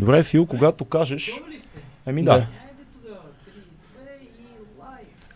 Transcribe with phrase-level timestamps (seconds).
[0.00, 1.30] Добре, Фил, когато кажеш...
[2.06, 2.46] Еми да.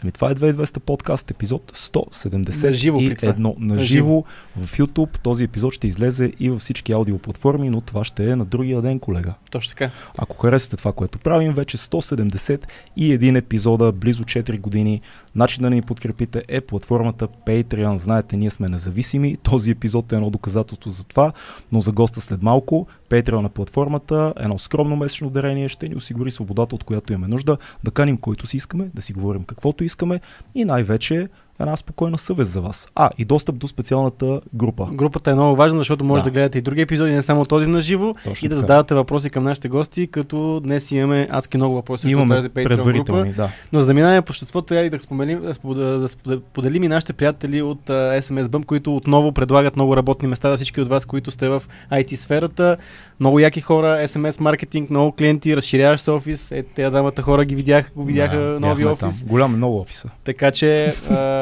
[0.03, 3.35] Ами това е 2200 подкаст, епизод 171 На живо това.
[3.39, 4.25] на На живо
[4.57, 5.19] в YouTube.
[5.19, 8.99] Този епизод ще излезе и във всички аудиоплатформи, но това ще е на другия ден,
[8.99, 9.35] колега.
[9.51, 9.91] Точно така.
[10.19, 15.01] Ако харесате това, което правим, вече 171 епизода, близо 4 години.
[15.37, 17.97] Начин да ни подкрепите е платформата Patreon.
[17.97, 19.37] Знаете, ние сме независими.
[19.37, 21.33] Този епизод е едно доказателство за това,
[21.73, 22.87] но за госта след малко.
[23.11, 27.59] Patreon на платформата, едно скромно месечно дарение ще ни осигури свободата, от която имаме нужда,
[27.85, 30.21] да каним който си искаме, да си говорим каквото искаме
[30.55, 31.29] и най-вече
[31.61, 32.89] една спокойна съвест за вас.
[32.95, 34.89] А, и достъп до специалната група.
[34.93, 36.25] Групата е много важна, защото може Да.
[36.25, 39.45] да, гледате и други епизоди, не само този на живо, и да задавате въпроси към
[39.45, 43.25] нашите гости, като днес имаме адски много въпроси Имаме тази Patreon група.
[43.37, 43.51] да.
[43.73, 47.63] Но за да минаваме по щество, трябва и да, споделим, да, споделим, и нашите приятели
[47.63, 51.31] от uh, SMS Bump, които отново предлагат много работни места за всички от вас, които
[51.31, 52.77] сте в IT сферата.
[53.21, 56.53] Много яки хора, SMS маркетинг, много клиенти, разширяващ се офис.
[56.53, 59.19] Е, двамата хора ги видяха, го видяха Да, нови офис.
[59.21, 59.29] Там.
[59.29, 60.11] Голям, много офиса.
[60.25, 60.95] Така че,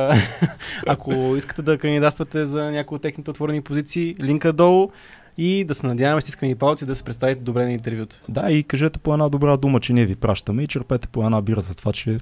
[0.87, 4.91] ако искате да кандидатствате за някои от техните отворени позиции, линка долу
[5.39, 8.17] и да се надяваме, стискани палци, да се представите добре на интервюто.
[8.29, 11.43] Да, и кажете по една добра дума, че ние ви пращаме и черпете по една
[11.43, 12.19] бира за това, че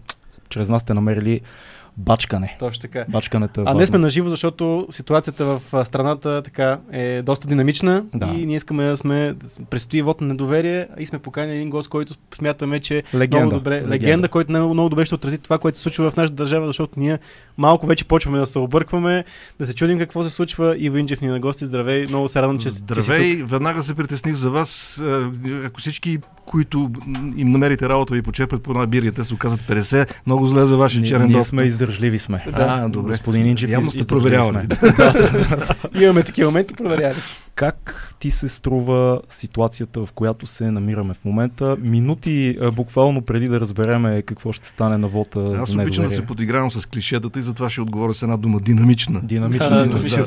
[0.49, 1.41] чрез нас сте намерили
[1.97, 2.57] бачкане.
[2.59, 3.05] Точно така.
[3.09, 3.79] Бачкането е А важно.
[3.79, 8.27] днес сме на живо, защото ситуацията в страната така е доста динамична Да.
[8.29, 9.35] и ние искаме да сме,
[9.71, 13.37] предстои вод на недоверие и сме поканили един гост, който смятаме, че Легенда.
[13.37, 16.17] много добре, легенда, легенда който много, много добре ще отрази това, което се случва в
[16.17, 17.19] нашата държава, защото ние
[17.59, 19.25] малко вече почваме да се объркваме,
[19.59, 20.75] да се чудим какво се случва.
[20.79, 23.01] Иво Инджев ни е на гости, здравей, много се радвам, че, че си тук.
[23.01, 25.01] Здравей, веднага се притесних за вас.
[25.01, 25.27] Е,
[25.65, 26.91] Ако всички, които
[27.37, 30.77] им намерите работа, ви почерпят по една бирия, те се оказат 50, много зле за
[30.77, 31.49] вашия черен ние достъп.
[31.49, 32.45] сме издържливи сме.
[32.53, 33.11] А, добре.
[33.11, 34.67] Господин Инджев, Явно сте проверявали.
[34.79, 34.93] сме.
[36.03, 37.17] Имаме такива моменти, проверяли.
[37.55, 41.77] Как ти се струва ситуацията, в която се намираме в момента?
[41.81, 46.27] Минути буквално преди да разбереме какво ще стане на вота Аз за обичам да се
[46.27, 49.21] подигравам с клишетата и затова ще отговоря с една дума динамична.
[49.23, 50.25] Динамична Да, ситуация.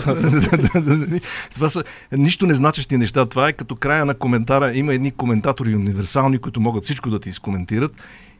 [1.53, 3.25] Това са нищо не значещи неща.
[3.25, 4.73] Това е като края на коментара.
[4.73, 7.91] Има едни коментатори универсални, които могат всичко да ти изкоментират.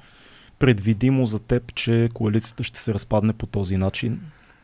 [0.59, 4.19] предвидимо за теб, че коалицията ще се разпадне по този начин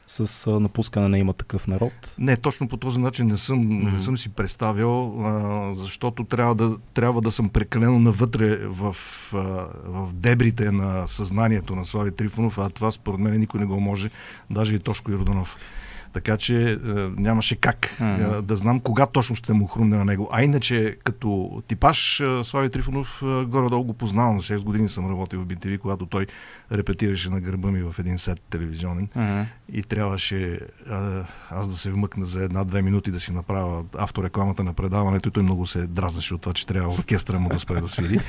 [0.07, 1.93] с напускане на има такъв народ?
[2.17, 3.91] Не, точно по този начин не съм, Мгм.
[3.91, 8.95] не съм си представил, а, защото трябва да, трябва да съм прекалено навътре в,
[9.33, 9.37] а,
[9.85, 14.09] в дебрите на съзнанието на Слави Трифонов, а това според мен никой не го може,
[14.49, 15.57] даже и Тошко Йорданов.
[16.13, 16.77] Така че е,
[17.17, 18.11] нямаше как Мгм.
[18.11, 20.29] е, да знам кога точно ще му хрумне на него.
[20.31, 24.39] А иначе, като типаж, е, Слави Трифонов е, горе-долу го познавам.
[24.39, 26.27] 6 години съм работил в BTV, когато той
[26.71, 29.07] репетираше на гърба ми в един сет телевизионен
[29.73, 30.59] и трябваше
[30.89, 35.31] а, аз да се вмъкна за една-две минути да си направя авторекламата на предаването и
[35.31, 38.19] той много се дразнаше от това, че трябва оркестъра му да спре да свири.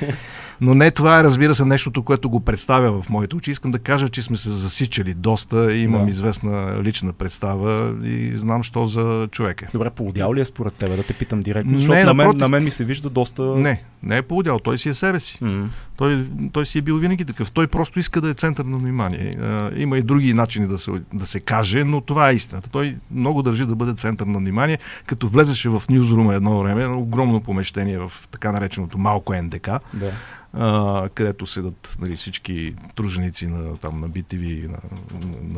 [0.61, 3.51] Но не това е, разбира се, нещото, което го представя в моите очи.
[3.51, 6.09] Искам да кажа, че сме се засичали доста имам да.
[6.09, 9.67] известна лична представа и знам, що за човек е.
[9.73, 10.95] Добре, поудял ли е според тебе?
[10.95, 11.71] Да те питам директно.
[11.71, 12.41] Не, Защото на, мен, напротив.
[12.41, 13.43] на мен ми се вижда доста...
[13.43, 15.37] Не, не е поудял, той си е себе си.
[15.41, 15.69] М.
[15.97, 17.51] Той, той си е бил винаги такъв.
[17.51, 19.31] Той просто иска да е център на внимание.
[19.41, 22.69] А, има и други начини да се, да се каже, но това е истината.
[22.69, 24.77] Той много държи да бъде център на внимание.
[25.05, 30.11] Като влезеше в Ньюзрума едно време, едно огромно помещение в така нареченото малко НДК, Да.
[30.55, 34.67] А, където седат нали, всички труженици на, там, на BTV.
[34.67, 34.77] На,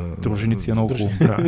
[0.03, 1.13] на, Труженици е много хубаво.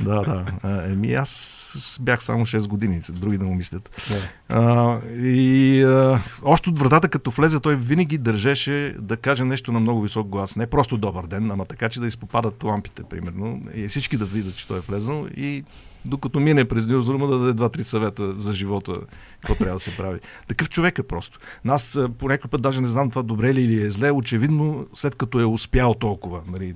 [0.00, 0.92] Да, да, да.
[0.92, 4.06] Еми аз бях само 6 години, други да му мислят.
[4.45, 4.45] Да.
[4.48, 9.80] А, и а, още от вратата, като влезе, той винаги държеше да каже нещо на
[9.80, 10.56] много висок глас.
[10.56, 13.62] Не просто добър ден, ама така, че да изпопадат лампите, примерно.
[13.74, 15.26] И всички да видят, че той е влезнал.
[15.36, 15.64] И
[16.04, 18.96] докато мине през Нюзрума, да даде два-три съвета за живота,
[19.40, 20.18] какво трябва да се прави.
[20.48, 21.38] Такъв човек е просто.
[21.68, 24.10] Аз по някой път даже не знам това добре ли или е зле.
[24.10, 26.74] Очевидно, след като е успял толкова, нали,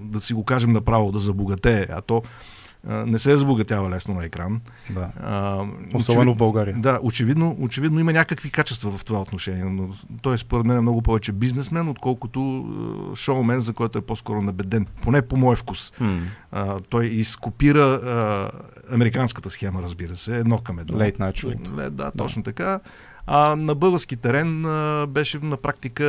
[0.00, 2.22] да си го кажем направо, да забогатее, а то
[2.84, 4.60] не се забогатява лесно на екран.
[4.90, 5.08] Да.
[5.20, 5.54] А,
[5.94, 6.76] Особено очевид- в България.
[6.78, 9.88] Да, очевидно, очевидно има някакви качества в това отношение, но
[10.22, 12.66] той е според мен много повече бизнесмен, отколкото
[13.14, 14.86] шоумен, за който е по-скоро набеден.
[15.02, 15.92] Поне по мой вкус.
[16.00, 16.20] М.
[16.52, 18.50] А, той изкопира а,
[18.94, 20.98] американската схема, разбира се, едно към едно.
[20.98, 21.88] Late Night Show.
[21.90, 22.80] Да, точно така.
[23.32, 26.04] А на български терен а, беше на практика,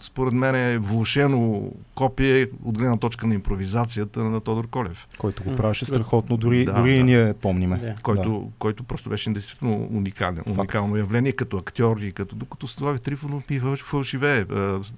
[0.00, 1.62] според мен, е влушено
[1.94, 6.72] копие от гледна точка на импровизацията на Тодор Колев, Който го правеше страхотно, дори, Да,
[6.72, 7.04] дори и да.
[7.04, 7.76] ние помниме.
[7.78, 7.94] Да.
[8.02, 10.48] който, който просто беше действително уникален, Факт.
[10.50, 14.44] уникално явление като актьор и като докато Слави Трифонов ми фалш- фалшивее.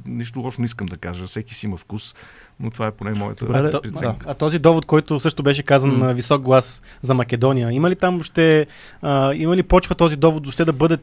[0.06, 2.14] Нищо лошо не искам да кажа, всеки си има вкус,
[2.60, 4.26] но това е поне моята Добре, да, преценка.
[4.28, 6.06] А този довод, който също беше казан М.
[6.06, 8.66] на висок глас за Македония, има ли там ще,
[9.02, 10.98] а, има ли почва този довод ще да бъде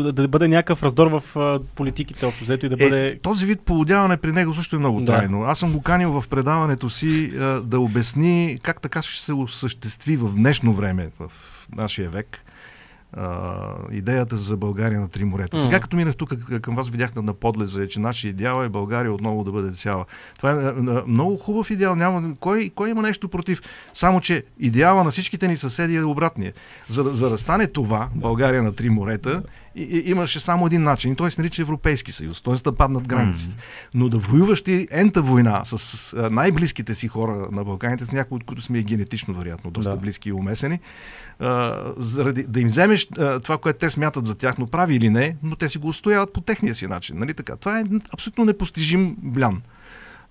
[0.00, 3.06] да бъде някакъв раздор в а, политиките общо взето и да бъде...
[3.06, 5.16] Е, този вид полудяване при него също е много Да.
[5.16, 5.42] тайно.
[5.44, 10.16] Аз съм го канил в предаването си а, да обясни как така ще се осъществи
[10.16, 11.30] в днешно време, в
[11.76, 12.41] нашия век,
[13.12, 13.58] а,
[13.92, 15.62] идеята за България на три морета.
[15.62, 19.12] Сега като минах тук към вас, видях на, на подлеза, че нашия идеал е България
[19.12, 20.04] отново да бъде цяла.
[20.36, 21.94] Това е а, а, много хубав идеал.
[21.94, 23.60] Няма, кой, кой има нещо против?
[23.94, 26.52] Само, че идеала на всичките ни съседи е обратния.
[26.88, 29.42] За, да- за да стане това, България на три морета,
[29.76, 31.12] и, и, имаше само един начин.
[31.12, 32.54] И той се нарича Европейски съюз, т.е.
[32.54, 33.56] да паднат границите.
[33.94, 38.44] Но да воюваш ти ента война с най-близките си хора на Балканите, с някои от
[38.44, 39.96] които сме и генетично, вероятно, доста Да.
[39.96, 40.80] близки и умесени,
[41.38, 45.36] а, заради, да им вземеш а, това, което те смятат за тяхно прави или не,
[45.42, 47.18] но те си го устояват по техния си начин.
[47.18, 47.56] Нали така?
[47.56, 47.84] Това е
[48.14, 49.62] абсолютно непостижим блян.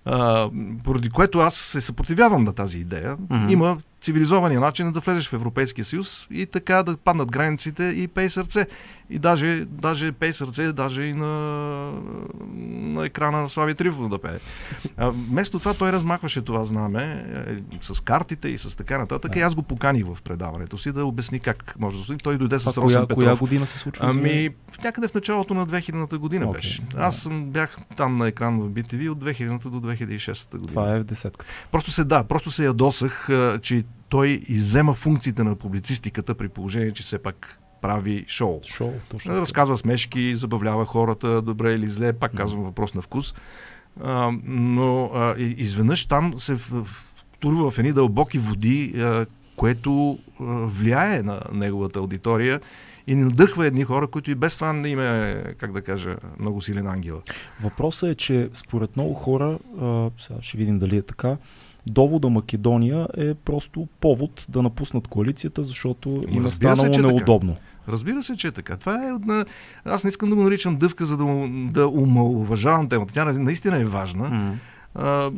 [0.04, 0.48] А,
[0.84, 3.16] поради което аз се съпротивявам на тази идея.
[3.30, 3.48] Мгм.
[3.48, 8.08] Има цивилизования начин е да влезеш в Европейския съюз и така да паднат границите и
[8.08, 8.66] пей сърце.
[9.10, 11.26] И даже, даже пей сърце, даже и на,
[12.56, 14.38] на екрана на Слави Трифонов да пее.
[14.96, 19.32] А, вместо това той размахваше това знаме е, с картите и с така нататък.
[19.32, 19.38] Да.
[19.38, 22.16] И аз го поканих в предаването си да обясни как може да стои.
[22.16, 23.18] Той дойде с Росен Петров.
[23.18, 24.06] коя година се случва?
[24.10, 24.50] Ами,
[24.84, 26.82] някъде в началото на 2000-та година Окей, беше.
[26.82, 27.00] да.
[27.00, 30.66] Аз съм, бях там на екран в BTV от 2000-та до 2006 година.
[30.66, 31.52] Това е в десетката.
[31.72, 33.28] Просто се да, просто се ядосах,
[33.62, 38.60] че той иззема функциите на публицистиката при положение, че все пак прави шоу.
[38.66, 39.30] Шоу, точно.
[39.30, 39.40] Така.
[39.40, 43.34] разказва смешки, забавлява хората, добре или зле, пак казвам въпрос на вкус.
[44.02, 49.26] А, но а, изведнъж там се втурва в едни дълбоки води, а,
[49.56, 52.60] което а, влияе на неговата аудитория
[53.06, 56.16] и ни надъхва едни хора, които и без това не им е, как да кажа,
[56.38, 57.22] много силен ангел.
[57.60, 61.36] Въпросът е, че според много хора, а, сега ще видим дали е така,
[61.86, 67.02] довода Македония е просто повод да напуснат коалицията, защото им е се, станало че е
[67.02, 67.06] така.
[67.14, 67.56] неудобно.
[67.88, 68.76] Разбира се, че е така.
[68.76, 69.44] Това е на...
[69.84, 71.24] Аз не искам да го наричам дъвка, за да,
[71.70, 73.14] да умалуважавам темата.
[73.14, 74.28] Тя наистина е важна.
[74.28, 74.58] М.
[74.94, 75.30] А,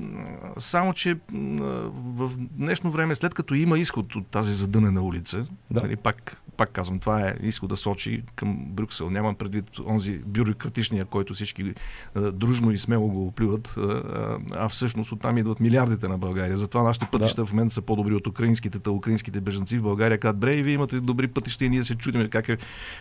[0.58, 1.60] само, че м,
[1.94, 5.80] в днешно време, след като има изход от тази задънена улица, Да.
[5.80, 9.10] нали, пак, пак казвам, това е изход да сочи към Брюксел.
[9.10, 11.74] Нямам предвид онзи бюрократичния, който всички
[12.14, 16.56] а, дружно и смело го оплюват, а, а всъщност оттам идват милиардите на България.
[16.56, 20.38] Затова нашите пътища в момента са по-добри от украинските, та украинските бежанци в България казват,
[20.38, 22.56] бре, и вие имате добри пътища и ние се чудим как, е,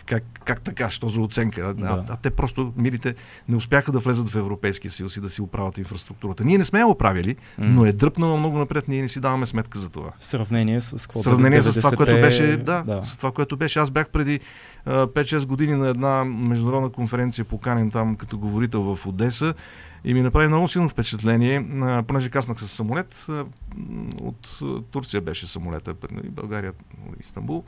[0.06, 1.60] как, как така, що за оценка.
[1.60, 2.04] А, Да.
[2.08, 3.14] а, а те просто, милите,
[3.48, 6.44] не успяха да влезат в Европейския съюз и да си оправят инфраструктурата.
[6.44, 9.78] Ние не сме я оправили, но е дръпнала много напред, ние не си даваме сметка
[9.78, 10.10] за това.
[10.18, 11.20] Сравнение с какво?
[11.20, 13.02] В сравнение с това, 90-те, което беше, да, да.
[13.04, 13.78] с това, което беше.
[13.78, 14.40] Аз бях преди
[14.84, 19.54] а, 5-6 години на една международна конференция, поканен там като говорител в Одеса
[20.04, 21.66] и ми направи много силно впечатление,
[22.06, 23.26] понеже каснах с самолет,
[24.20, 24.58] от
[24.90, 26.72] Турция беше самолета, нали, България,
[27.20, 27.64] Истанбул.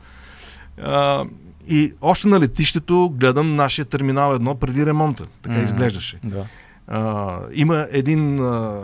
[0.82, 1.24] А,
[1.68, 5.26] и още на летището гледам нашия терминал едно преди ремонта.
[5.42, 5.62] Така М.
[5.62, 6.20] изглеждаше.
[6.24, 6.46] Да.
[6.86, 8.40] А, има един.
[8.40, 8.82] А,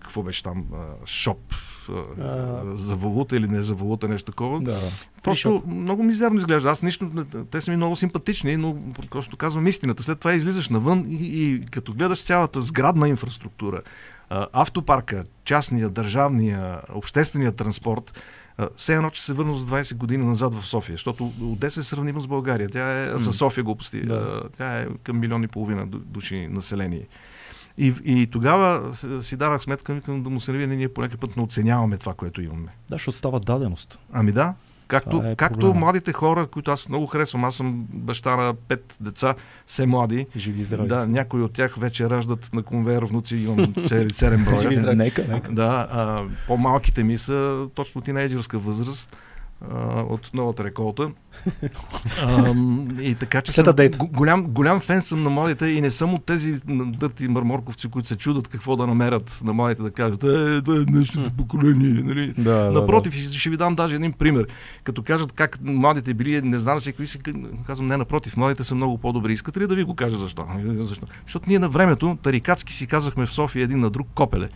[0.00, 0.64] какво беше там?
[0.74, 1.38] А, шоп.
[2.20, 4.60] А, за валута или не за валута, нещо такова.
[4.60, 4.80] да.
[5.22, 6.70] Просто много мизерно изглежда.
[6.70, 7.10] Аз нищо.
[7.50, 8.76] Те са ми много симпатични, но
[9.10, 10.02] просто казвам истината.
[10.02, 13.80] След това излизаш навън и, и като гледаш цялата сградна инфраструктура,
[14.52, 18.20] автопарка, частния, държавния, обществения транспорт,
[18.76, 22.20] все едно, че се върна с 20 години назад в София, защото Одеса е сравнима
[22.20, 22.68] с България.
[22.68, 23.20] Тя е М.
[23.20, 24.00] с София глупости.
[24.00, 24.42] Да.
[24.56, 27.06] Тя е към милион и половина ду- души население.
[27.78, 31.36] И, и тогава си дарах сметка, викам да му се навие, ние по някакъв път
[31.36, 32.68] не оценяваме това, което имаме.
[32.88, 33.98] Да, защото става даденост.
[34.12, 34.54] Ами да.
[34.86, 35.80] Както, Това е както проблема.
[35.80, 39.34] младите хора, които аз много харесвам, аз съм баща на пет деца,
[39.66, 40.26] все млади.
[40.36, 40.88] Живи здрави.
[40.88, 41.08] да, са.
[41.08, 44.76] някои от тях вече раждат на конвейер внуци, имам цели 7 Живи броя.
[44.76, 44.96] здрави.
[45.04, 45.52] Нека, нека.
[45.52, 49.16] да, а, по-малките ми са точно тинейджърска възраст.
[49.74, 51.10] А, от новата реколта.
[52.22, 52.54] А,
[53.00, 53.64] и така, че съм,
[54.12, 58.16] голям, голям фен съм на младите и не съм от тези дърти марморковци, които се
[58.16, 62.02] чудат какво да намерят на младите да кажат, е, да е днешното поколение.
[62.02, 62.34] Нали?
[62.38, 64.46] Да, да, Напротив, ще, ви дам даже един пример.
[64.84, 67.18] Като кажат как младите били, не знам си какви си,
[67.66, 69.32] казвам не, напротив, младите са много по-добри.
[69.32, 70.46] Искате ли да ви го кажа защо?
[70.76, 71.06] Защо?
[71.24, 74.48] Защото ние на времето, тарикатски си казахме в София един на друг копеле.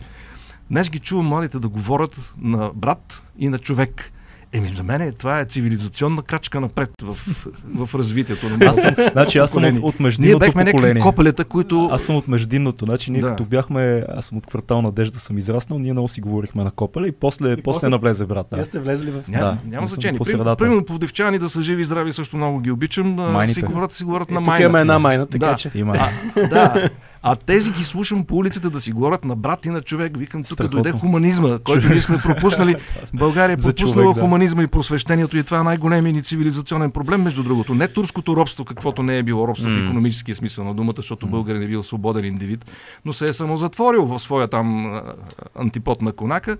[0.71, 4.11] Днес ги чувам младите да говорят на брат и на човек.
[4.53, 7.17] Еми за мен това е цивилизационна крачка напред в,
[7.85, 11.01] в развитието на Аз съм, значи аз съм от, от Ние междинното бехме някакви поколение.
[11.01, 11.89] копелета, които...
[11.91, 12.85] Аз съм от междинното.
[12.85, 13.27] Значи ние Да.
[13.27, 17.07] като бяхме, аз съм от квартал Надежда съм израснал, ние много си говорихме на копеле
[17.07, 18.47] и после, И после, после- навлезе брат.
[18.51, 18.65] Вие Да.
[18.65, 19.23] сте влезли в...
[19.27, 20.17] Няма, Да, няма значение.
[20.17, 23.07] по Примерно, примерно пловдивчани да са живи и здрави също много ги обичам.
[23.07, 23.53] Майните.
[23.53, 24.63] Си говорят, си говорят Е, на тук майна.
[24.63, 25.55] имаме една майна, така Да.
[25.55, 25.71] че...
[25.75, 25.97] Има.
[26.35, 26.89] А, да.
[27.27, 30.17] А тези ги слушам по улицата да си говорят на брат и на човек.
[30.17, 30.81] Викам, тук Страхотно.
[30.81, 32.75] дойде хуманизма, който ние сме пропуснали.
[33.13, 34.21] България е пропуснала човек, да.
[34.21, 37.75] хуманизма и просвещението и това е най-големият ни цивилизационен проблем, между другото.
[37.75, 39.83] Не турското робство, каквото не е било робство в М.
[39.83, 42.65] економическия смисъл на думата, защото българин е бил свободен индивид,
[43.05, 45.03] но се е самозатворил в своя там а,
[45.55, 46.57] антипод на конака,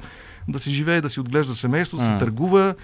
[0.48, 2.18] да си живее, да си отглежда семейство, да М.
[2.18, 2.76] търгува,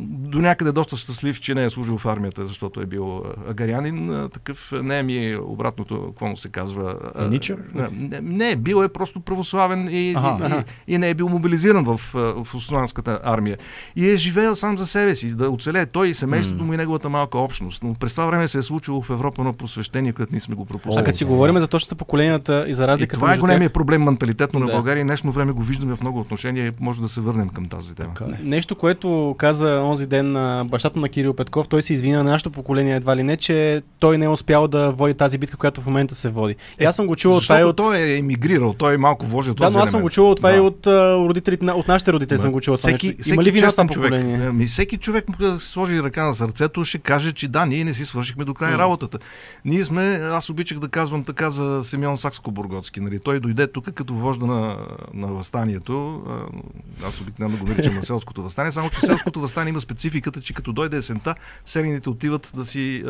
[0.00, 4.28] до някъде доста щастлив, че не е служил в армията, защото е бил агарянин.
[4.32, 6.96] Такъв не е ми е обратното, какво му се казва.
[7.18, 7.62] Еничър?
[7.74, 10.64] Не, не, бил е просто православен и, Аха.
[10.86, 13.58] и, и, не е бил мобилизиран в, в османската армия.
[13.96, 17.08] И е живеел сам за себе си, да оцелее той и семейството му и неговата
[17.08, 17.82] малка общност.
[17.82, 20.64] Но през това време се е случило в Европа на просвещение, което ние сме го
[20.64, 21.02] пропуснали.
[21.02, 23.68] А като си говорим за точно за поколенията и за И разликата това е големия
[23.68, 24.72] тях, проблем менталитетно на Да.
[24.72, 27.68] България и днешно време го виждаме в много отношения и може да се върнем към
[27.68, 28.14] тази тема.
[28.14, 28.42] Така е.
[28.42, 32.50] Нещо, което каза онзи ден на бащата на Кирил Петков, той се извина на нашето
[32.50, 35.86] поколение едва ли не, че той не е успял да води тази битка, която в
[35.86, 36.56] момента се води.
[36.80, 37.76] И аз съм го чувал това и от...
[37.76, 40.50] той е емигрирал, той е малко вложи Да, този но аз съм го чувал това
[40.50, 40.56] Да.
[40.56, 40.86] и от
[41.28, 43.22] родителите, от нашите родители съм го чувал това всеки, нещо.
[43.22, 44.46] всеки Има ли вина това човек, поколение?
[44.46, 47.94] Ами, всеки човек му да сложи ръка на сърцето, ще каже, че да, ние не
[47.94, 49.18] си свършихме до края работата.
[49.64, 53.00] Ние сме, аз обичах да казвам така за Симеон Сакско-Бургоцки.
[53.00, 53.18] Нали?
[53.18, 54.76] Той дойде тук като вожда на,
[55.14, 56.22] на възстанието.
[57.06, 60.72] Аз обикновено го наричам на селското възстание, само че селското възстание има спецификата, че като
[60.72, 63.02] дойде есента, селените отиват да си,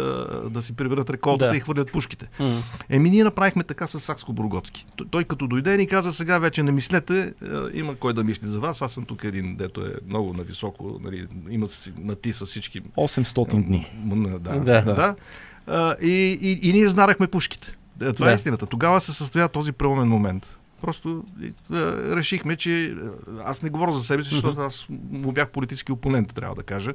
[0.47, 1.57] да си приберат реколтата Да.
[1.57, 2.29] и хвърлят пушките.
[2.41, 2.63] М.
[2.91, 4.87] Еми, ние направихме така с Сакско-Бургоцки.
[4.97, 7.33] Той, той като дойде ни каза, сега вече не мислете, е,
[7.73, 8.83] има кой да мисли за вас.
[8.83, 11.67] Аз съм тук един, дето е много нависоко, нали, има
[11.99, 12.81] на ти с всички.
[12.81, 13.91] 800 дни.
[14.39, 14.83] Да, Да.
[14.83, 14.95] да.
[14.95, 15.17] да.
[16.03, 16.09] И,
[16.43, 17.77] и, и, ние знарахме пушките.
[18.01, 18.33] Е, Това Да.
[18.33, 18.67] е истината.
[18.67, 20.59] Тогава се състоя този преломен момент.
[20.85, 21.25] Просто
[22.17, 22.95] решихме, че
[23.45, 26.95] аз не говоря за себе си, защото аз му бях политически опонент, трябва да кажа.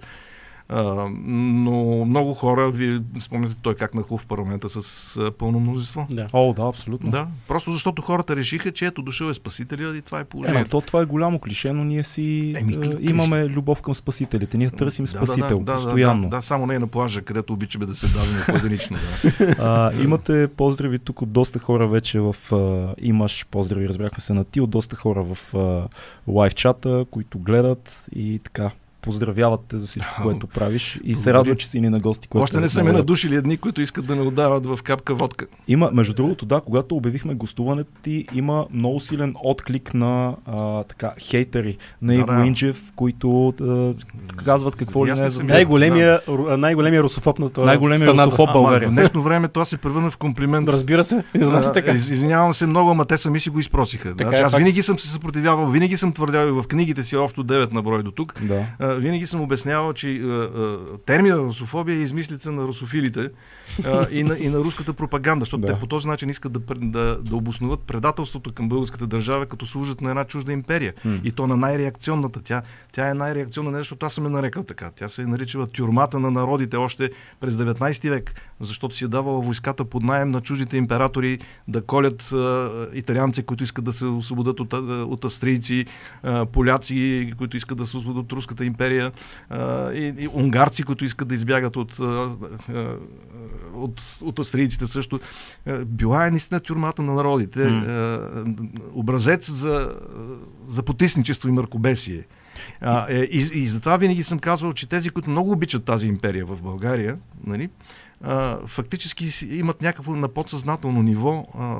[0.71, 6.07] Но много хора, вие спомняте той как нахлу в парламента с а, пълно мнозинство.
[6.09, 6.27] Да.
[6.33, 7.09] О, да, абсолютно.
[7.09, 10.69] Да, просто защото хората решиха, че ето дошъл е спасителя и това е Е, положението.
[10.69, 12.97] то това е голямо клише, но ние си Еми, е, клише.
[13.01, 14.57] имаме любов към спасителите.
[14.57, 16.21] Ние търсим Да, спасител, да, да, постоянно.
[16.21, 18.97] Да, да, да, само не е на плажа, където обичаме да се даваме поединично.
[19.39, 19.55] Да.
[19.59, 22.35] А, имате поздрави тук от доста хора вече в...
[22.51, 25.87] А, имаш поздрави, разбрахме се на ти, от доста хора в а,
[26.27, 31.33] лайв чата, които гледат и така поздравяват те за всичко, което правиш и се Благодаря.
[31.35, 32.27] радва, че си ни на гости.
[32.27, 35.15] което Още е не са ме надушили едни, които искат да ме отдават в капка
[35.15, 35.45] водка.
[35.67, 41.11] Има, между другото, да, когато обявихме гостуването ти, има много силен отклик на а, така,
[41.19, 42.45] хейтери на Да, Иво да.
[42.45, 43.93] Инджев, които а,
[44.35, 45.43] казват какво ли не е за.
[45.43, 47.65] Най-големия, ру- най-големия русофоб на това.
[47.65, 48.25] Най-големия страната.
[48.27, 48.49] русофоб.
[48.53, 48.89] България.
[48.89, 50.69] В днешно време това се превърна в комплимент.
[50.69, 51.91] Разбира се, за нас е А, така.
[51.91, 54.09] из- Извинявам се много, ама те сами си го изпросиха.
[54.09, 57.15] Така Значи, е аз винаги съм се съпротивявал, винаги съм твърдял и в книгите си
[57.15, 58.33] общо 9 на брой до тук.
[58.41, 58.65] Да.
[58.89, 60.21] А, винаги съм обяснявал, че
[61.05, 63.29] термина русофобия е измислица на русофилите
[63.85, 65.73] а, и, на, и на руската пропаганда, защото Да.
[65.73, 70.01] те по този начин искат да, да, да обосноват предателството към българската държава, като служат
[70.01, 70.93] на една чужда империя.
[71.05, 71.19] М.
[71.23, 72.41] И то на най-реакционната.
[72.43, 74.91] Тя, тя е най-реакционна, не защото аз съм я нарекал така.
[74.95, 79.41] Тя се е наричала тюрмата на народите още през 19 век, защото си е давала
[79.41, 84.59] войската под найем на чуждите императори да колят а, италианци, които искат да се освободят
[84.59, 85.85] от, от австрийци,
[86.23, 88.78] а, поляци, които искат да се освободят от руската империя,
[89.49, 91.99] а, и, и унгарци, които искат да избягат от,
[93.75, 95.19] от, от австрийците също.
[95.85, 97.63] Била е наистина тюрмата на народите.
[97.63, 98.45] А,
[98.93, 99.91] образец за,
[100.67, 102.23] за потисничество и мъркобесие.
[102.81, 106.45] А, е, и, и затова винаги съм казвал, че тези, които много обичат тази империя
[106.45, 107.69] в България, нали,
[108.23, 111.75] а, фактически имат някакво на подсъзнателно ниво а,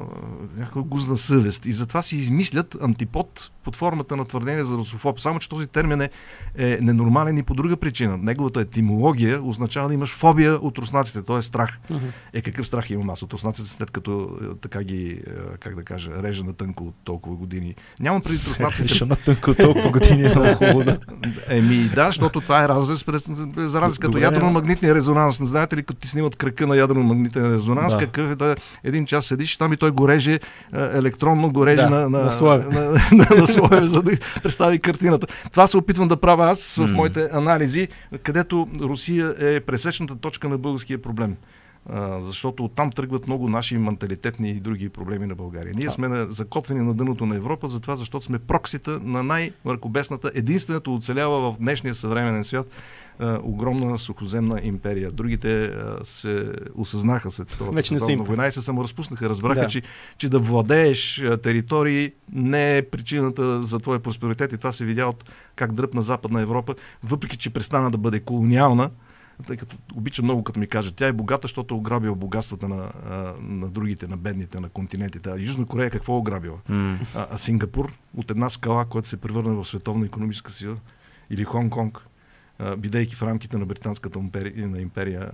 [0.58, 5.20] някаква гузна съвест и затова си измислят антипод под формата на твърдение за русофоб.
[5.20, 6.10] Само, че този термин е,
[6.58, 8.18] е ненормален и по друга причина.
[8.18, 11.42] Неговата етимология означава да имаш фобия от руснаците, т.е.
[11.42, 11.80] страх.
[12.34, 15.22] Е, какъв страх имам аз от руснаците, след като е, така ги, е,
[15.60, 17.76] как да кажа, реже на тънко от толкова години.
[18.00, 18.84] Нямам преди руснаците.
[18.84, 21.00] Реша на тънко толкова години е много хубаво да.
[21.48, 23.06] Еми да, защото това е разрез,
[23.58, 25.40] за разлика като ядрено-магнитния резонанс.
[25.40, 28.00] Не знаете ли, като ти снимат кръка на ядрено-магнитен резонанс, Да.
[28.00, 30.40] какъв е да един час седиш там и той го реже е,
[30.74, 32.66] електронно, го реже Да, на, на, на слоеве.
[32.66, 32.82] на,
[33.12, 34.12] на, на слоеве, за да
[34.44, 35.28] представи картината.
[35.52, 36.94] Това се опитвам да правя аз в М.
[36.94, 37.88] моите анализи,
[38.24, 41.36] където Русия е пресечната точка на българския проблем.
[42.22, 45.74] Защото оттам тръгват много наши менталитетни и други проблеми на България.
[45.76, 50.92] Ние сме на, закотвени на дъното на Европа, затова защото сме проксита на най-мракобесната, единствената
[50.92, 52.68] оцелява в днешния съвременен свят
[53.44, 55.12] огромна сухоземна империя.
[55.12, 59.30] Другите а, се осъзнаха след Втората Вече не са война и се саморазпуснаха.
[59.30, 59.68] Разбраха, Да.
[59.68, 59.82] че,
[60.18, 65.08] че да владееш а, територии не е причината за твоя просперитет и това се видя
[65.08, 65.24] от
[65.56, 68.90] как дръпна Западна Европа, въпреки че престана да бъде колониална,
[69.48, 72.92] тъй като обичам много като ми кажат, тя е богата, защото е ограбила богатствата на,
[73.42, 75.30] на другите, на бедните, на континентите.
[75.30, 76.58] А Южна Корея какво е ограбила?
[76.70, 77.00] М.
[77.16, 80.76] А, а Сингапур от една скала, която се превърна в световна економическа сила,
[81.30, 81.98] или Хонг-Конг,
[82.78, 85.32] бидейки в рамките на британската империя, на империя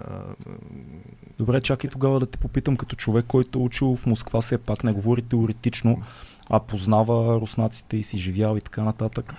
[1.37, 4.83] Добре, чакай тогава да те попитам като човек, който е учил в Москва, все пак
[4.83, 6.01] не говори теоретично,
[6.49, 9.33] а познава руснаците и си живял и така нататък.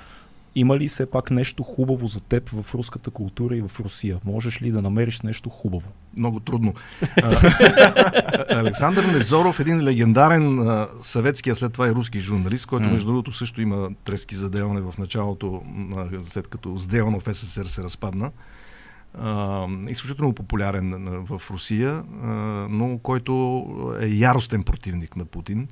[0.59, 4.19] Има ли все пак нещо хубаво за теб в руската култура и в Русия?
[4.25, 5.89] Можеш ли да намериш нещо хубаво?
[6.19, 6.75] много трудно.
[8.51, 13.33] Александър Невзоров, един легендарен а, съветски, а след това и руски журналист, който между другото
[13.33, 18.31] също има трески за делане в началото, на- след като сделано в СССР се разпадна.
[19.15, 20.91] А, изключително популярен
[21.27, 21.91] в Русия,
[22.23, 22.27] а,
[22.71, 23.65] но който
[24.01, 25.69] е яростен противник на Путин.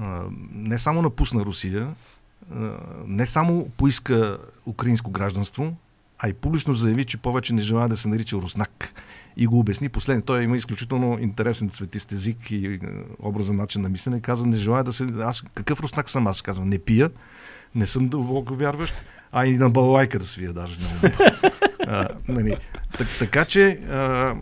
[0.00, 1.88] А, не само напусна Русия,
[3.06, 5.76] не само поиска украинско гражданство,
[6.18, 8.92] а и публично заяви, че повече не желая да се нарича руснак.
[9.36, 10.22] И го обясни последно.
[10.22, 12.80] Той има изключително интересен цветист език и
[13.18, 14.20] образен начин на мислене.
[14.20, 15.04] Казва, не желая да се...
[15.18, 16.42] Аз какъв руснак съм аз?
[16.42, 17.10] Казвам, не пия,
[17.74, 18.94] не съм дълбоко вярващ,
[19.32, 20.78] а и на балалайка да свия даже.
[21.86, 22.56] А, нали.
[22.98, 24.34] так, така че а,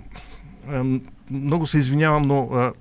[0.68, 0.84] а,
[1.30, 2.72] много се извинявам, но а,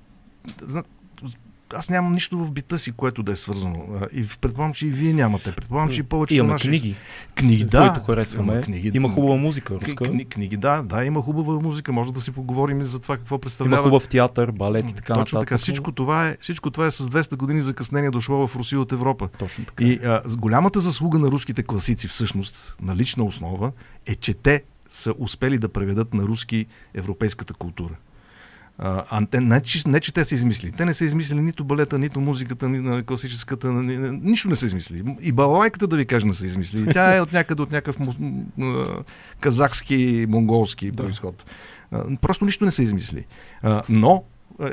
[1.74, 3.84] аз нямам нищо в бита си, което да е свързано.
[4.12, 5.52] И предполагам, че и вие нямате.
[5.54, 6.68] Предполагам, че и повечето Имаме наши...
[6.68, 6.96] книги,
[7.34, 8.52] Книги, да, които харесваме.
[8.52, 10.04] Има, книги, Има хубава музика руска.
[10.04, 11.92] Кни, книги, да, да, има хубава музика.
[11.92, 13.82] Може да си поговорим и за това какво Има представлява.
[13.82, 15.48] хубав театър, балет и така Точно нататък.
[15.48, 15.58] така.
[15.58, 19.28] Всичко това, е, всичко това е с 200 години закъснение дошло в Русия от Европа.
[19.38, 19.84] Точно така.
[19.84, 23.72] И а, голямата заслуга на руските класици, всъщност, на лична основа,
[24.06, 27.94] е, че те са успели да преведат на руски европейската култура.
[28.80, 30.72] А, те, не, че, не, че те са измислили.
[30.72, 33.72] Те не са измислили нито балета, нито музиката, ни на класическата.
[33.72, 35.16] Ни, ни, нищо не са измислили.
[35.20, 36.92] И балалайката, да ви кажа, не са измислили.
[36.92, 37.96] Тя е от някъде, от някакъв
[39.40, 41.02] казахски, монголски Да.
[41.02, 41.44] происход.
[41.90, 43.24] А, просто нищо не са измислили.
[43.62, 44.24] А, но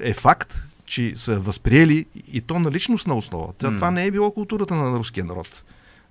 [0.01, 3.53] е факт, че са възприели и то на личностна основа.
[3.57, 3.77] Това, М.
[3.77, 5.63] това не е било културата на руския народ.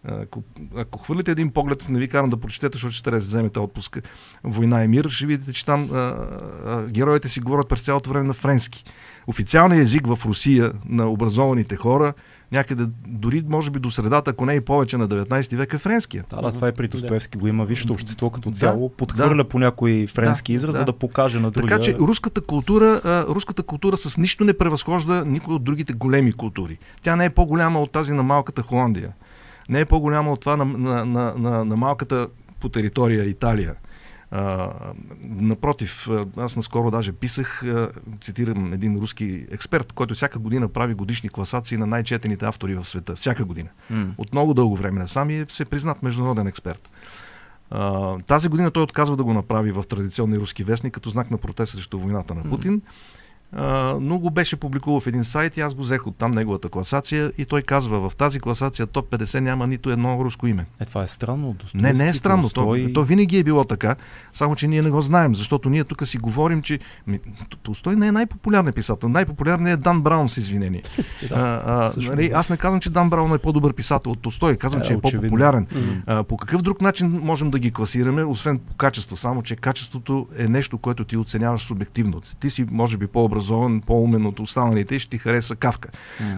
[0.08, 0.42] Ако,
[0.76, 4.00] ако хвърлите един поглед, не ви карам да прочетете, защото ще трябва да вземете отпуска
[4.44, 8.26] Война и мир, ще видите, че там а, а, героите си говорят през цялото време
[8.26, 8.84] на френски.
[9.26, 12.14] Официалният език в Русия на образованите хора,
[12.52, 16.24] някъде дори може би до средата, ако не и повече на 19 век е френския.
[16.30, 17.64] Да, да, това е при Достоевски го има.
[17.64, 20.78] Вижте, общество като Да, цяло подхвърля по някой френски Да, израз, да.
[20.78, 21.68] за да покаже на другия.
[21.68, 26.78] Така че руската култура, руската култура с нищо не превъзхожда никой от другите големи култури.
[27.02, 29.12] Тя не е по-голяма от тази на малката Холандия.
[29.68, 32.28] Не е по-голяма от това на, на, на, на, на малката
[32.60, 33.74] по територия Италия.
[34.30, 34.70] А,
[35.22, 37.64] напротив, аз наскоро даже писах,
[38.20, 43.16] цитирам един руски експерт, който всяка година прави годишни класации на най-четените автори в света.
[43.16, 43.68] Всяка година.
[43.90, 44.14] М.
[44.18, 46.90] От много дълго време насам и е се признат международен експерт.
[47.70, 51.38] А, тази година той отказва да го направи в традиционния руски вестник като знак на
[51.38, 52.82] протест срещу войната на Путин.
[53.56, 56.68] А, но го беше публикувал в един сайт и аз го взех от там неговата
[56.68, 60.66] класация и той казва, в тази класация топ 50 няма нито едно руско име.
[60.80, 61.56] Е, това е странно.
[61.74, 62.48] Не, не е странно.
[62.50, 63.96] То, Толстой- то винаги е било така,
[64.32, 67.20] само че ние не го знаем, защото ние тук си говорим, че ми,
[67.62, 69.08] Толстой не е най-популярният писател.
[69.08, 70.82] Най-популярният е Дан Браун, с извинение.
[71.30, 72.36] а, а, всъщност, нали, да.
[72.36, 74.96] аз не казвам, че Дан Браун е по-добър писател от Толстой, казвам, Е, че е
[74.96, 75.20] очевидно.
[75.22, 75.66] по-популярен.
[76.06, 79.16] А, по какъв друг начин можем да ги класираме, освен по качество?
[79.16, 82.20] Само, че качеството е нещо, което ти оценяваш субективно.
[82.40, 85.88] Ти си, може би, по-образован по-образован, по-умен от останалите и ще ти хареса Кавка.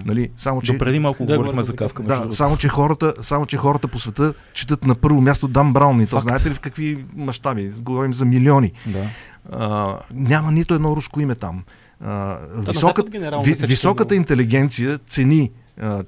[0.04, 0.30] Нали?
[0.36, 0.72] Само, че...
[0.72, 2.02] До преди малко Да, говорихме за Кавка.
[2.02, 6.00] Да, само че, хората, само че хората по света четат на първо място Дан Браун.
[6.00, 7.70] И то знаете ли в какви мащаби?
[7.80, 8.72] Говорим за милиони.
[8.86, 9.06] Да.
[9.52, 11.64] А, няма нито едно руско име там.
[12.00, 15.50] А, на високата, ви, високата интелигенция цени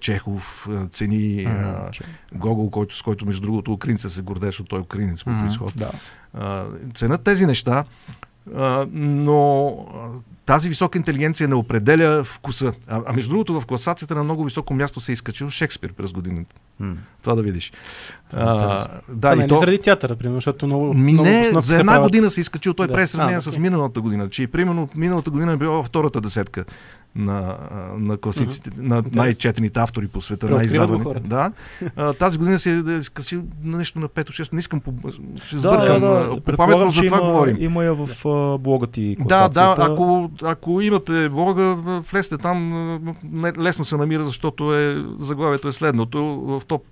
[0.00, 4.78] Чехов, цени а, М, че- Гогол, който, с който между другото украинца се защото той
[4.78, 5.72] е украинец по происход.
[5.76, 5.90] Да.
[6.94, 7.84] Ценят тези неща,
[8.92, 9.76] но
[10.46, 12.72] тази висока интелигенция не определя вкуса.
[12.86, 16.12] А, а между другото, в класацията на много високо място се е изкачил Шекспир през
[16.12, 16.54] годините.
[16.80, 16.94] М.
[17.22, 17.68] Това да видиш.
[17.68, 17.72] Е
[18.32, 19.54] А, да, а, и не то...
[19.54, 22.06] заради театъра, примерно, защото много, Ми много не, за една правят.
[22.06, 22.74] година се изкачил.
[22.74, 22.94] Той Да.
[22.94, 24.30] прави сравнение А, с миналата година.
[24.30, 26.64] Че примерно миналата година е била във втората десетка
[27.18, 27.56] на,
[27.96, 29.22] на класиците, на Интересно.
[29.22, 31.20] най-четените автори по света, най-издаваните.
[31.20, 31.52] Да.
[31.96, 34.52] А, тази година се е скъсил на нещо на 5-6.
[34.52, 34.92] Не искам по,
[35.36, 36.00] ще Да, сбъркам.
[36.00, 36.40] да, да.
[36.40, 37.56] По памет, но за това има, говорим.
[37.60, 38.08] Има я в
[38.58, 39.86] блога ти Да, класацията.
[39.86, 41.74] да, ако, ако имате блога,
[42.12, 43.14] влезте там,
[43.58, 46.24] лесно се намира, защото е, заглавието е следното.
[46.40, 46.82] В топ,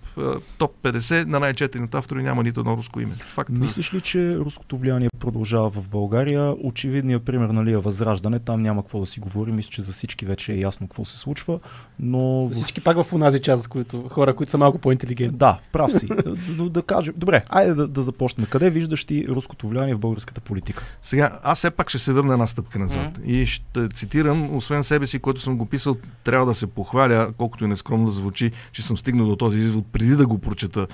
[0.59, 3.15] топ 50 на най-четените автори няма нито едно руско име.
[3.15, 3.51] Факт.
[3.51, 6.55] Мислиш ли, че руското влияние продължава в България?
[6.65, 8.39] Очевидният пример нали, е Възраждане.
[8.39, 9.53] Там няма какво да си говори.
[9.53, 11.59] Мисля, че за всички вече е ясно какво се случва.
[11.98, 15.38] Но в- Всички пак в онази част, които, хора, които са малко по-интелигентни.
[15.38, 16.09] Да, прав си.
[16.48, 17.14] Но да кажем.
[17.16, 18.46] Добре, айде да, да започнем.
[18.46, 20.85] Къде виждаш ти руското влияние в българската политика?
[21.02, 23.18] Сега, аз все пак ще се върна една стъпка назад.
[23.24, 27.64] И ще цитирам, освен себе си, който съм го писал, трябва да се похваля, колкото
[27.64, 30.87] и нескромно да звучи, че съм стигнал до този извод преди да го прочета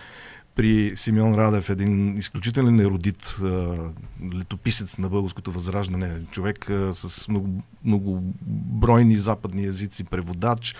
[0.54, 3.36] при Симеон Радев, един изключителен еродит,
[4.34, 10.74] летописец на българското възраждане, човек с много, многобройни западни езици, преводач,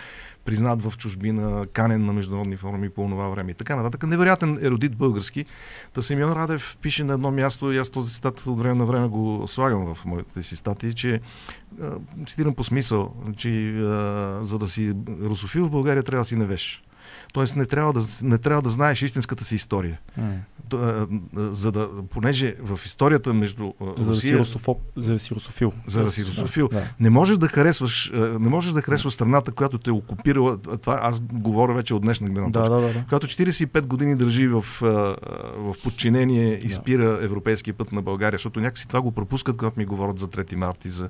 [0.45, 4.07] признат в чужбина, канен на международни форуми по това време и така нататък.
[4.07, 5.45] Невероятен еродит български.
[5.93, 9.09] Та Симеон Радев пише на едно място, и аз този цитат от време на време
[9.09, 11.21] го слагам в моите си статии, че
[12.27, 13.73] цитирам по смисъл, че
[14.43, 16.83] за да си русофил в България трябва да си невеж.
[17.33, 19.99] Тоест не трябва, да, не трябва да знаеш истинската си история.
[21.37, 24.39] За да, понеже в историята между За да си, Русия...
[24.39, 25.73] русофоб, за да си русофил.
[25.87, 26.69] За да си русофил.
[26.69, 26.85] Да.
[27.01, 30.59] Не можеш да харесваш, не можеш да харесваш страната, която те е окупирала.
[30.59, 32.75] Това аз говоря вече от днешна гледна Да, точка.
[32.75, 33.05] да, да, да.
[33.09, 34.65] Която 45 години държи в,
[35.57, 36.75] в подчинение и Да.
[36.75, 40.55] спира европейския път на България, защото някакси това го пропускат, когато ми говорят за 3
[40.55, 41.09] марта и за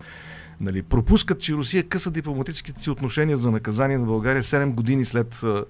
[0.62, 5.42] Нали, пропускат, че Русия къса дипломатическите си отношения за наказание на България 7 години след
[5.42, 5.64] а,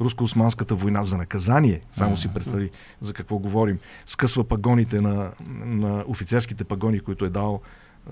[0.00, 1.80] руско-османската война за наказание.
[1.92, 3.78] Само си представи за какво говорим.
[4.06, 5.30] Скъсва пагоните на,
[5.64, 7.60] на офицерските пагони, които е дал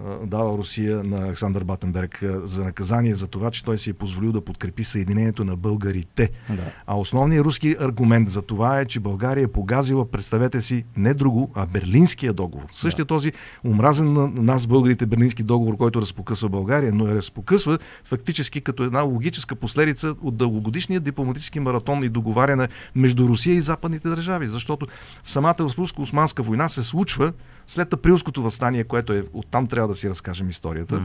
[0.05, 4.33] а, дала Русия на Александър Батенберг за наказание за това, че той си е позволил
[4.33, 6.31] да подкрепи съединението на българите.
[6.49, 6.73] да.
[6.87, 11.51] А основният руски аргумент за това е, че България е погазила, представете си, не друго,
[11.55, 12.67] а Берлинския договор.
[12.73, 13.33] Същия този
[13.65, 19.01] омразен на нас, българите, Берлински договор, който разпокъсва България, но я разпокъсва фактически като една
[19.01, 24.49] логическа последица от дългогодишния дипломатически маратон и договаряне между Русия и западните държави.
[24.49, 24.87] Защото
[25.25, 27.33] самата руско-османска война се случва
[27.67, 31.03] след априлското възстание, което е оттам трябва да си разкажем историята.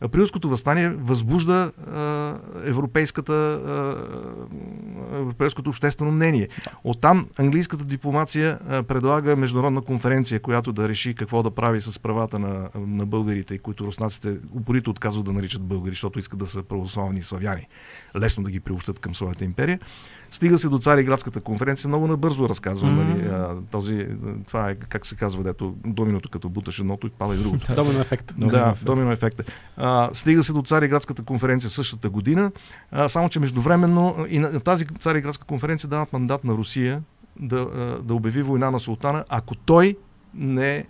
[0.00, 6.48] Априлското възстание възбужда а, европейската, а, европейското обществено мнение.
[6.84, 12.38] Оттам английската дипломация а, предлага международна конференция, която да реши какво да прави с правата
[12.38, 17.22] на, на българите, които руснаците упорито отказват да наричат българи, защото искат да са православни
[17.22, 17.66] славяни.
[18.16, 19.78] Лесно да ги приобщат към своята империя.
[20.30, 22.94] Стига се до Цариградската конференция, много набързо разказвам.
[22.94, 23.08] Мгм.
[23.08, 24.06] Нали, а, този,
[24.46, 27.74] това е, как се казва, дето доминото като буташ едното и пада и другото.
[27.74, 28.34] Домино ефект.
[28.38, 29.44] Да, домино ефекта.
[29.76, 32.52] А, стига се до Цариградската конференция същата година,
[32.90, 37.02] а, само че междувременно и на тази Цариградска конференция дават мандат на Русия
[37.40, 37.66] да,
[38.02, 39.96] да обяви война на султана, ако той
[40.34, 40.84] не е,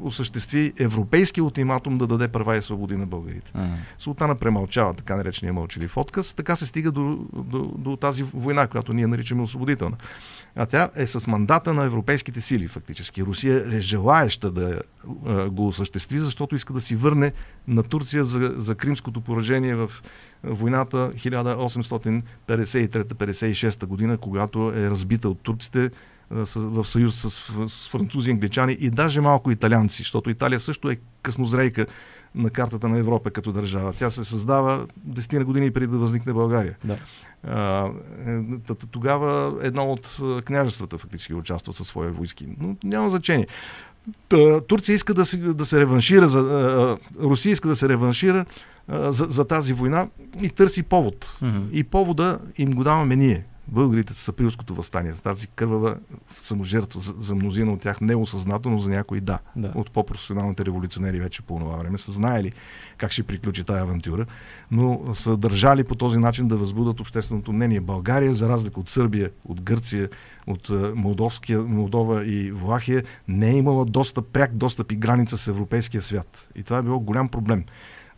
[0.00, 3.52] осъществи европейски ултиматум да даде права и свободи на българите.
[3.54, 3.76] М.
[3.98, 6.34] Султана премълчава така наречения мълчалив отказ.
[6.34, 9.96] Така се стига до, до, до тази война, която ние наричаме освободителна.
[10.56, 13.22] А тя е с мандата на европейските сили, фактически.
[13.22, 14.80] Русия е желаеща да
[15.26, 17.32] а, го осъществи, защото иска да си върне
[17.68, 19.90] на Турция за, за кримското поражение в
[20.44, 25.90] войната 1853-56 година, когато е разбита от турците
[26.30, 27.30] в съюз с,
[27.68, 31.86] с французи, англичани и даже малко италианци, защото Италия също е къснозрейка
[32.34, 33.92] на картата на Европа като държава.
[33.98, 36.76] Тя се създава 10 на години преди да възникне България.
[36.84, 36.98] Да.
[37.42, 37.90] А,
[38.70, 42.46] е, тогава едно от княжествата фактически участва със свои войски.
[42.60, 43.46] Но няма значение.
[44.68, 48.44] Турция иска да се, да се реваншира, за, Русия иска да се реваншира
[48.88, 50.08] за, за тази война
[50.40, 51.36] и търси повод.
[51.42, 51.58] Мгм.
[51.72, 53.44] И повода им го даваме ние.
[53.68, 55.96] Българите с априлското възстание, с тази кървава
[56.38, 59.38] саможертва за, за мнозина от тях неосъзнато, но за някои да.
[59.56, 59.72] Да.
[59.74, 62.52] От по-професионалните революционери вече по това време са знаели
[62.98, 64.26] как ще приключи тая авантюра,
[64.70, 67.80] но са държали по този начин да възбудат общественото мнение.
[67.80, 70.08] България, за разлика от Сърбия, от Гърция,
[70.46, 75.48] от е, Молдовския, Молдова и Влахия, не е имала достъп, пряк достъп и граница с
[75.48, 76.48] европейския свят.
[76.54, 77.64] И това е било голям проблем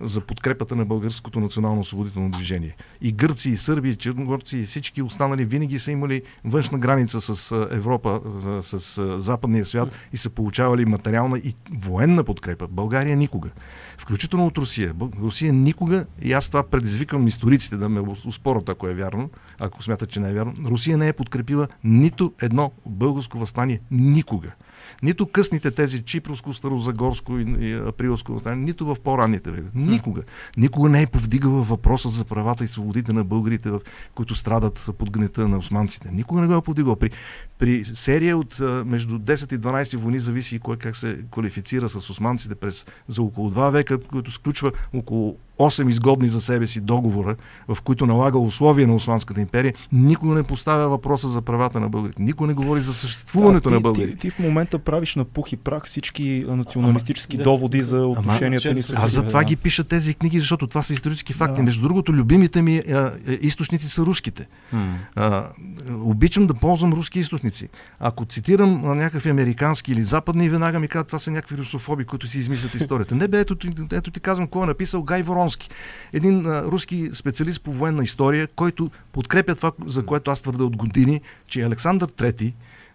[0.00, 2.76] за подкрепата на българското национално освободително движение.
[3.00, 7.68] И гърци, и сърби, и черногорци, и всички останали винаги са имали външна граница с
[7.70, 8.20] Европа,
[8.60, 12.66] с, с западния свят и са получавали материална и военна подкрепа.
[12.68, 13.50] България никога.
[13.98, 14.94] Включително от Русия.
[15.20, 20.10] Русия никога, и аз това предизвиквам историците да ме успорят, ако е вярно, ако смятат,
[20.10, 24.52] че не е вярно, Русия не е подкрепила нито едно българско възстание никога.
[25.02, 29.70] Нито късните тези Чипровско, Старозагорско и, Априлско възстание, нито в по-ранните векове.
[29.74, 30.22] Никога.
[30.56, 33.70] Никога не е повдигала въпроса за правата и свободите на българите,
[34.14, 36.10] които страдат под гнета на османците.
[36.12, 36.96] Никога не го е повдигала.
[36.96, 37.10] При,
[37.58, 42.54] при серия от между 10 и 12 войни, зависи кой как се квалифицира с османците
[42.54, 47.36] през, за около 2 века, който сключва около 8 изгодни за себе си договора,
[47.68, 52.22] в които налага условия на Османската империя, никога не поставя въпроса за правата на българите.
[52.22, 54.16] Никога не говори за съществуването ти, на ти, българите.
[54.16, 57.50] ти, в момента правиш на пух и прах всички а, националистически Ама, да.
[57.50, 59.44] доводи за отношенията ни с Аз Русия, затова да.
[59.44, 61.56] ги пиша тези книги, защото това са исторически факти.
[61.56, 61.62] Да.
[61.62, 64.46] Между другото, любимите ми а, е, източници са руските.
[65.16, 65.46] А,
[66.02, 67.68] обичам да ползвам руски източници.
[68.00, 72.28] Ако цитирам а, някакви американски или западни, веднага ми казват, това са някакви русофоби, които
[72.28, 73.14] си измислят историята.
[73.14, 75.68] Не бе, ето, ти- ето ти казвам, кой е написал Гай Воронски.
[76.12, 80.76] Един а, руски специалист по военна история, който подкрепя това, за което аз твърда от
[80.76, 82.52] години, че Александър III,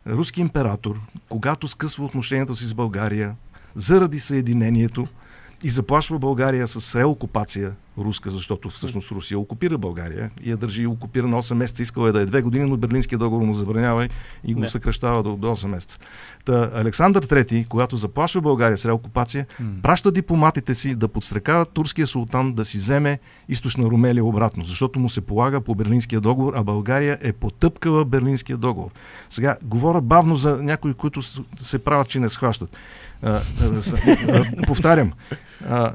[0.07, 3.35] руски император, когато скъсва отношението си с България,
[3.75, 5.07] заради съединението,
[5.63, 11.41] и заплашва България с реокупация руска, защото всъщност Русия окупира България и я държи окупирана
[11.41, 11.83] 8 месеца.
[11.83, 14.09] Искала е да е 2 години, но Берлинския договор му забранява
[14.43, 14.69] и го Не.
[14.69, 15.99] съкръщава до, до 8 месеца.
[16.45, 19.71] Та, Александър III, когато заплашва България с реокупация, М.
[19.83, 25.09] праща дипломатите си да подстрекават турския султан да си вземе източна Румелия обратно, защото му
[25.09, 28.89] се полага по Берлинския договор, а България е потъпкала Берлинския договор.
[29.29, 31.21] Сега говоря бавно за някои, които
[31.61, 32.69] се правят, че не схващат.
[33.21, 33.41] А, а,
[34.27, 35.11] а, повтарям.
[35.69, 35.93] А,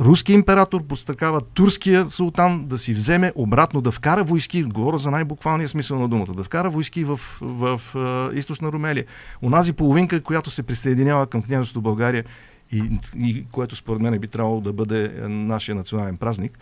[0.00, 5.68] Руски император подстрекава турския султан да си вземе обратно, да вкара войски, говоря за най-буквалния
[5.68, 9.04] смисъл на думата, да вкара войски в, в, в източна Румелия.
[9.42, 12.24] Онази половинка, която се присъединява към княжеството България
[12.72, 12.82] и,
[13.16, 16.58] и което според мен би трябвало да бъде нашия национален празник.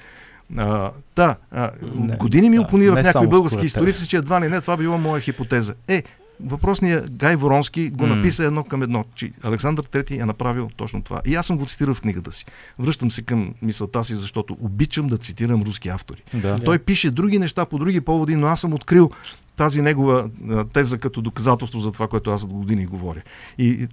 [0.56, 4.60] А, та, а, Не, години ми да, опонират някакви български историци, че едва ли не
[4.60, 5.74] това била моя хипотеза.
[5.88, 6.02] Е,
[6.44, 11.20] въпросният Гай Воронски го написа едно към едно, че Александър III е направил точно това.
[11.26, 12.46] И аз съм го цитирал в книгата си.
[12.78, 16.22] Връщам се към мисълта си, защото обичам да цитирам руски автори.
[16.34, 16.60] Да.
[16.64, 19.10] Той пише други неща по други поводи, но аз съм открил
[19.56, 20.28] тази негова
[20.72, 23.22] теза като доказателство за това, което аз от години говоря.
[23.58, 23.88] И,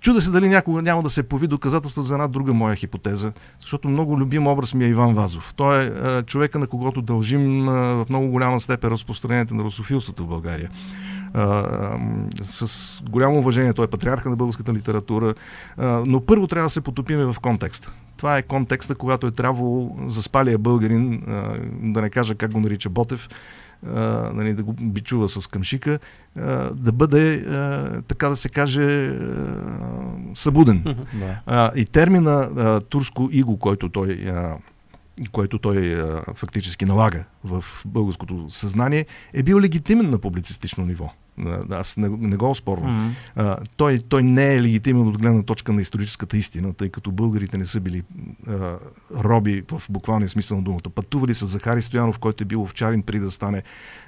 [0.00, 3.88] чуда се дали някога няма да се появи доказателство за една друга моя хипотеза, защото
[3.88, 5.54] много любим образ ми е Иван Вазов.
[5.56, 10.24] Той е а, човека, на когото дължим а, в много голяма степен разпространението на русофилството
[10.24, 10.70] в България.
[11.34, 11.98] А,
[12.42, 15.34] с голямо уважение, той е патриарха на българската литература,
[15.76, 17.92] а, но първо трябва да се потопиме в контекста.
[18.16, 22.60] Това е контекста, когато е трябвало за спалия българин, а, да не кажа как го
[22.60, 23.28] нарича Ботев,
[23.86, 24.00] а,
[24.34, 25.98] нали, да го бичува с къмшика,
[26.36, 29.46] а, да бъде, а, така да се каже, а,
[30.34, 30.96] събуден.
[31.46, 34.56] А, и термина а, турско иго, който той, а,
[35.32, 41.12] който той а, фактически налага в българското съзнание, е бил легитимен на публицистично ниво.
[41.70, 42.92] Аз не, не го оспорвам.
[42.92, 43.14] М.
[43.36, 47.58] А, той, той не е легитимен от гледна точка на историческата истина, тъй като българите
[47.58, 48.02] не са били
[48.48, 48.76] а,
[49.14, 50.90] роби в буквалния смисъл на думата.
[50.94, 53.62] Пътували с Захари Стоянов, който е бил овчарин преди да стане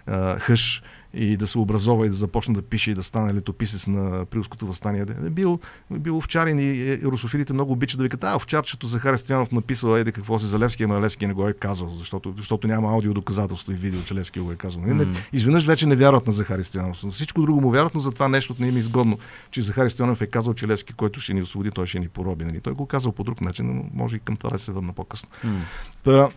[0.07, 0.83] а, хъш
[1.14, 4.66] и да се образова и да започне да пише и да стане летописец на Прилското
[4.66, 5.07] възстание.
[5.27, 9.96] Е бил, бил овчарин и русофилите много обичат да викат, а овчарчето Захари Стоянов написал
[9.96, 13.14] еде какво си за Левски, ама Левски не го е казал, защото, защото няма аудио
[13.14, 14.83] доказателство и видео, че Левски го е казал.
[14.83, 15.16] Не, М.
[15.33, 17.01] изведнъж вече не вярват на Захари Стоянов.
[17.01, 19.18] За всичко друго му вярват, но за това нещо не им е изгодно,
[19.51, 22.44] че Захари Стоянов е казал, че Левски, който ще ни освободи, той ще ни пороби.
[22.44, 22.61] Нали?
[22.61, 25.29] Той го казал по друг начин, но може и към това да се върна по-късно.
[25.44, 25.61] М.
[26.03, 26.29] Та,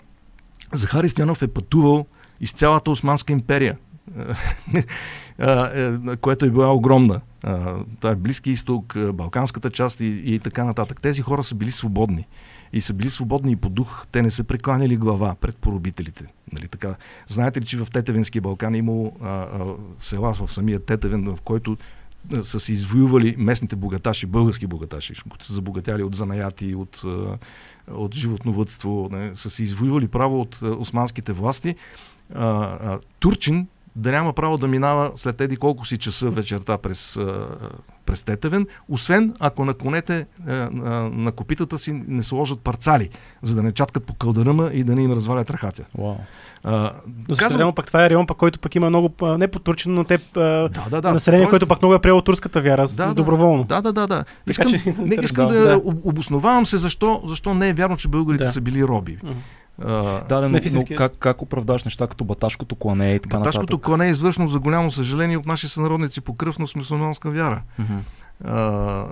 [0.74, 2.06] Захари Стоянов е пътувал
[2.42, 3.78] из цялата Османска империя,
[5.40, 7.22] е, което е била огромна.
[8.00, 11.02] Това е Близки изток, Балканската част и, и така нататък.
[11.02, 12.28] Тези хора са били свободни.
[12.74, 14.06] И са били свободни и по дух.
[14.12, 16.26] Те не са прекланяли глава пред поробителите.
[16.54, 16.96] Нали, така.
[17.28, 19.66] Знаете ли, че в Тетевенския Балкан е имало а, а,
[19.98, 21.78] села в самия Тетевен, в който
[22.44, 27.04] са се извоювали местните богаташи, български богаташи, които са забогатяли от занаяти, от,
[27.92, 31.76] от животновътство, не, са се извоювали право от османските власти.
[32.36, 37.20] А, а, турчин да няма право да минава след еди колко си часа вечерта през,
[38.06, 40.26] през Тетевен, освен ако на конете
[41.12, 43.10] на копитата си не сложат парцали,
[43.42, 45.84] за да не чаткат по кълдъръма и да не им развалят ръхата.
[45.98, 46.18] Wow.
[47.38, 47.76] Казвам...
[47.76, 51.02] пък това е район, пък, който пък има много, не потурчен, но те да, да,
[51.02, 53.64] да, население, което пък много е приело турската вяра да, доброволно.
[53.64, 54.08] Да, да, да.
[54.08, 54.26] да.
[54.50, 54.82] Искам, че...
[54.98, 58.52] не, искам да, да, обосновавам се защо, защо не е вярно, че българите да.
[58.52, 59.18] са били роби.
[59.18, 59.34] Uh-huh.
[59.82, 63.86] Uh, да, но, но как, как оправдаш неща като баташкото клане и така баташкото нататък?
[63.86, 67.62] Клане е извършено за голямо съжаление от наши сънародници по кръв на мусулманска вяра.
[67.82, 68.00] Uh-huh.
[68.46, 69.06] Uh,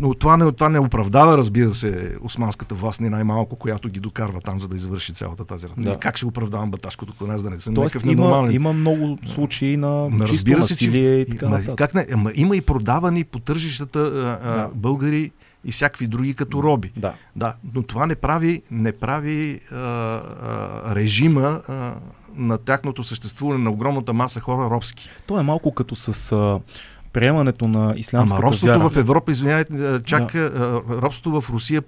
[0.00, 4.40] но това не, това не оправдава, разбира се, османската власт, не най-малко, която ги докарва
[4.40, 5.90] там, за да извърши цялата тази работа.
[5.90, 5.98] Да.
[5.98, 8.54] Как ще оправдавам баташкото клане, за да не съм Тоест, някакъв има, ненормален...
[8.54, 11.76] има много случаи на ма, чисто насилие че, и така нататък.
[11.76, 13.98] Как не, ама, има и продавани по тържищата
[14.44, 14.70] а, да.
[14.74, 15.30] българи
[15.64, 16.92] и всякакви други като роби.
[16.96, 17.14] Да.
[17.36, 21.94] да но това не прави, не прави а, а, режима а,
[22.34, 25.08] на тяхното съществуване на огромната маса хора робски.
[25.26, 26.60] То е малко като с а,
[27.12, 28.90] приемането на ислямската Ама робството вяра.
[28.90, 30.82] в Европа, извинявайте, чак да.
[30.88, 31.82] робството в Русия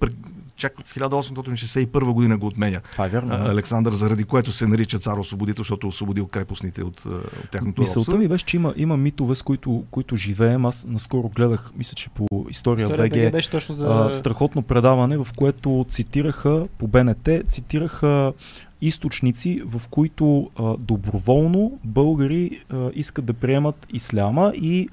[0.61, 2.81] чак 1861 година го отменя.
[2.93, 3.29] Това е вярно.
[3.29, 3.51] Да.
[3.51, 8.29] Александър, заради което се нарича цар освободител, защото освободил крепостните от, от тяхното Мисълта ми
[8.29, 10.65] беше, че има, има митове, с които, които живеем.
[10.65, 13.87] Аз наскоро гледах, мисля, че по История, История БГ, беше точно за...
[13.87, 18.33] а, страхотно предаване, в което цитираха по БНТ, цитираха
[18.81, 24.89] източници, в които а, доброволно българи а, искат да приемат исляма и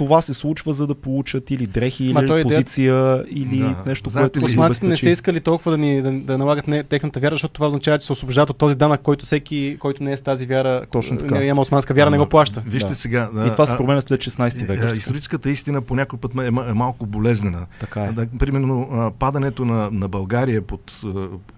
[0.00, 3.44] това се случва, за да получат или дрехи, или той позиция, идея...
[3.44, 3.82] или да.
[3.86, 7.20] нещо, Знаете което Османците не са искали толкова да ни да, да налагат не, техната
[7.20, 10.16] вяра, защото това означава, че се освобождават от този данък, който всеки, който не е
[10.16, 11.34] с тази вяра, Точно така.
[11.34, 12.62] не няма османска вяра, а, не го плаща.
[12.66, 12.94] Вижте да.
[12.94, 13.30] сега.
[13.34, 14.82] Да, и това се променя след 16 век.
[14.82, 17.66] А, историческата истина по някой път е, е малко болезнена.
[17.80, 18.12] Така е.
[18.12, 20.92] Да, примерно падането на, на България под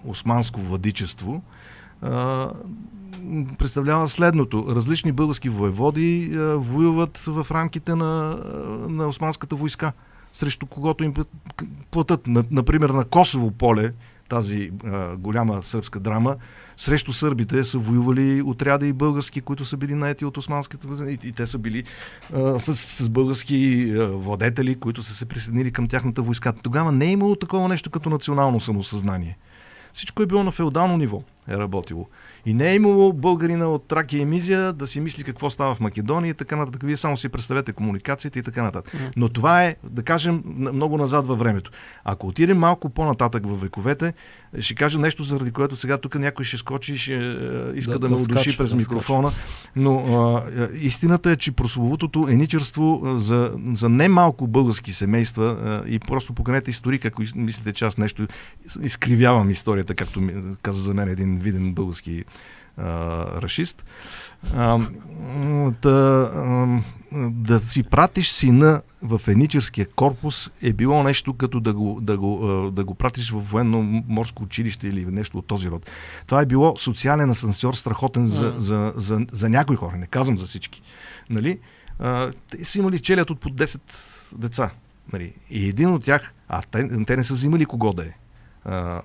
[0.07, 1.43] османско владичество
[3.59, 4.67] представлява следното.
[4.69, 8.39] Различни български воеводи а, воюват в рамките на,
[8.89, 9.93] на османската войска,
[10.33, 11.15] срещу когото им
[11.91, 12.21] платят.
[12.27, 13.93] Например, на Косово поле,
[14.29, 16.37] тази а, голяма сръбска драма,
[16.77, 21.11] срещу сърбите са воювали отряди и български, които са били наети от османската.
[21.11, 21.85] И, и те са били
[22.35, 26.53] а, с, с български а, владетели, които са се присъединили към тяхната войска.
[26.53, 29.39] Тогава не е имало такова нещо като национално самосъзнание.
[29.93, 32.09] Всичко е било на феодално ниво, е работило.
[32.47, 35.81] И не е имало българина от Тракия и Мизия да си мисли какво става в
[35.81, 36.83] Македония и така нататък.
[36.83, 38.95] Вие само си представете комуникацията и така нататък.
[39.17, 41.71] Но това е, да кажем, много назад във времето.
[42.05, 44.13] Ако отидем малко по-нататък във вековете,
[44.59, 47.19] ще кажа нещо, заради което сега тук някой ще скочи и ще е,
[47.75, 49.31] иска да, да, да ме удуши през да микрофона.
[49.77, 56.33] Но а, истината е, че прословутото еничерство за, за немалко български семейства а, и просто
[56.33, 58.27] поканете историка, ако мислите, че аз нещо
[58.83, 60.21] изкривявам историята, както
[60.63, 62.25] каза за мен един виден български
[62.77, 63.85] а, рашист.
[64.55, 64.81] А,
[65.83, 66.31] да,
[67.31, 72.71] да си пратиш сина в еничерския корпус е било нещо като да го, да го,
[72.75, 75.91] да го пратиш в военно-морско училище или нещо от този род.
[76.27, 80.47] Това е било социален асансьор страхотен за, за, за, за някои хора, не казвам за
[80.47, 80.83] всички.
[81.31, 81.59] Нали?
[81.99, 83.81] А, те са имали челят от по 10
[84.39, 84.71] деца.
[85.13, 85.33] Нали?
[85.51, 88.13] И един от тях, а те, те не са взимали кого да е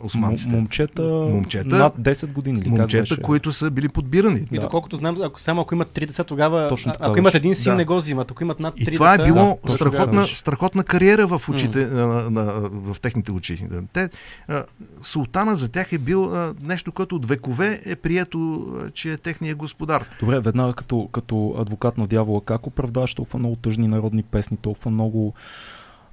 [0.04, 0.56] османците.
[0.56, 2.62] Момчета, момчета над 10 години.
[2.62, 4.48] Ли, момчета, как които са били подбирани.
[4.52, 6.70] И доколкото знам, ако само ако имат три деца, тогава.
[6.70, 7.76] Точно така, ако имат един син, да.
[7.76, 8.32] не го взимат.
[8.32, 11.78] Ако имат над три И това деца, е било да, страхотна, страхотна кариера в очите,
[11.78, 11.92] mm.
[11.92, 13.66] на, на, в техните очи.
[13.94, 14.10] Те,
[14.48, 14.64] а,
[15.02, 19.56] султана за тях е бил а, нещо, което от векове е прието, че е техния
[19.56, 20.06] господар.
[20.20, 24.92] Добре, веднага като, като адвокат на дявола, как оправдаваш толкова много тъжни народни песни, толкова
[24.92, 25.34] много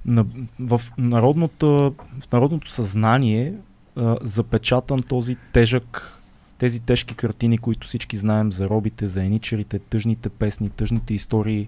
[0.05, 0.25] на,
[0.59, 3.53] в, народното, в народното съзнание
[3.95, 6.19] а, запечатан този тежък,
[6.57, 11.67] тези тежки картини, които всички знаем за робите, за еничерите, тъжните песни, тъжните истории.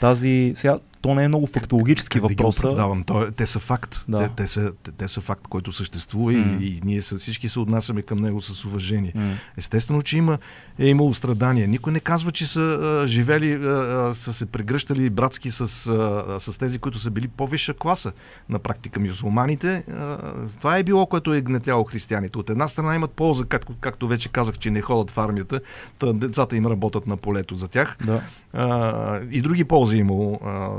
[0.00, 2.60] Тази, сега, то не е много фактологически как, въпрос.
[2.60, 4.04] Да То, те са факт.
[4.08, 4.18] Да.
[4.18, 6.60] Те, те, са, те, те са факт, който съществува mm.
[6.60, 9.12] и, и ние всички се отнасяме към него с уважение.
[9.16, 9.34] Mm.
[9.56, 10.38] Естествено, че има,
[10.78, 11.68] е имало страдания.
[11.68, 16.58] Никой не казва, че са а, живели, а, са се прегръщали братски с, а, с
[16.58, 18.12] тези, които са били по-висша класа
[18.48, 19.84] на практика мюсулманите.
[19.90, 20.18] А,
[20.58, 22.38] това е било, което е гнетяло християните.
[22.38, 25.60] От една страна имат полза, както, както вече казах, че не ходят в армията,
[25.98, 27.96] та децата им работят на полето за тях.
[28.04, 28.22] Да.
[28.52, 30.40] А, и други ползи имало.
[30.44, 30.70] А,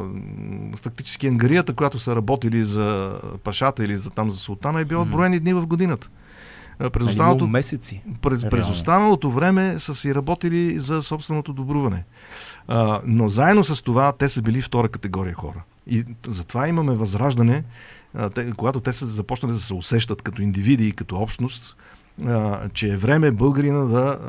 [0.82, 5.10] фактически ангарията, която са работили за пашата или за там за султана, е била mm.
[5.10, 6.10] броени дни в годината.
[6.94, 8.04] През останалото, месеци.
[8.22, 12.04] През, през останалото време са си работили за собственото добруване.
[12.68, 15.64] А, но заедно с това те са били втора категория хора.
[15.88, 17.64] И затова имаме възраждане,
[18.36, 21.78] те, когато те са започнали да се усещат като индивиди и като общност,
[22.26, 24.20] а, че е време българина да,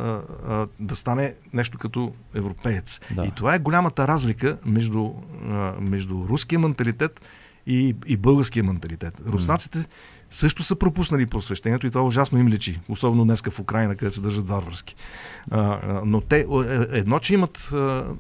[0.49, 3.01] а, да стане нещо като европеец.
[3.11, 3.25] Да.
[3.25, 5.11] И това е голямата разлика между,
[5.49, 7.21] а, между руския менталитет
[7.67, 9.21] и, и българския менталитет.
[9.27, 9.87] Руснаците
[10.35, 14.23] също са пропуснали просвещението и това ужасно им лечи, особено днеска в Украина, където се
[14.23, 14.97] държат варварски.
[16.05, 16.47] Но те, е,
[16.99, 17.71] едно, че имат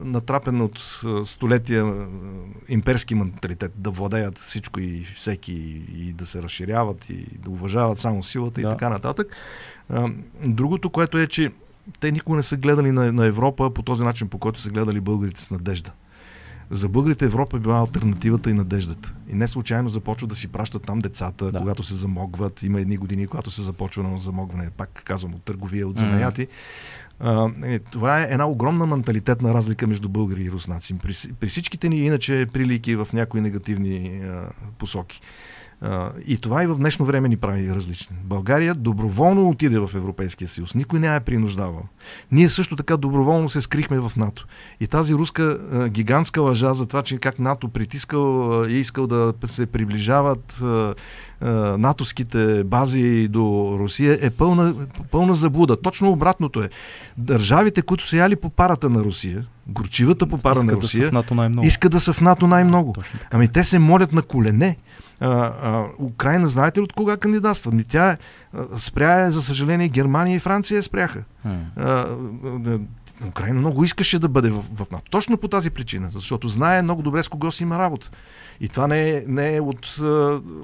[0.00, 2.06] натрапен от столетия
[2.68, 5.52] имперски менталитет, да владеят всичко и всеки,
[5.94, 8.68] и, да се разширяват, и да уважават само силата Да.
[8.68, 9.36] и така нататък.
[10.44, 11.52] Другото, което е, че
[12.00, 15.00] те никога не са гледали на, на Европа по този начин, по който са гледали
[15.00, 15.92] българите с надежда.
[16.70, 19.14] За българите Европа е била альтернативата и надеждата.
[19.28, 21.58] И не случайно започват да си пращат там децата, Да.
[21.58, 22.62] когато се замогват.
[22.62, 26.46] Има едни години, когато се започва на замогване, пак казвам, от търговия, от занаяти.
[27.20, 30.98] А, е, това е една огромна менталитетна разлика между българи и руснаци.
[30.98, 34.42] При, при всичките ни иначе прилики в някои негативни а,
[34.78, 35.20] посоки.
[36.26, 38.16] И това и в днешно време ни прави различни.
[38.24, 40.74] България доброволно отиде в Европейския съюз.
[40.74, 41.82] Никой не я е принуждавал.
[42.32, 44.46] Ние също така доброволно се скрихме в НАТО.
[44.80, 45.58] И тази руска
[45.88, 50.64] гигантска лъжа за това, че как НАТО притискал и искал да се приближават
[51.78, 54.74] натовските бази до Русия е пълна,
[55.10, 55.76] пълна заблуда.
[55.76, 56.68] Точно обратното е.
[57.18, 61.66] Държавите, които са яли по парата на Русия, горчивата по пара на да Русия, най-много.
[61.66, 62.94] искат да са в НАТО най-много.
[63.30, 64.76] Ами те се молят на колене.
[65.20, 67.72] А, а, Украина, знаете ли от кога кандидатства?
[67.72, 68.18] Ми тя е,
[68.76, 71.22] спря е, за съжаление, Германия и Франция спряха.
[71.76, 72.06] А,
[73.28, 75.10] Украина много искаше да бъде в, в НАТО.
[75.10, 78.10] Точно по тази причина, защото знае много добре с кого си има работа.
[78.60, 79.98] И това не е, не е от,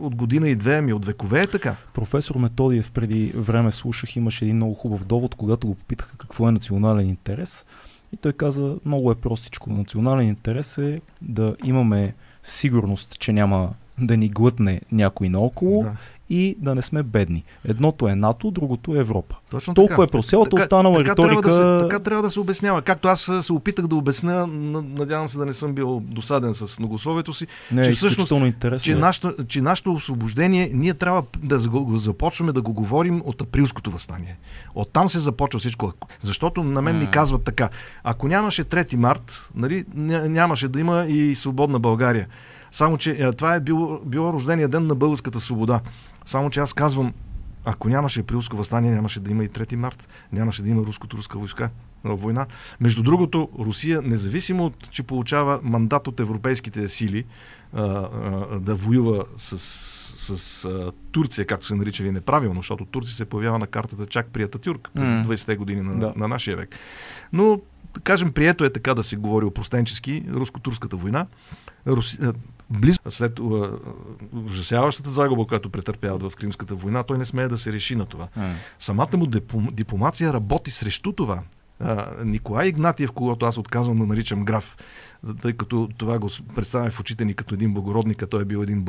[0.01, 1.77] от година и две, ами от векове е така.
[1.95, 6.53] Професор Методиев преди време слушах, имаше един много хубав довод, когато го попитаха какво е
[6.53, 7.67] национален интерес.
[8.13, 9.71] И той каза, много е простичко.
[9.71, 15.97] Национален интерес е да имаме сигурност, че няма да ни глътне някой наоколо Да.
[16.31, 17.45] И да не сме бедни.
[17.65, 19.37] Едното е НАТО, другото е Европа.
[19.51, 20.03] Точно Толкова така.
[20.05, 20.31] е просто.
[20.31, 21.49] Цялата останала така Трябва риторика...
[21.51, 22.83] да се, така трябва да се обяснява.
[22.83, 27.33] Както аз се опитах да обясня, надявам се да не съм бил досаден с многословието
[27.33, 28.85] си, Не, че е всъщност- интересно.
[28.85, 28.95] че, е.
[28.95, 34.39] нашето, че нашето освобождение, ние трябва да го започваме да го говорим от априлското възстание.
[34.75, 35.93] Оттам се започва всичко.
[36.23, 37.69] Защото на мен ми казват така,
[38.05, 42.27] ако нямаше 3 март, нали, ня- нямаше да има и свободна България.
[42.73, 45.81] Само, че е, това е било, било рождения ден на българската свобода.
[46.25, 47.15] Само, че аз казвам,
[47.65, 51.71] ако нямаше априлско възстание, нямаше да има и 3 март, нямаше да има руското-руска войска,
[52.05, 52.47] война.
[52.81, 57.25] Между другото, Русия, независимо от, че получава мандат от европейските сили
[57.73, 59.59] а, а, да воюва с,
[60.39, 64.43] с а, Турция, както се наричали неправилно, защото Турция се появява на картата чак при
[64.43, 65.25] Ататюрк през М.
[65.29, 66.13] 20-те години на, Да.
[66.17, 66.77] на нашия век.
[67.33, 67.61] Но,
[67.95, 71.27] да кажем, прието е така да се говори опростенчески, руско-турската война.
[71.87, 72.19] Руси...
[72.71, 73.41] Близо след
[74.33, 78.29] ужасяващата загуба, която претърпяват в Кримската война, той не смее да се реши на това.
[78.37, 78.55] М.
[78.79, 81.43] Самата му диплом, дипломация работи срещу това.
[82.25, 84.77] Николай Игнатиев, когато аз отказвам да наричам граф,
[85.43, 88.59] тъй като това го представя в очите ни като един благородник, а той е бил
[88.59, 88.85] един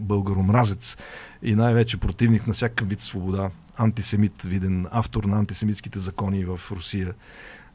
[0.00, 0.96] българомразец
[1.42, 7.14] и най-вече противник на всякакъв вид свобода, антисемит, виден автор на антисемитските закони в Русия,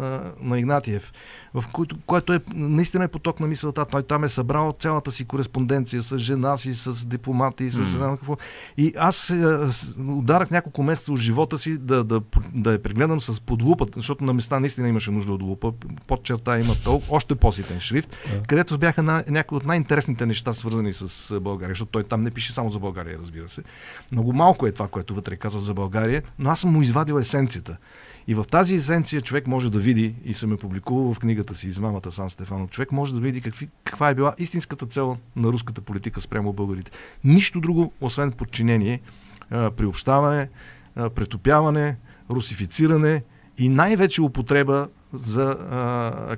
[0.42, 1.14] на Игнатиев,
[1.56, 3.86] в който, което е наистина е поток на мисълта.
[3.86, 8.16] Той там е събрал цялата си кореспонденция с жена си, с дипломати, с mm.
[8.18, 8.38] какво.
[8.78, 12.22] И аз а, с- ударах няколко месеца от живота си да, да,
[12.53, 15.74] да я прегледам с подлупата, защото на места наистина имаше нужда от лупа.
[16.08, 18.43] Под черта има толкова, още по-ситен шрифт, Да.
[18.43, 22.53] където бяха на, някои от най-интересните неща, свързани с България, защото той там не пише
[22.53, 23.64] само за България, разбира се.
[24.12, 27.78] Много малко е това, което вътре казва за България, но аз съм му извадил есенцията.
[28.28, 31.68] И в тази есенция човек може да види, и съм я публикувал в книгата си
[31.68, 35.82] Измамата Сан Стефано, човек може да види какви, каква е била истинската цел на руската
[35.82, 36.92] политика спрямо българите.
[37.24, 39.02] Нищо друго, освен подчинение,
[39.50, 40.50] приобщаване,
[40.96, 41.98] претопяване,
[42.30, 43.24] русифициране
[43.58, 45.58] и най-вече употреба за,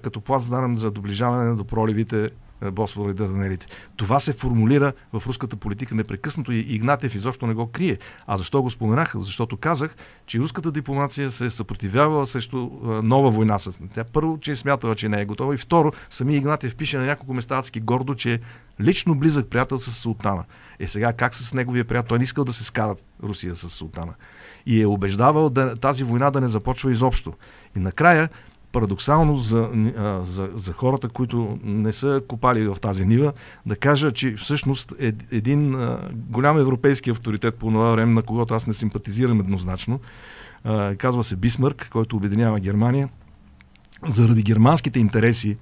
[0.04, 2.30] като пласт дарам за доближаване до проливите
[2.62, 3.68] Босфора и Дарданелите.
[3.96, 7.98] Това се формулира в руската политика непрекъснато и Игнатев изобщо не го крие.
[8.28, 9.14] А защо го споменах?
[9.18, 9.96] Защото казах,
[10.26, 14.56] че руската дипломация се е съпротивявала срещу а, нова война с Тя първо, че е
[14.56, 18.16] смятала, че не е готова и второ, сами Игнатев пише на няколко места адски гордо,
[18.16, 18.40] че е
[18.82, 20.44] лично близък приятел с султана.
[20.80, 22.08] Е сега как с неговия приятел?
[22.08, 24.14] Той не искал да се скарат Русия с султана.
[24.66, 27.34] И е убеждавал да, тази война да не започва изобщо.
[27.76, 28.30] И накрая
[28.72, 33.34] парадоксално за, а, за, за хората, които не са копали в тази нива,
[33.66, 38.54] да кажа, че всъщност е, един а, голям европейски авторитет по това време, на когото
[38.54, 40.00] аз не симпатизирам еднозначно,
[40.64, 43.10] а, казва се Бисмърк, който обединява Германия,
[44.08, 45.58] заради германските интереси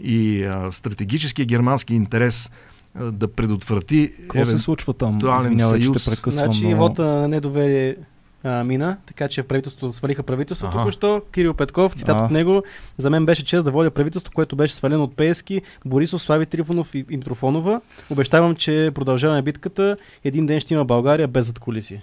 [0.00, 2.50] и а, стратегическия германски интерес
[2.94, 4.12] а, да предотврати.
[4.20, 5.18] Какво се случва там?
[5.38, 6.04] Извинявай, че съюз.
[6.04, 6.44] те прекъсвам.
[6.44, 6.76] Значи но...
[6.76, 7.96] вота на недоверие
[8.44, 10.78] а, мина, така че в правителството свалиха правителството Аха.
[10.78, 11.22] току-що.
[11.32, 12.24] Кирил Петков, цитат А.
[12.24, 12.62] от него.
[12.98, 16.94] За мен беше чест да водя правителство, което беше свалено от Пески, Борисов, Слави Трифонов
[16.94, 17.80] и, и Митрофонова.
[18.10, 19.96] Обещавам, че продължаваме битката.
[20.24, 22.00] Един ден ще има България без задкулиси.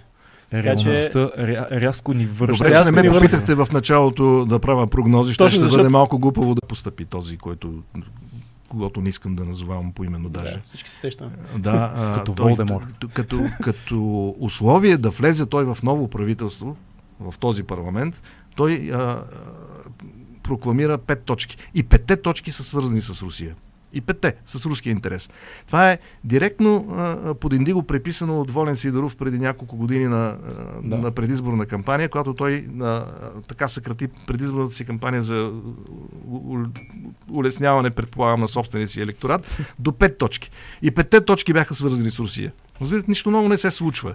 [0.50, 2.64] Така че- Реалността ря, рязко ни връща.
[2.64, 6.18] Добре, Аз не ме попитахте в началото да правя прогнози, ще, ще защото- бъде малко
[6.18, 7.70] глупаво да постъпи този, който
[8.76, 10.54] когато не искам да назовавам по именно даже.
[10.54, 11.30] Да, всички се сещаме.
[11.58, 12.86] Да, а, Като той- Волдемор.
[13.14, 16.76] Като, като условие да влезе той в ново правителство,
[17.20, 18.22] в този парламент,
[18.56, 19.22] той а,
[20.42, 21.56] прокламира пет точки.
[21.74, 23.54] И петте точки са свързани с Русия.
[23.92, 25.30] И петте с руския интерес.
[25.66, 30.36] Това е директно а, под индиго преписано от Волен Сидоров преди няколко години на, а,
[30.82, 30.98] Да.
[30.98, 33.04] на предизборна кампания, когато той а,
[33.48, 35.52] така съкрати предизборната си кампания за
[37.30, 40.50] улесняване, предполагам, на собствения си електорат до пет точки.
[40.82, 42.52] И петте точки бяха свързани с Русия.
[42.80, 44.14] Разбирате, нищо много не се случва.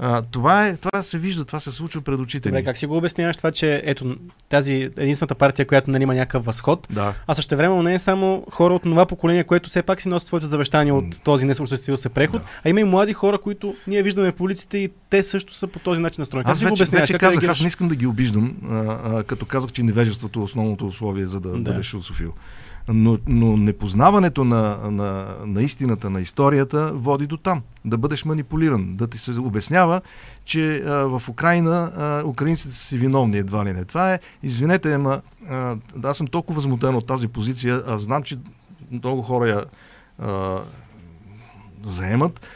[0.00, 2.96] А, това, е, това се вижда, това се случва пред очите Добре, как си го
[2.96, 4.16] обясняваш това, че ето
[4.48, 7.14] тази единствената партия, която нали, има някакъв възход, Да.
[7.26, 10.26] а също време не е само хора от това поколение, което все пак си носи
[10.26, 12.48] своето завещание от този несъществил се преход, Да.
[12.64, 15.78] а има и млади хора, които ние виждаме по улиците и те също са по
[15.78, 16.44] този начин настроени.
[16.50, 17.10] Аз си го обясняваш?
[17.10, 20.42] вече казах, аз не искам да ги обиждам, а, а, като казах, че невежеството е
[20.42, 21.58] основното условие за да, Да.
[21.58, 22.32] бъдеш русофил.
[22.88, 27.62] Но, но непознаването на, на, на истината, на историята води до там.
[27.84, 30.00] Да бъдеш манипулиран, да ти се обяснява,
[30.44, 33.84] че а, в Украина а, украинците са си виновни едва ли не.
[33.84, 38.38] Това е, извинете, ама а, аз съм толкова възмутен от тази позиция, а знам, че
[38.90, 39.64] много хора я
[40.18, 40.58] а,
[41.82, 42.46] заемат.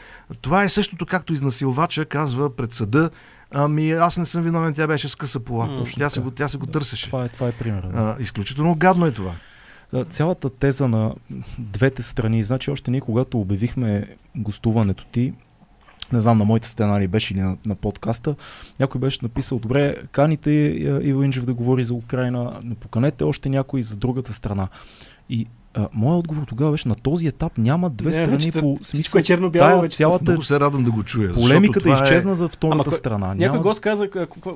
[0.41, 3.09] Това е същото, както изнасилвача казва пред съда,
[3.51, 5.83] ами аз не съм виновен, тя беше с къса пола.
[5.97, 7.05] Тя се го, тя се го търсеше.
[7.05, 7.81] Това е, това е пример.
[7.81, 7.89] Да.
[7.95, 9.31] А, изключително гадно е това.
[10.09, 11.15] Цялата теза на
[11.59, 15.33] двете страни, значи още ние, когато обявихме гостуването ти,
[16.13, 18.35] не знам на моите стена ли беше или на, на подкаста,
[18.79, 23.49] някой беше написал, добре, каните а, Иво Инджев да говори за Украина, но поканете още
[23.49, 24.67] някой за другата страна.
[25.29, 25.47] И
[25.93, 29.19] моят отговор тогава беше, на този етап няма две Не, страни вече по всичко смисъл.
[29.19, 31.33] е черно-бяло, тая вече цялата Много се радвам да го чуя.
[31.33, 33.27] полемиката това е- изчезна за втората Ама страна.
[33.27, 34.07] Някой Няма- гост каза,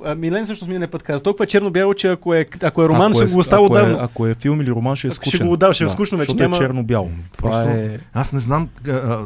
[0.05, 3.01] а, Милен всъщност миналия път каза, толкова е черно-бяло, че ако е, ако е роман,
[3.03, 5.15] ако ще е, го оставя ако е, ако е филм или роман, ще е Ако
[5.15, 5.47] ще скучен.
[5.47, 7.09] го отдава, ще е скучно вече, няма- е черно-бяло.
[7.31, 7.99] Това Просто- е...
[8.13, 9.19] Аз не знам а, а,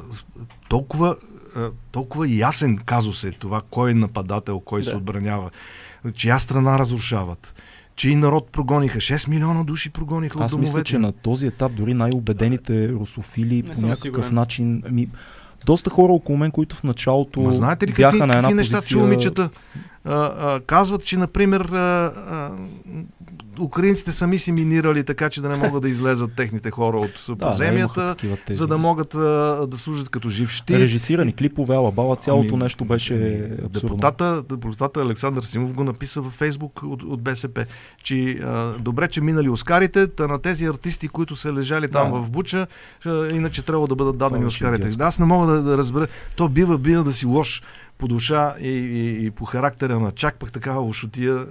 [0.69, 1.15] толкова,
[1.55, 1.59] а,
[1.91, 4.85] толкова ясен казус е това, кой е нападател, кой Да.
[4.85, 5.49] се отбранява,
[6.11, 7.55] чия страна разрушават,
[7.95, 8.99] чий народ прогониха.
[8.99, 10.73] 6 милиона души прогониха от Аз домовете.
[10.73, 14.35] мисля, че на този етап дори най-убедените русофили Не по някакъв сигурен.
[14.35, 14.83] начин...
[14.87, 15.07] Ами,
[15.65, 18.53] доста хора около мен, които в началото Ма знаете ли бяха какви, на една какви
[18.53, 18.95] неща позиция...
[18.95, 19.49] чу момичета?
[20.05, 22.51] А, а, казват, че, например, а, а,
[23.61, 27.35] украинците сами си минирали, така че да не могат да излезат техните хора от Да,
[27.35, 28.57] да, подземията, такива тези.
[28.57, 29.19] за да могат а,
[29.67, 30.77] да служат като жив щит.
[30.77, 33.89] Режисирани клипове, алабала, цялото Ами, нещо беше ами, абсурдно.
[33.89, 37.65] Депутата, депутата Александър Симов го написа във Фейсбук от, от БСП,
[38.03, 42.17] че а, добре, че минали Оскарите, та на тези артисти, които са лежали там Да.
[42.17, 42.67] в Буча,
[43.05, 44.89] а, иначе трябва да бъдат дадени Това Оскарите.
[44.89, 46.07] Да, аз не мога да, да разбера.
[46.35, 47.63] То бива, бива да си лош
[48.01, 51.45] по душа и, и, и по характера на чак пък такава лошотия.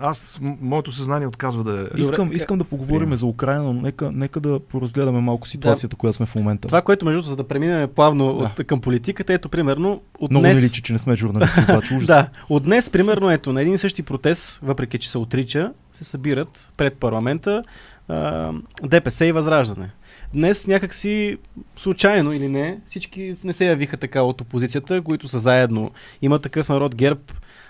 [0.00, 2.00] Аз, моето съзнание отказва да е.
[2.00, 3.16] Искам, Добре, искам да поговорим приема.
[3.16, 6.68] за Украина, но нека, нека да поразгледаме малко ситуацията, която сме в момента.
[6.68, 8.44] Това, което между за да преминем плавно Да.
[8.60, 10.56] от, към политиката, ето примерно от Много днес...
[10.56, 12.06] ми личи, че не сме журналисти, обаче ужас.
[12.06, 16.04] Да, от днес, примерно, ето, на един и същи протест, въпреки че се отрича, се
[16.04, 17.62] събират пред парламента
[18.08, 19.90] а, ДПС и Възраждане.
[20.34, 21.38] Днес някакси
[21.76, 25.90] случайно или не, всички не се явиха така от опозицията, които са заедно.
[26.22, 27.20] Има такъв народ ГЕРБ,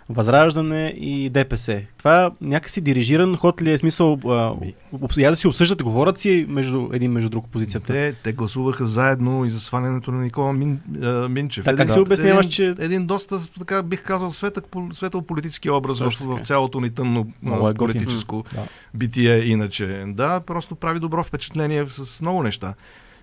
[0.09, 1.83] Възраждане и ДПС.
[1.99, 4.19] Това някакси дирижиран ход ли е смисъл?
[5.17, 7.87] Я да си обсъждат, говорят си между един между друг опозицията.
[7.87, 11.65] Те, те гласуваха заедно и за свалянето на Никола Мин, а, Минчев.
[11.65, 15.99] Така, как се обясняваш, един, че- Един доста, така бих казал, светък, светъл политически образ
[16.01, 17.27] в, в цялото ни тъмно
[17.71, 18.63] е политическо Да.
[18.95, 20.05] битие иначе.
[20.07, 22.75] Да, просто прави добро впечатление с много неща.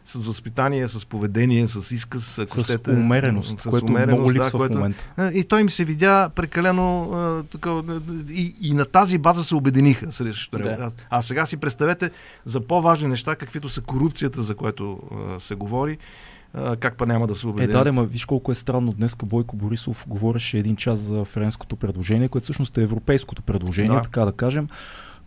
[0.06, 4.34] С възпитание, с поведение, с изказ, ако С щете, умереност, с което умереност, много да,
[4.36, 5.32] липсва в което- момента.
[5.34, 10.12] И той ми се видя прекалено а, такова, и, и на тази база се обединиха
[10.12, 10.70] срещу него.
[10.70, 10.92] Да.
[11.10, 12.12] А, сега си представете
[12.46, 15.98] за по-важни неща, каквито са корупцията, за което а, се говори,
[16.54, 17.72] а, как па няма да се Е, обединят.
[17.74, 18.92] да, да, ма виж колко е странно.
[18.92, 24.02] Днес Бойко Борисов говореше един час за френското предложение, което всъщност е европейското предложение, Да.
[24.02, 24.68] така да кажем,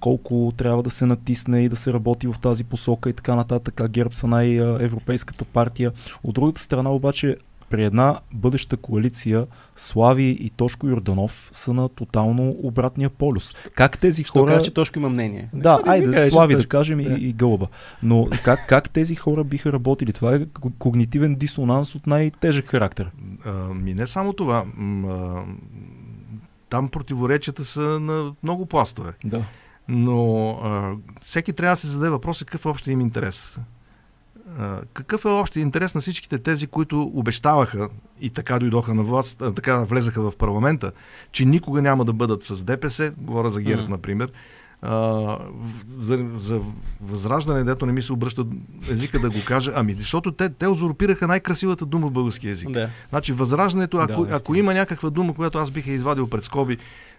[0.05, 3.81] колко трябва да се натисне и да се работи в тази посока и така нататък.
[3.81, 5.93] А ГЕРБ са най-европейската партия.
[6.25, 7.37] От другата страна обаче
[7.71, 9.47] при една бъдеща коалиция
[9.77, 13.55] Слави и Тошко Йорданов са на тотално обратния полюс.
[13.75, 14.53] Как тези Що хора...
[14.53, 15.49] кажа, че Тошко има мнение.
[15.55, 17.15] Да, Нека айде, ми кажеш, Слави да кажем и, Да.
[17.15, 17.67] и Гълъба.
[18.03, 20.13] Но как, как тези хора биха работили?
[20.13, 23.11] Това е ко- когнитивен дисонанс от най-тежък характер.
[23.45, 24.65] А, ми не само това.
[25.07, 25.43] А,
[26.69, 29.13] там противоречията са на много пластове.
[29.25, 29.45] Да.
[29.89, 33.61] Но а, всеки трябва да се зададе въпроса какъв е общия им интерес.
[34.59, 37.89] А, какъв е общия интерес на всичките тези, които обещаваха
[38.21, 40.93] и така дойдоха на власт, а, така влезаха в парламента,
[41.33, 43.93] че никога няма да бъдат с ДПС, говоря за ГЕРБ, Мгм.
[43.93, 44.33] например,
[44.83, 45.39] а,
[46.01, 46.61] за, за
[47.01, 48.47] възраждане, дето не ми се обръща
[48.91, 52.71] езика да го кажа, ами защото те, те узурпираха най-красивата дума в български язик.
[52.71, 52.91] Да.
[53.11, 56.79] Значи възраждането, ако, Да, ако има някаква дума, която аз бих я извадил пред скоби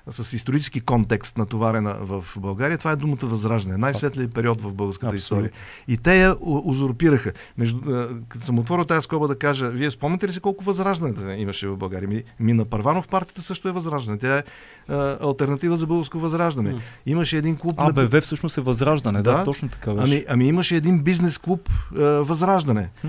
[0.10, 3.78] с исторически контекст натоварена в България, това е думата възраждане.
[3.78, 5.46] Най-светлият период в българската Абсолютно.
[5.46, 5.52] история.
[5.88, 7.32] И те я узурпираха.
[7.58, 11.36] Между, а, като съм отворил тази скоба да кажа, вие спомняте ли си колко възраждане
[11.38, 12.10] имаше в България?
[12.10, 14.18] Ми, ми на Първанов партията също е възраждане.
[14.18, 14.44] Тя е
[14.90, 16.76] а, альтернатива за българско възраждане.
[17.06, 17.78] Имаше един клуб...
[17.78, 19.44] на- АБВ всъщност е възраждане, да, Да.
[19.44, 20.14] точно така беше.
[20.14, 22.90] Ами, ами имаше един бизнес клуб а, Възраждане.
[23.02, 23.08] Хм.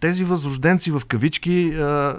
[0.00, 1.74] Тези възрожденци в кавички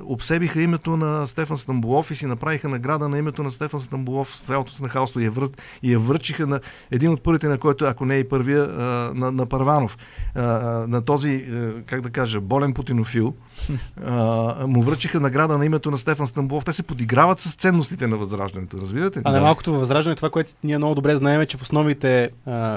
[0.06, 4.44] обсебиха името на Стефан Стамбулов и си направиха награда на името на Стефан Стамбулов с
[4.44, 5.50] цялото с нахалство и я, вър...
[5.84, 6.60] и я връчиха на
[6.92, 8.68] един от първите, на който, ако не е и първия,
[9.16, 9.98] на, на Парванов.
[10.88, 13.34] На този, а, как да кажа, болен путинофил.
[14.68, 16.66] Му връчиха награда на името на Стефан Стамбулов.
[16.66, 19.24] Те се подиграват с ценностите на Възраждането, разбирате ли?
[19.26, 22.30] А най-малкото във възраждане, това, което ние много добре знаем, е, че в основите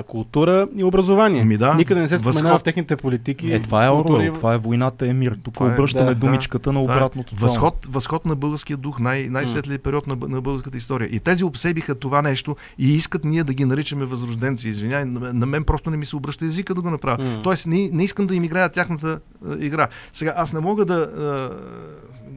[0.07, 1.41] култура и образование.
[1.41, 2.61] Ами да, Никъде не се споменава възход.
[2.61, 3.58] в техните политики.
[3.59, 5.39] Е, това е Орвел, това е войната е мир.
[5.43, 7.35] Тук Това е- обръщаме да, думичката на Това е обратното.
[7.37, 11.09] Възход, възход на българския дух, най- най-светлият период на, на българската история.
[11.13, 14.69] И тези обсебиха това нещо и искат ние да ги наричаме възрожденци.
[14.69, 17.41] Извинявай, на, на мен просто не ми се обръща езика да го направя.
[17.43, 19.89] Тоест, не, не искам да им играя тяхната а, игра.
[20.13, 21.51] Сега, аз не мога да, а,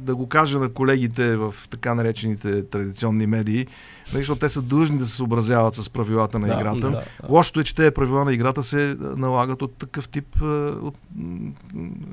[0.01, 3.67] да го кажа на колегите в така наречените традиционни медии,
[4.13, 6.79] нали, защото те са длъжни да се съобразяват с правилата на Да, играта.
[6.79, 7.03] да, да.
[7.29, 10.45] Лошото е, че тези правила на играта се налагат от такъв тип а,
[10.81, 10.95] от,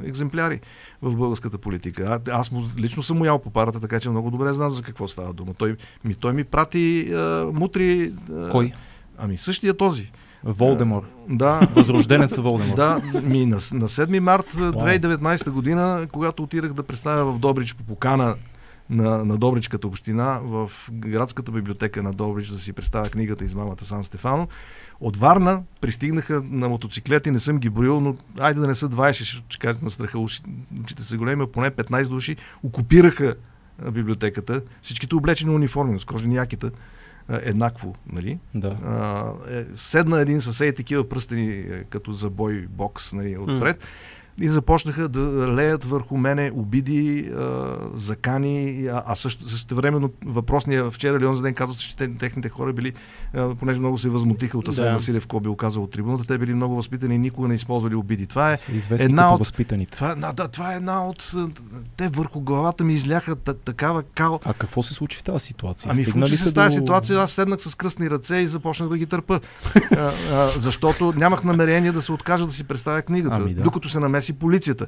[0.04, 0.60] екземпляри
[1.02, 2.20] в българската политика.
[2.26, 4.82] А, аз му, лично съм му ял по парата, така че много добре знам за
[4.82, 5.54] какво става дума.
[5.54, 8.12] Той ми, той ми прати а, мутри.
[8.32, 8.72] А, Кой?
[9.18, 10.10] Ами същия този.
[10.44, 11.02] Волдемор.
[11.28, 11.60] Да.
[11.74, 12.76] Възрожденец Волдемор.
[12.76, 17.74] Да, ми на, на 7 март а, 2019 година, когато отирах да представя в Добрич
[17.74, 18.34] по покана
[18.90, 24.04] на, на Добричката община, в градската библиотека на Добрич да си представя книгата Измамата Сан
[24.04, 24.48] Стефано.
[25.00, 29.12] От Варна пристигнаха на мотоциклети, не съм ги броил, но айде да не са 20,
[29.48, 30.42] ще, кажете на страха, уши,
[30.80, 33.34] очите са големи, поне 15 души окупираха
[33.92, 36.70] библиотеката, всичките облечени униформи, с кожени якита,
[37.28, 38.38] еднакво, нали?
[38.54, 38.78] Да.
[38.84, 43.84] А, е, седна един съсед такива пръстени, е, като за бой бокс нали, отпред.
[44.40, 47.30] И започнаха да леят върху мене обиди,
[47.94, 52.72] закани, а, а също, също времено въпросния вчера онзи ден казва, че те, техните хора
[52.72, 52.92] били,
[53.58, 54.92] понеже много се възмутиха от Асен Да.
[54.92, 58.26] Василев, какво бил казал от трибуната, те били много възпитани и никога не използвали обиди.
[58.26, 58.56] Това е
[58.90, 59.92] една от- възпитаните.
[59.92, 61.32] това, да, да, това е една от...
[61.96, 64.40] Те върху главата ми изляха та- такава кал.
[64.44, 65.90] А какво се случи в тази ситуация?
[65.92, 68.46] Ами Стигна случи ли се с тази до- ситуация, аз седнах с кръстни ръце и
[68.46, 69.40] започнах да ги търпа.
[69.92, 69.96] а,
[70.32, 73.62] а, защото нямах намерение да се откажа да си представя книгата, Ами да.
[73.62, 74.86] докато се намеси полицията.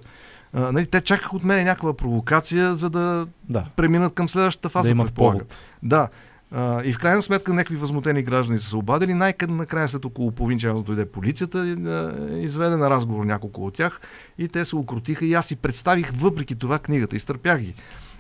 [0.52, 4.86] А, нали, те чакаха от мен някаква провокация, за да Да, преминат към следващата фаза.
[4.86, 5.64] да имат повод.
[5.82, 6.08] Да.
[6.52, 9.14] А, и в крайна сметка някакви възмутени граждани са се обадили.
[9.14, 13.74] Най-къде накрая след около половин час дойде полицията, и, а, изведе на разговор няколко от
[13.74, 14.00] тях
[14.38, 17.74] и те се укротиха и аз си представих въпреки това книгата, изтърпях ги.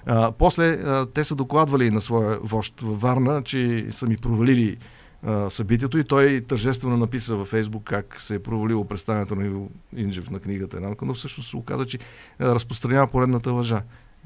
[0.06, 4.76] А, после а, те са докладвали на своя вожд във Варна, че са ми провалили
[5.22, 9.70] а, събитието и той тържествено написа във Фейсбук как се е провалило представянето на Иво
[9.96, 11.98] Инджев на книгата една, но всъщност се оказа, че
[12.40, 13.82] разпространява поредната лъжа.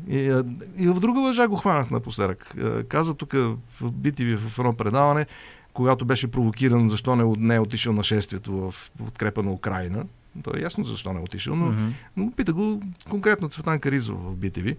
[0.09, 0.42] И,
[0.76, 2.55] и в друга лъжа го хванах напоследък.
[2.88, 5.26] Каза тук в BTV в едно предаване,
[5.72, 10.05] когато беше провокиран защо не, не е отишъл на шествието в подкрепа на Украина.
[10.42, 11.88] То е ясно защо не е отишъл, но Мгм.
[12.16, 14.76] но пита го конкретно Цветан Каризов в BTV.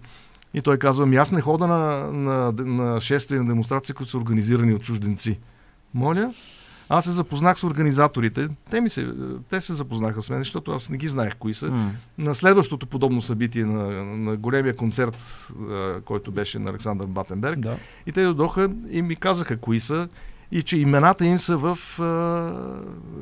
[0.54, 4.18] И той казва, ами аз не хода на, на, на шествия, на демонстрации, които са
[4.18, 5.38] организирани от чужденци.
[5.96, 6.32] Моля?
[6.88, 8.48] Аз се запознах с организаторите.
[8.70, 9.08] Те, ми се,
[9.50, 11.66] те се запознаха с мен, защото аз не ги знаех кои са.
[11.66, 11.92] М.
[12.18, 15.46] На следващото подобно събитие, на, на големия концерт,
[16.04, 17.76] който беше на Александър Батенберг, Да.
[18.06, 20.08] и те дойдоха и ми казаха кои са.
[20.52, 21.78] И че имената им са в,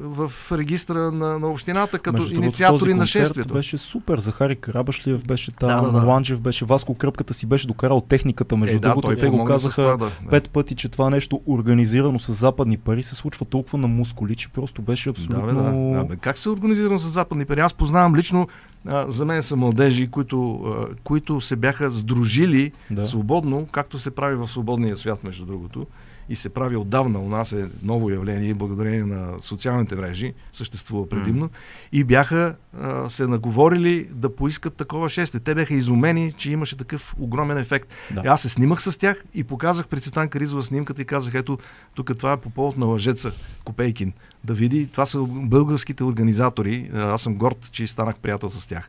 [0.01, 3.55] в регистра на, на общината като Между инициатори този на шествието.
[3.55, 4.19] Беше супер.
[4.19, 6.07] Захари Карабашлиев беше там, Да, да, да.
[6.07, 8.57] Ланджев беше, Васко Кръпката си беше докарал техниката.
[8.57, 12.19] Между е, да, другото, те го казаха това, да, пет пъти, че това нещо организирано
[12.19, 15.47] с западни пари се случва толкова на мускули, че просто беше абсолютно...
[15.47, 16.17] Да, бе, да, да, бе.
[16.17, 17.61] Как се организирам с западни пари?
[17.61, 18.49] Аз познавам лично,
[18.87, 23.05] а, за мен са младежи, които, а, които се бяха сдружили да.
[23.05, 25.87] свободно, както се прави в свободния свят, между другото.
[26.29, 27.19] И се прави отдавна.
[27.19, 31.51] У нас е ново явление, благодарение на социалните мрежи, съществува предимно.
[31.93, 35.41] И бяха а, се наговорили да поискат такова шествие.
[35.41, 37.89] Те бяха изумени, че имаше такъв огромен ефект.
[38.11, 38.23] Да.
[38.27, 41.59] Аз се снимах с тях и показах при Цветан Каризова снимката и казах, ето,
[41.95, 43.33] тук това е по повод на лъжеца
[43.65, 44.13] Копейкин.
[44.45, 46.91] Да види, това са българските организатори.
[46.95, 48.89] Аз съм горд, че станах приятел с тях.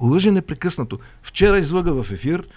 [0.00, 0.98] Лъже непрекъснато.
[1.22, 2.48] Вчера излъга в ефир.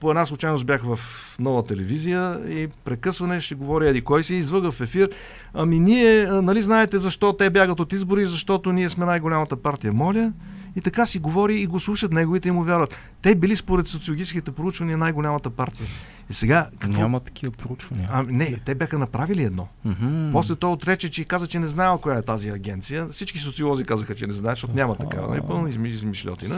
[0.00, 0.98] По една случайност бях в
[1.38, 5.10] нова телевизия и прекъсване ще говоря еди кой си излъга в ефир.
[5.54, 9.92] Ами ние, нали знаете защо те бягат от избори, защото ние сме най-голямата партия.
[9.92, 10.32] Моля,
[10.76, 12.94] и така си говори и го слушат неговите и му вярват.
[13.22, 15.86] Те били според социологическите проучвания най-голямата партия.
[16.30, 17.00] И сега, какво?
[17.00, 18.08] Няма такива проучвания.
[18.12, 19.68] А, не, те бяха направили едно.
[19.84, 20.32] Мгм.
[20.32, 23.08] После той отрече, че каза, че не знаел коя е тази агенция.
[23.08, 25.34] Всички социолози казаха, че не знаят, защото няма такава.
[25.34, 26.56] Не пълна изми- измишлетина.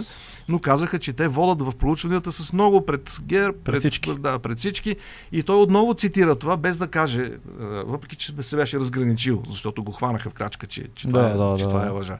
[0.48, 4.14] Но казаха, че те водят в проучванията с много пред ГЕРБ, Пред всички.
[4.14, 4.96] Да, пред всички.
[5.32, 9.82] И той отново цитира това, без да каже, а, въпреки че се беше разграничил, защото
[9.82, 11.70] го хванаха в крачка, че, че, това, Да, е, да, че да.
[11.70, 12.18] това е лъжа.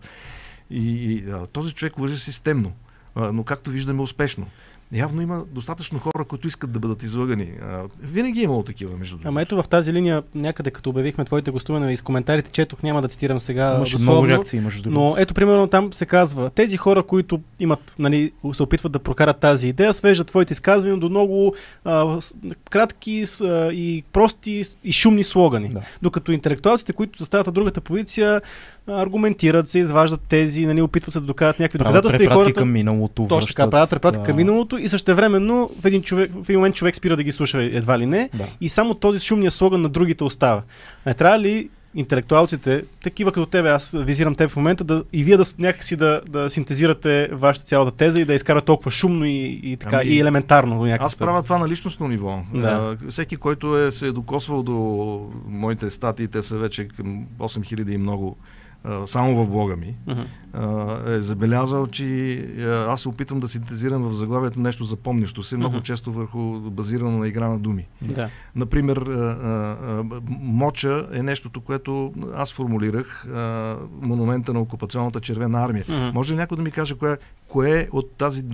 [0.71, 2.73] И, и а, този човек лъже системно,
[3.15, 4.47] а, но както виждаме успешно.
[4.93, 7.53] Явно има достатъчно хора, които искат да бъдат излъгани.
[7.63, 9.29] А, винаги е имало такива, между другото.
[9.29, 13.09] Ама ето в тази линия, някъде като обявихме твоите гостуване из коментарите, четох, няма да
[13.09, 15.01] цитирам сега Имаше дословно, много реакции, между другото.
[15.01, 19.41] но ето примерно там се казва, тези хора, които имат, нали, се опитват да прокарат
[19.41, 21.55] тази идея, свеждат твоите изказвания до много
[21.85, 22.35] а, с-
[22.71, 25.69] кратки с, а, и прости с- и шумни слогани.
[25.69, 25.81] Да.
[26.03, 28.41] Докато интелектуалците, които застават на другата позиция,
[28.89, 32.61] аргументират се, изваждат тези, нали, опитват се да докарат някакви Правят доказателства и препратки хората...
[32.61, 33.27] към миналото.
[33.29, 34.27] Точно така, връщат, правят препратка да.
[34.27, 37.63] към миналото и същевременно в един, човек, в един момент човек спира да ги слуша
[37.63, 38.45] едва ли не Да.
[38.61, 40.63] и само този шумния слоган на другите остава.
[41.07, 45.37] Не трябва ли интелектуалците, такива като тебе, аз визирам теб в момента, да, и вие
[45.37, 49.61] да някакси да, да синтезирате вашата цялата теза и да я изкарат толкова шумно и,
[49.63, 52.41] и така, Ами, и елементарно до някакъв Аз правя това на личностно ниво.
[52.55, 52.97] Да.
[53.03, 57.91] А, всеки, който е се е докосвал до моите статии, те са вече към 8000
[57.91, 58.37] и много,
[59.07, 59.95] само в блога ми,
[60.53, 60.67] а,
[61.07, 62.37] е забелязал, че
[62.89, 65.83] аз се опитвам да синтезирам в заглавието нещо запомнящо се, много Мгм.
[65.83, 67.87] често върху базирано на игра на думи.
[68.03, 68.31] Да.
[68.55, 68.97] Например,
[70.31, 73.27] моча е нещото, което аз формулирах,
[73.93, 75.85] монумента на окупационната червена армия.
[75.89, 76.11] Мгм.
[76.15, 77.19] Може ли някой да ми каже кое,
[77.49, 78.45] кое от тази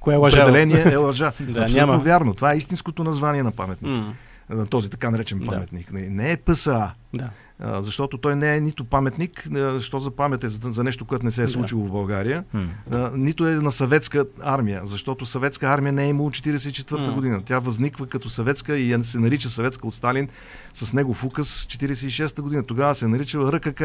[0.00, 0.38] Кое е лъжа?
[0.38, 1.32] определение е лъжа?
[1.40, 1.98] Да, Абсолютно няма.
[1.98, 2.34] вярно.
[2.34, 4.04] Това е истинското название на паметник.
[4.50, 5.44] На този така наречен Да.
[5.46, 5.92] паметник.
[5.92, 6.90] Не, не е ПСА.
[7.14, 7.30] Да.
[7.60, 9.48] А, Защото той не е нито паметник,
[9.80, 11.50] що за памет е за, за нещо, което не се е Да.
[11.50, 12.44] случило в България,
[12.90, 17.12] а, нито е на съветска армия, защото съветска армия не е имало 44-та М.
[17.12, 17.42] година.
[17.44, 20.28] Тя възниква като съветска и е- се нарича съветска от Сталин
[20.72, 22.62] с негов указ 46-та година.
[22.64, 23.82] Тогава се е наричала РКК.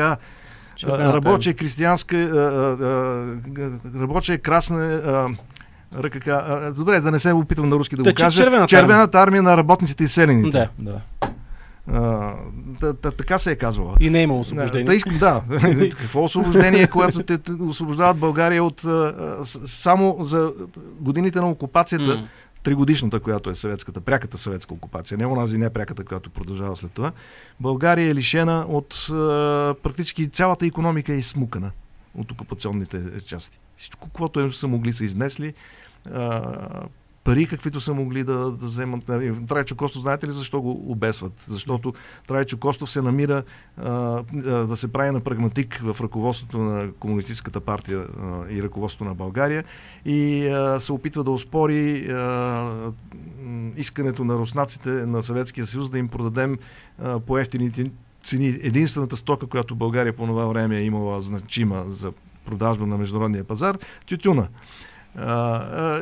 [0.76, 2.86] Червената Рабоча крестьянска, а, а,
[3.96, 5.30] а, рабоча красна
[5.96, 6.30] РКК.
[6.76, 8.38] Добре, да не се опитвам на руски да Та, го кажа.
[8.38, 10.50] червената Червената армия на работниците и селените.
[10.52, 10.70] Да.
[10.80, 11.28] Да.
[11.88, 12.34] А,
[12.80, 13.96] та- та- така се е казвала.
[14.00, 14.86] И не е имало Да, освобождение.
[14.86, 15.44] та искам, да.
[15.98, 19.14] Какво освобождение, когато те освобождават България от а,
[19.66, 20.54] само за
[21.00, 22.28] годините на окупацията,
[22.64, 27.12] тригодишната, която е съветската, пряката съветска окупация, не онази не пряката, която продължава след това,
[27.60, 29.14] България е лишена от а,
[29.84, 31.72] практически цялата економика е изсмукана
[32.18, 33.60] от окупационните части.
[33.78, 35.54] Всичко, което е, са могли са изнесли,
[36.14, 36.42] а,
[37.24, 39.08] пари, каквито са могли да, да вземат.
[39.08, 41.44] Нали, Трайчо Костов, знаете ли защо го обесват?
[41.48, 41.94] Защото
[42.28, 43.44] Трайчо Костов се намира
[43.78, 49.16] а, да се прави на прагматик в ръководството на Комунистическата партия а, и ръководството на
[49.16, 49.64] България
[50.06, 52.92] и а, се опитва да оспори а,
[53.78, 56.58] искането на руснаците на Съветския съюз да им продадем
[57.00, 57.92] а, по ефтините
[58.24, 58.48] цени.
[58.48, 62.12] Единствената стока, която България по това време е имала значима за
[62.46, 64.48] продажба на международния пазар, тютюна.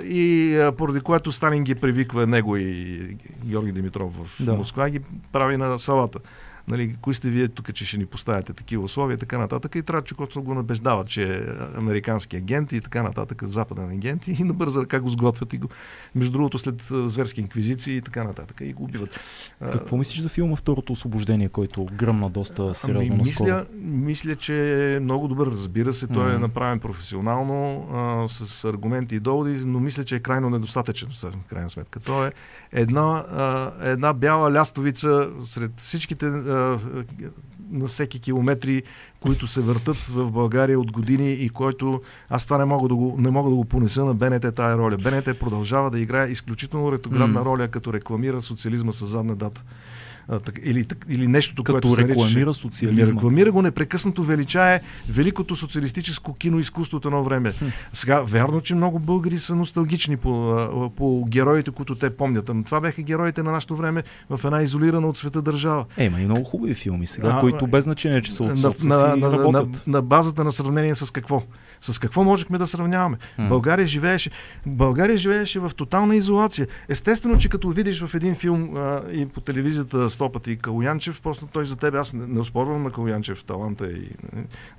[0.03, 4.53] И поради което Сталин ги привиква него и Георги Димитров в Да.
[4.53, 4.99] Москва, ги
[5.32, 6.20] прави на салата.
[6.70, 9.76] Нали, кои сте вие тук, че ще ни поставяте такива условия и така нататък.
[9.76, 11.42] И трябва, че който го набеждава, че е
[11.78, 15.70] американски агент и така нататък, западен агент и на бърза ръка го сготвят и го,
[16.16, 18.62] между другото, след зверски инквизиции и така нататък.
[18.62, 19.20] И го убиват.
[19.72, 25.00] Какво мислиш за филма Второто освобождение, който гръмна доста сериозно ами, мисля, мисля, че е
[25.00, 26.08] много добър, разбира се.
[26.08, 26.36] Той mm.
[26.36, 31.34] е направен професионално, а, с аргументи и доводи, но мисля, че е крайно недостатъчен, в
[31.50, 32.00] крайна сметка.
[32.00, 32.32] Той е
[32.72, 36.59] една, а, една бяла лястовица сред всичките а,
[37.72, 38.84] на всеки километри,
[39.20, 43.16] които се въртат в България от години и който аз това не мога да го,
[43.20, 44.97] не мога да го понеса на БНТ тая роля.
[44.97, 47.45] БНТ продължава да играе изключително ретоградна mm.
[47.45, 49.64] роля, като рекламира социализма с задна дата
[50.64, 53.16] или, или нещото, Като което се рекламира социализма.
[53.16, 57.52] Рекламира го непрекъснато, величае великото социалистическо киноизкуство от едно време.
[57.52, 57.66] Хм.
[57.94, 62.50] Сега, вярно, че много българи са носталгични по, по героите, които те помнят.
[62.50, 65.86] Ама това бяха героите на нашето време в една изолирана от света държава.
[65.98, 69.16] Е, има и много хубави филми сега, а, които без значение, че са от на,
[69.16, 71.44] на, на, на, на базата на сравнение с какво?
[71.82, 73.18] С какво можехме да сравняваме?
[73.40, 73.48] Mm.
[73.48, 74.32] България живееше,
[74.66, 76.68] България живееше в тотална изолация.
[76.90, 81.48] Естествено, че като видиш в един филм а, и по телевизията сто пъти Калуянчев, просто
[81.54, 84.10] той за тебе, аз не, не оспорвам на Калуянчев таланта, и,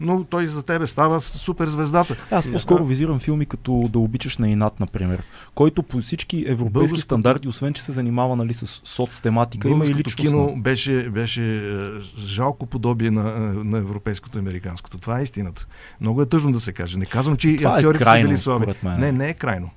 [0.00, 2.16] но той за тебе става супер звездата.
[2.30, 5.22] Аз по-скоро визирам филми като Да обичаш на инат, например,
[5.54, 7.00] който по всички европейски Българското...
[7.00, 10.16] стандарти, освен че се занимава нали, с соцтематика, има и личност.
[10.16, 14.98] кино беше, беше е, жалко подобие на, е, на европейското и американското.
[14.98, 15.66] Това е истината.
[16.00, 16.89] Много е тъжно да се каже.
[16.96, 18.66] Не казвам, че Това е актьорите е крайно, са били слаби.
[19.00, 19.70] Не, не е крайно.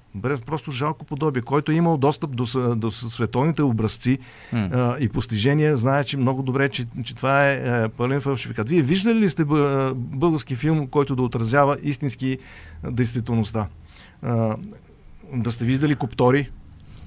[0.45, 1.41] Просто жалко подобие.
[1.41, 4.20] Който е имал достъп до, до световните образци
[4.53, 4.70] mm.
[4.74, 8.70] а, и постижения, знае, че много добре, че, че това е а, пълен фалшификат.
[8.70, 9.45] Вие виждали ли сте
[9.93, 12.38] български филм, който да отразява истински
[12.91, 13.68] действителността?
[14.22, 14.55] А,
[15.34, 16.49] да сте виждали коптори?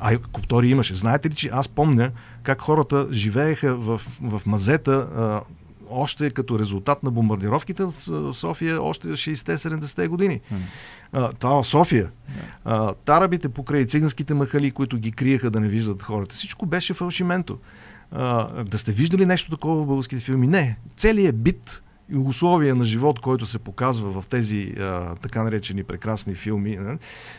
[0.01, 0.95] А коптори имаше.
[0.95, 2.11] Знаете ли, че аз помня
[2.43, 5.41] как хората живееха в, в мазета а,
[5.91, 10.41] още като резултат на бомбардировките в София още 60-70 години.
[11.13, 12.11] А, това в София.
[12.65, 16.35] А, тарабите покрай циганските махали, които ги криеха да не виждат хората.
[16.35, 17.59] Всичко беше фалшименто.
[18.13, 20.47] А, да сте виждали нещо такова в българските филми?
[20.47, 20.77] Не.
[20.97, 21.83] Целият бит
[22.13, 26.79] и условия на живот, който се показва в тези а, така наречени прекрасни филми.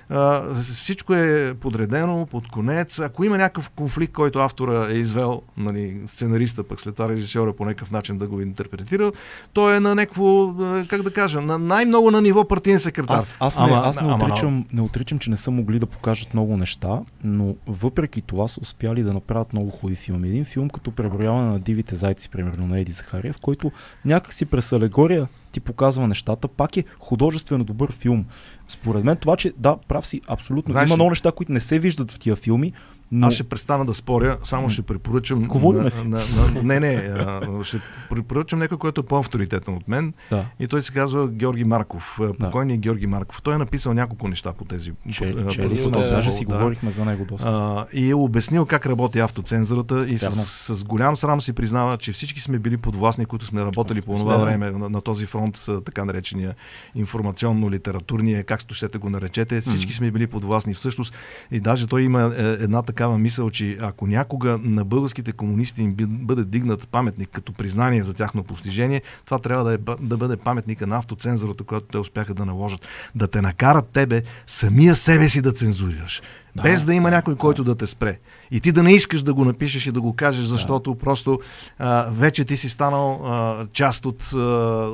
[0.09, 2.99] А, всичко е подредено под конец.
[2.99, 7.65] Ако има някакъв конфликт, който автора е извел, нали, сценариста, пък след това режисьора по
[7.65, 9.11] някакъв начин да го интерпретира,
[9.53, 10.53] то е на някакво,
[10.88, 13.18] как да кажа, на най-много на ниво партиен секретар.
[13.18, 16.34] Аз, аз, не, ама, аз не, отричам, не отричам, че не са могли да покажат
[16.34, 20.28] много неща, но въпреки това са успяли да направят много хубави филми.
[20.28, 23.72] Един филм като преброяване на дивите зайци, примерно на Еди Захариев, който
[24.05, 28.25] някак си през алегория ти показва нещата, пак е художествено добър филм.
[28.67, 30.71] Според мен това, че да, прав си, абсолютно.
[30.71, 32.73] Знаеш, Има много неща, които не се виждат в тия филми,
[33.11, 33.27] но...
[33.27, 35.41] Аз ще престана да споря, само ще препоръчам.
[35.41, 36.07] Говорим си.
[36.07, 40.13] На, на, не, не, а, ще препоръчам някой, който е по-авторитетен от мен.
[40.29, 40.45] Да.
[40.59, 42.19] И той се казва Георги Марков.
[42.39, 42.83] Покойният да.
[42.83, 43.41] Георги Марков.
[43.41, 44.91] Той е написал няколко неща по тези.
[45.11, 46.53] Че, по, че, по, да, даже си да.
[46.53, 47.49] говорихме за него доста.
[47.49, 52.11] А, и е обяснил как работи автоцензурата и с, с, голям срам си признава, че
[52.11, 56.05] всички сме били подвластни, които сме работили по това време на, на, този фронт, така
[56.05, 56.55] наречения
[56.95, 59.61] информационно-литературния, както ще го наречете.
[59.61, 61.13] Всички сме били подвластни всъщност.
[61.51, 65.95] И даже той има е, една такава мисъл, че ако някога на българските комунисти им
[65.97, 70.87] бъде дигнат паметник като признание за тяхно постижение, това трябва да, е, да бъде паметника
[70.87, 72.81] на автоцензурата, която те успяха да наложат.
[73.15, 76.21] Да те накарат тебе самия себе си да цензурираш.
[76.55, 78.19] Да, без да има някой, който да те спре.
[78.51, 80.99] И ти да не искаш да го напишеш и да го кажеш, защото да.
[80.99, 81.39] просто
[81.79, 84.37] а, вече ти си станал а, част от, а,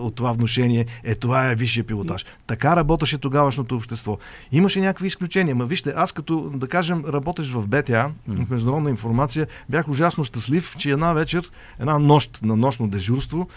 [0.01, 0.86] от това вношение.
[1.04, 2.26] Е, това е висшия пилотаж.
[2.47, 4.18] Така работеше тогавашното общество.
[4.51, 5.56] Имаше някакви изключения.
[5.56, 10.76] Ма вижте, аз като, да кажем, работеш в БТА, в Международна информация, бях ужасно щастлив,
[10.78, 13.47] че една вечер, една нощ на нощно дежурство,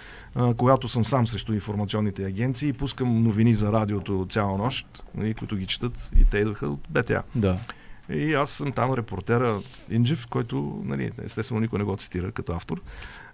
[0.57, 5.67] когато съм сам срещу информационните агенции, пускам новини за радиото цяла нощ, нали, които ги
[5.67, 7.23] четат и те идваха от БТА.
[7.35, 7.59] Да.
[8.11, 12.81] И аз съм там репортера Инджев, който, нали, естествено, никой не го цитира като автор.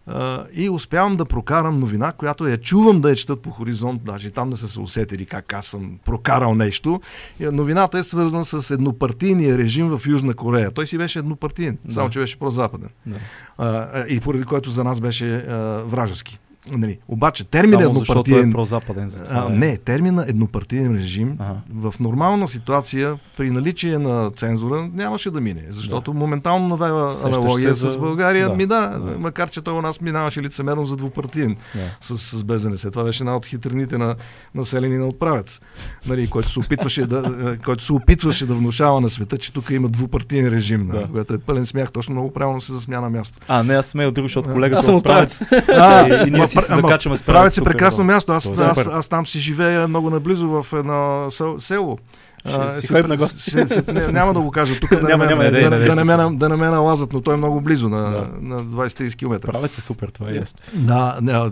[0.09, 4.31] Uh, и успявам да прокарам новина, която я чувам да я четат по хоризонт, даже
[4.31, 7.01] там да са се усетили как аз съм прокарал нещо.
[7.41, 10.71] Новината е свързана с еднопартийния режим в Южна Корея.
[10.71, 11.95] Той си беше еднопартиен, да.
[11.95, 12.89] само че беше прозападен.
[13.07, 13.17] Да.
[13.59, 16.39] Uh, и поради което за нас беше uh, вражески.
[16.71, 18.53] Нали, обаче термин Само е еднопартиен...
[18.53, 19.47] прозападен за това.
[19.49, 19.57] А, е.
[19.57, 21.55] не, термина еднопартиен режим Ага.
[21.75, 25.63] в нормална ситуация, при наличие на цензура, нямаше да мине.
[25.71, 28.49] Защото моментално навева аналогия се с за- България.
[28.49, 29.19] да, Ми да, да.
[29.19, 31.81] макар че той у нас минаваше лицемерно за двупартиен Да.
[32.01, 32.83] с, с БЗНС.
[32.83, 34.15] Това беше една от хитрените на
[34.55, 35.61] населени на отправец,
[36.07, 37.19] нали, който, се опитваше да,
[37.53, 40.99] е, който се опитваше да внушава на света, че тук има двупартиен режим, да.
[40.99, 41.07] Да.
[41.07, 41.93] което е пълен смях.
[41.93, 43.39] Точно много правилно се засмя на място.
[43.49, 45.41] А, не, аз сме от друг, защото колегата Аз съм от правец.
[45.69, 48.33] А, и, и ние си се закачаме с Правец е тук, прекрасно място.
[48.33, 48.63] Аз, Супер.
[48.63, 51.99] аз, аз там си живея много наблизо в едно сел- село.
[52.43, 55.25] Ще А, си се- на се- се- не, няма да го кажа тук, да, Няма,
[55.25, 56.31] не няма, ме- не, да, не, не, да, не тук.
[56.31, 58.27] ме, да не ме налазат, но той е много близо на, Да.
[58.41, 59.41] на 20-30 км.
[59.43, 60.59] Правец е супер, това е ясно.
[60.75, 61.51] Да, да,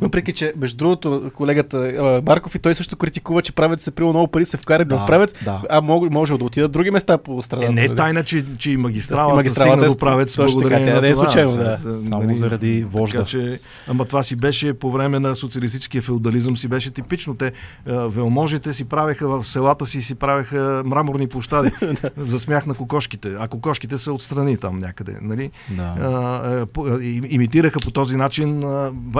[0.00, 4.08] Въпреки, че между другото, колегата а, Барков и той също критикува, че правец се прил
[4.08, 5.62] много пари, се вкарали Да, в правец, да.
[5.70, 7.66] а мог, може да отидат други места по страната.
[7.66, 7.96] е, не е нали?
[7.96, 11.00] тайна, че, че и магистралата, И магистралата стигна е до правец така, благодарение тя на
[11.00, 11.76] не е случайно, да.
[11.76, 13.18] Само нали, заради вожда.
[13.18, 13.58] Така, че,
[13.88, 17.34] ама това си беше по време на социалистическия феодализъм си беше типично.
[17.34, 17.52] Те
[17.86, 21.70] велможите си правеха в селата си, си правеха мраморни площади
[22.16, 23.34] за смях на кокошките.
[23.38, 25.16] А кокошките са отстрани там някъде.
[25.22, 25.50] Нали?
[25.70, 25.82] Да.
[25.82, 26.06] а,
[26.80, 28.64] а, и- имитираха по този начин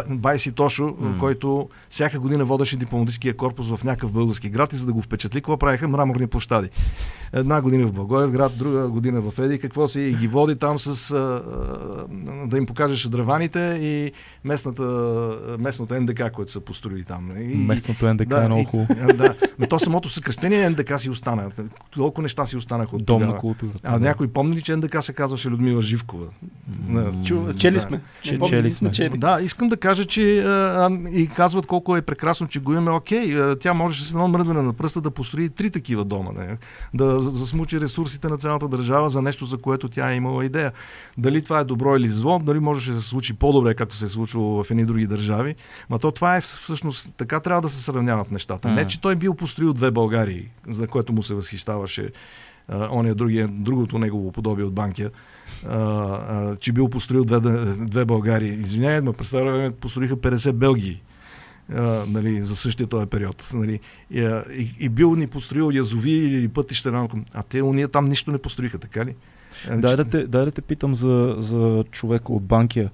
[0.09, 1.19] Байси Тошо, М.
[1.19, 5.39] който всяка година водеше дипломатическия корпус в някакъв български град и за да го впечатли,
[5.39, 5.89] какво правиха?
[5.89, 6.69] Мраморни площади.
[7.33, 11.11] Една година в Благоевград, друга година в Еди, какво си, и ги води там с
[11.11, 11.43] а,
[12.47, 14.13] да им покаже шадраваните и
[14.45, 14.83] местната,
[15.59, 17.31] местното НДК, което са построили там.
[17.39, 18.95] И, Местното НДК е много и- хубаво.
[19.01, 21.51] а, да, но то самото съкръщение НДК си остана.
[21.91, 23.79] Толкова неща си останаха от Дом на културата.
[23.85, 26.27] А някой помни ли, че НДК се казваше Людмила Живкова?
[26.89, 27.81] На- Чу, чели Да.
[27.81, 28.01] сме.
[28.23, 29.19] Че- чели сме чели.
[29.19, 32.91] Да, искам да кажа, че а, и казват колко е прекрасно, че го имаме.
[32.91, 36.31] Окей, а, тя можеше с едно мръдване на пръста да построи три такива дома.
[36.33, 36.57] Не?
[36.95, 40.73] Да засмучи ресурсите на цялата държава за нещо, за което тя е имала идея.
[41.19, 44.09] Дали това е добро или зло, дали може да се случи по-добре, както се е
[44.09, 45.55] случвало в едни други държави.
[45.91, 48.71] Ма то това е всъщност, така трябва да се сравняват нещата.
[48.71, 52.11] Не, че той бил построил две Българии, за което му се възхищаваше
[52.69, 55.11] а, ония другия, другото негово подобие от Банкия,
[55.67, 57.41] а, а, че бил построил две,
[57.77, 58.53] две Българии.
[58.53, 61.03] Извинявай, но през това време построиха 50 Белгии.
[61.75, 63.51] А, нали, за същия този период.
[63.55, 63.81] Нали.
[64.11, 64.21] И,
[64.51, 66.93] и, и бил ни построил язови или пътища.
[66.93, 69.15] на- А те уния там нищо не построиха, така ли?
[69.71, 72.91] Дай да те, дай да те питам за, за човека от Банкия.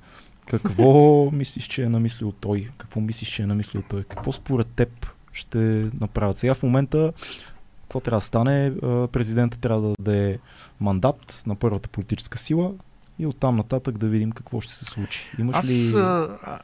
[0.46, 2.68] Какво мислиш, че е намислил той?
[2.78, 4.02] Какво мислиш, че е намислил той?
[4.02, 5.58] Какво според теб ще
[6.00, 6.38] направят?
[6.38, 7.12] Сега в момента
[7.88, 8.72] какво трябва да стане?
[8.82, 10.38] А, Президентът трябва да даде
[10.80, 12.72] мандат на първата политическа сила
[13.18, 15.30] и оттам нататък да видим какво ще се случи.
[15.38, 15.92] Имаш Аз, ли...
[15.96, 16.58] а, а,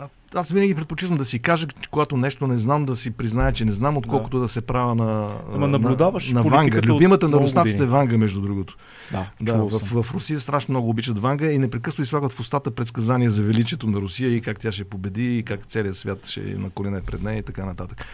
[0.00, 3.64] а, аз винаги предпочитам да си кажа, когато нещо не знам, да си призная, че
[3.64, 6.80] не знам, отколкото да, се правя на, Ама наблюдаваш на, на Ванга.
[6.82, 7.86] Любимата на руснаците е.
[7.86, 8.76] Ванга, между другото.
[9.12, 10.02] Да, Да, в, съм.
[10.02, 14.00] в, Русия страшно много обичат Ванга и непрекъснато излагат в устата предсказания за величието на
[14.00, 17.22] Русия и как тя ще победи, и как целият свят ще е на колене пред
[17.22, 18.04] нея и така нататък.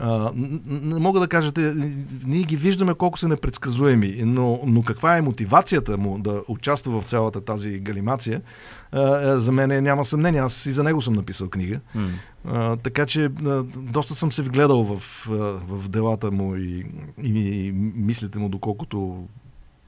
[0.00, 0.30] А,
[0.66, 1.52] не мога да кажа,
[2.26, 7.04] ние ги виждаме колко са непредсказуеми, но, но каква е мотивацията му да участва в
[7.04, 8.42] цялата тази галимация,
[8.92, 10.40] а, за мен е, няма съмнение.
[10.40, 11.80] Аз и за него съм написал книга.
[11.94, 12.08] М.
[12.44, 15.26] А, така че а, доста съм се вгледал в,
[15.68, 16.86] в делата му и,
[17.22, 19.26] и, и мислите му, доколкото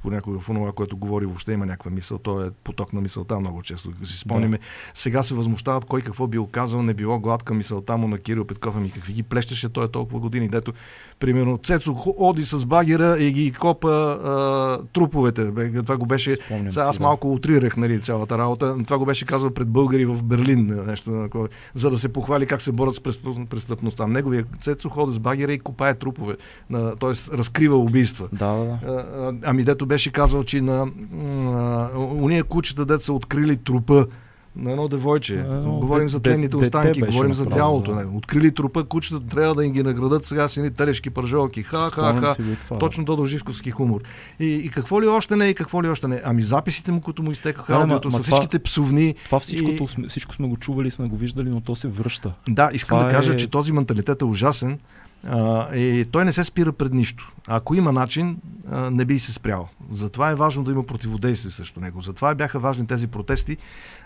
[0.02, 2.18] понякога в това, което говори, въобще има някаква мисъл.
[2.18, 3.92] Той е поток на мисълта много често.
[3.96, 4.58] Ако си спомняме,
[4.94, 8.76] сега се възмущават кой какво бил казал, не било гладка мисълта му на Кирил Петков,
[8.76, 10.72] ами какви ги плещеше той толкова години, дето
[11.18, 15.72] примерно Цецо оди с багера и ги копа а, труповете.
[15.82, 17.04] Това го беше Спомням сега аз си, да.
[17.04, 18.76] малко утрирах нали, цялата работа.
[18.84, 22.62] Това го беше казал пред българи в Берлин, нещо, такова, за да се похвали как
[22.62, 24.06] се борят с престъп- престъпността.
[24.06, 26.36] Неговия Цецо ходи с багера и копае трупове,
[26.72, 27.36] т.е.
[27.36, 28.28] разкрива убийства.
[28.32, 28.78] Да, да.
[28.86, 30.86] А, Ами дето беше казал, че на
[31.96, 34.06] уния кучета, дето са открили трупа
[34.58, 35.34] на едно девойче.
[35.34, 37.94] Едно говорим за тленните останки, говорим за тялото.
[37.94, 38.08] да.
[38.14, 41.62] Открили трупа, кучета трябва да им ги наградат сега с едни телешки пържолки.
[41.62, 42.34] Ха, ха,
[42.68, 42.78] ха.
[42.78, 44.00] Точно Тодор Живковски хумор.
[44.40, 46.20] И, и какво ли още не, и какво ли още не.
[46.24, 49.14] Ами записите му, които му изтекаха Да, аудиото, с всичките псовни.
[49.24, 52.32] Това всичкото, И- всичко сме го чували, сме го виждали, но то се връща.
[52.48, 54.78] Да, искам Това да кажа, е- че този менталитет е ужасен.
[55.74, 57.32] И той не се спира пред нищо.
[57.46, 58.36] Ако има начин,
[58.70, 59.68] а, не би се спрял.
[59.90, 62.00] Затова е важно да има противодействие срещу него.
[62.00, 63.56] Затова бяха важни тези протести,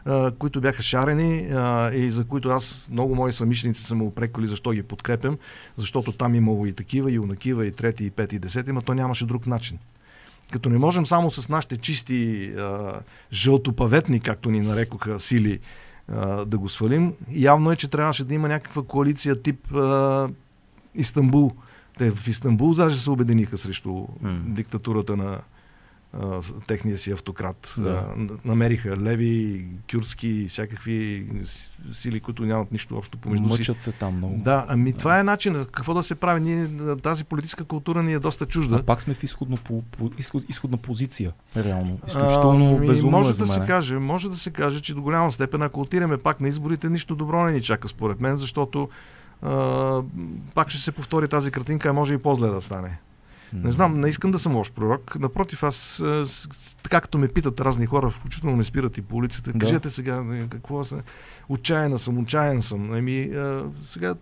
[0.04, 4.46] а, които бяха шарени а, и за които аз, много мои самишленици са ме упреквали
[4.46, 5.38] защо ги подкрепям,
[5.76, 8.94] защото там имало и такива, и унакива, и трети, и пети, и десети, но то
[8.94, 9.78] нямаше друг начин.
[10.52, 12.92] Като не можем само с нашите чисти а,
[13.32, 15.60] жълтопаветни, както ни нарекоха сили,
[16.46, 20.28] да го свалим, явно е, че трябваше да има някаква коалиция тип а,
[20.94, 21.52] Истанбул.
[21.98, 24.06] Те в Истанбул даже се обединиха срещу М.
[24.46, 25.40] диктатурата на,
[26.20, 27.74] а, техния си автократ.
[27.78, 27.90] Да.
[27.90, 31.26] А, намериха леви, кюрски, всякакви
[31.92, 33.52] сили, които нямат нищо общо помежду си.
[33.52, 34.40] Мъчат се там много.
[34.44, 35.64] Да, ами това е начин.
[35.72, 36.40] Какво да се прави?
[36.40, 38.76] Ние, тази политическа култура ни е доста чужда.
[38.76, 41.98] А пак сме в изходно, по, по, изход, изходна позиция, реално.
[42.06, 45.32] Изключително Ами, безумно може е да се каже, може да се каже, че до голяма
[45.32, 48.88] степен, ако отидеме пак на изборите, нищо добро не ни чака според мен, защото а,
[50.54, 52.98] пак ще се повтори тази картинка, а може и по-зле да стане.
[53.52, 55.20] Не знам, не искам да съм лош пророк.
[55.20, 56.02] Напротив, аз,
[56.82, 59.58] така като ме питат разни хора, включително ме спират и по улицата, Да.
[59.58, 61.02] кажете сега, какво са,
[61.48, 62.92] отчаяна съм, отчаян съм.
[62.92, 64.14] А, сега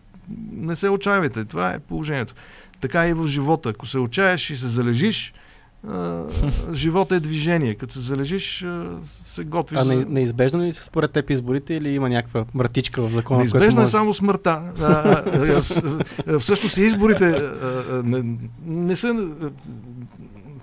[0.53, 2.35] не се отчаявайте, това е положението.
[2.81, 3.69] Така и в живота.
[3.69, 5.35] Ако се отчаяш и се залежиш,
[6.73, 7.75] живота е движение.
[7.75, 8.67] Като се залежиш,
[9.03, 9.79] се готвиш.
[9.79, 13.39] А не, неизбежно ли са според теб изборите или има някаква вратичка в закона?
[13.39, 14.63] Неизбежна е може- само смъртта.
[16.39, 17.43] Всъщност изборите
[18.05, 19.29] не, не са.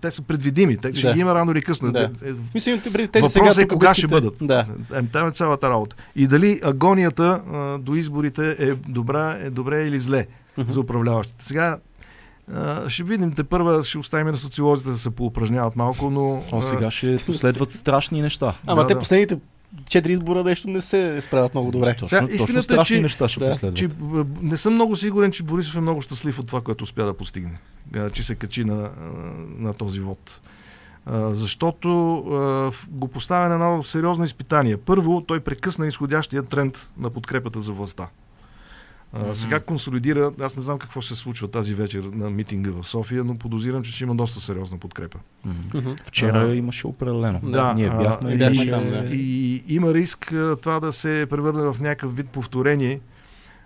[0.02, 0.78] Те са предвидими.
[0.78, 1.14] Те ще Да.
[1.14, 1.92] ги има рано или късно.
[1.92, 2.00] Да.
[2.00, 4.38] Е, имате предвид тези Въпросът сега е кога ще бъдат.
[4.42, 4.66] Да.
[4.94, 5.96] Е, Там е цялата работа.
[6.16, 11.46] И дали агонията а, до изборите е добра, е добре или зле за управляващите.
[11.46, 11.78] Сега
[12.88, 16.44] ще видим, те първа ще оставим на социолозите да се поупражняват малко, но...
[16.52, 18.54] О, сега ще последват страшни неща.
[18.66, 19.00] Ама Да, те да.
[19.00, 19.38] последните
[19.86, 21.94] четири избора нещо не се справят много добре.
[21.94, 23.76] Точно, Сега, точно истината е, страшни че- неща ще да, последват.
[23.76, 27.06] че, б- не съм много сигурен, че Борисов е много щастлив от това, което успя
[27.06, 27.58] да постигне.
[28.14, 28.90] Че се качи на,
[29.58, 30.42] на този вод.
[31.30, 31.90] Защото
[32.90, 34.78] го поставя на едно сериозно изпитание.
[34.78, 38.08] Първо, той прекъсна изходящия тренд на подкрепата за властта.
[39.14, 39.34] А, Мгм.
[39.34, 43.24] Сега консолидира, аз не знам какво ще се случва тази вечер на митинга в София,
[43.24, 45.18] но подозирам, че ще има доста сериозна подкрепа.
[45.46, 45.92] Мгм.
[46.04, 47.40] Вчера А, имаше определено.
[47.42, 48.32] Да, Ние а, бяхме.
[48.32, 49.06] и, бяхме и- там, да.
[49.06, 53.00] и има риск а, това да се превърне в някакъв вид повторение.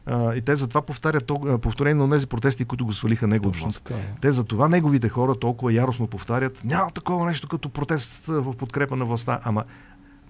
[0.06, 3.52] А, и те затова повтарят то- а, повторение на тези протести, които го свалиха него
[3.52, 3.94] така.
[3.94, 4.14] е.
[4.22, 8.54] Те за това неговите хора толкова яростно повтарят, няма такова нещо като протест а, в
[8.54, 9.40] подкрепа на властта.
[9.44, 9.64] Ама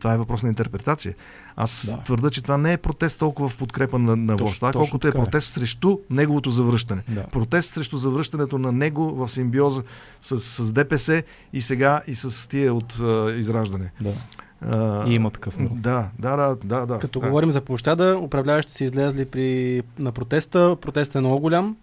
[0.02, 1.16] това е въпрос на интерпретация.
[1.56, 1.98] Аз Да.
[1.98, 2.04] да.
[2.04, 5.08] твърда, че това не е протест толкова в подкрепа на, на Точно- властта, точно колкото
[5.08, 5.14] е е.
[5.14, 7.02] протест срещу неговото завръщане.
[7.08, 7.24] Да.
[7.24, 9.84] Протест срещу завръщането на него в симбиоза
[10.22, 11.24] с, с ДПС
[11.54, 13.92] и сега и с тия от а, израждане.
[14.02, 14.14] Да.
[14.62, 15.82] А, И има такъв народ.
[15.82, 16.86] Да, да, да, да.
[16.86, 17.28] да Като да.
[17.28, 20.78] говорим за площада, управляващите са излезли при, на протеста.
[20.82, 21.78] Протестът е много голям,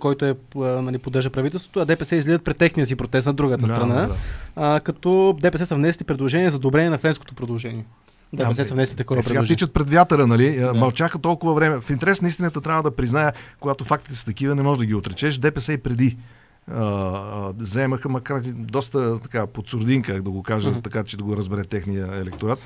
[0.00, 3.74] който е, нали, поддържа правителството, а ДПС излизат пред техния си протест на другата Да,
[3.74, 3.94] страна.
[3.94, 4.14] да, да.
[4.56, 7.84] А, като ДПС са внесли предложение за одобрение на френското предложение.
[8.32, 10.56] Да, са внесли такова Те сега тичат пред вятъра, нали?
[10.56, 10.74] Да.
[10.74, 11.80] Мълчаха толкова време.
[11.80, 14.94] В интерес на истината трябва да призная, когато фактите са такива, не може да ги
[14.94, 15.38] отречеш.
[15.38, 16.16] ДПС и преди
[17.58, 20.80] вземаха, макар и доста така под сурдинка, да го кажа, Мгм.
[20.80, 22.58] така че да го разбере техния електорат,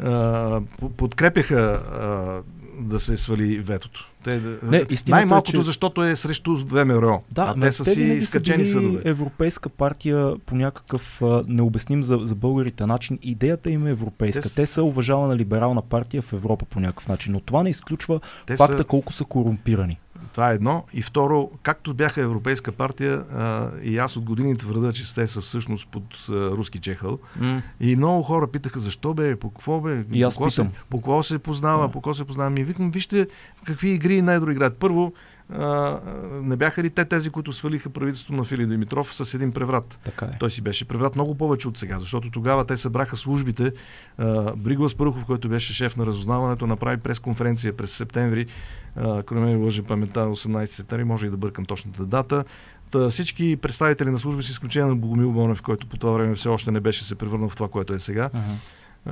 [0.00, 1.56] а, по- подкрепяха
[1.92, 2.42] а,
[2.80, 4.10] да се свали ветото.
[4.24, 7.22] Те, Не, истината е, най-малкото, че- защото е срещу ВМРО.
[7.30, 12.02] Да, а те са си винаги са изкачени били европейска партия по някакъв а, необясним
[12.02, 13.18] за, за българите начин.
[13.22, 14.42] Идеята им е европейска.
[14.42, 17.32] Те Те, Те са уважавана либерална партия в Европа по някакъв начин.
[17.32, 19.98] Но това не изключва Те факта са- колко са корумпирани.
[20.34, 20.84] Това е едно.
[20.92, 25.40] И второ, както бяха европейска партия, а, и аз от години твърда, че те са
[25.40, 27.18] всъщност под а, руски чехъл.
[27.80, 30.72] И много хора питаха, защо бе, по какво бе, И аз по, какво се, питам.
[30.90, 31.92] по какво се познава, Да.
[31.92, 32.50] по какво се познава.
[32.50, 33.26] Ми викам, вижте
[33.64, 34.76] какви игри най-добро играят.
[34.76, 35.12] Първо,
[35.50, 35.98] а,
[36.32, 40.00] не бяха ли те тези, които свалиха правителството на Фили Димитров с един преврат?
[40.04, 40.38] Така е.
[40.38, 43.72] Той си беше преврат много повече от сега, защото тогава те събраха службите.
[44.18, 48.46] А, Бриглас Пърхов, който беше шеф на разузнаването, направи пресконференция през септември,
[48.96, 52.44] ако не ме лъже паметта, 18 септември, може и да бъркам точната дата.
[52.90, 56.48] Та, всички представители на служби, с изключение на Богомил Бонев, който по това време все
[56.48, 58.44] още не беше се превърнал в това, което е сега, Ага.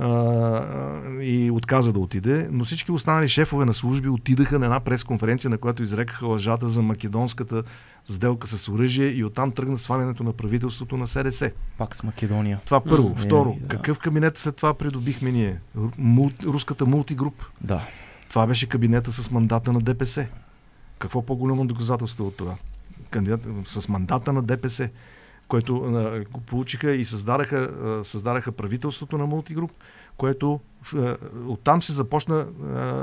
[0.07, 5.49] а, и отказа да отиде, но всички останали шефове на служби отидаха на една пресконференция,
[5.49, 7.63] на която изрекаха лъжата за македонската
[8.09, 11.51] сделка с оръжие и оттам тръгна свалянето на правителството на СДС.
[11.77, 12.59] Пак с Македония.
[12.65, 13.09] Това първо.
[13.09, 13.67] М, Второ, е, да.
[13.67, 15.59] какъв кабинет след това придобихме ние?
[15.97, 17.43] Мул, руската мултигруп.
[17.61, 17.81] Да.
[18.33, 20.27] Това беше кабинета с мандата на ДПС.
[20.99, 22.55] Какво по-голямо доказателство от това?
[23.09, 24.89] Кандидат с мандата на ДПС,
[25.47, 27.69] който а, го получиха и създадаха,
[28.03, 29.71] създадаха правителството на мултигруп,
[30.17, 30.59] което
[31.47, 32.47] оттам се започна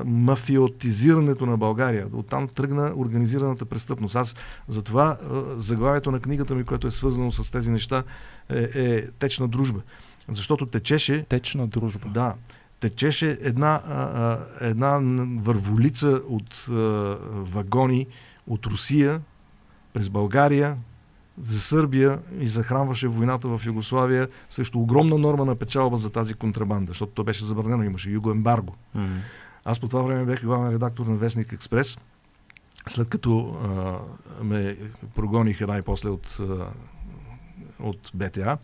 [0.04, 2.06] мафиотизирането на България.
[2.12, 4.16] Оттам тръгна организираната престъпност.
[4.16, 4.34] Аз
[4.68, 5.18] затова
[5.56, 8.02] заглавието на книгата ми, което е свързано с тези неща,
[8.48, 9.80] е, е Течна дружба.
[10.28, 12.08] Защото течеше Течна дружба.
[12.08, 12.34] да,
[12.80, 15.00] течеше една, а, една
[15.42, 16.72] върволица от а,
[17.32, 18.06] вагони
[18.46, 19.20] от Русия
[19.92, 20.76] през България
[21.38, 26.90] за Сърбия и захранваше войната в Югославия срещу огромна норма на печалба за тази контрабанда,
[26.90, 28.74] защото то беше забранено, имаше югоембарго.
[28.94, 29.08] М.
[29.64, 31.98] Аз по това време бях главен редактор на Вестник Експрес,
[32.88, 33.56] след като
[34.40, 34.76] а, ме
[35.14, 36.66] прогониха най-после от, а,
[37.80, 38.58] от БТА.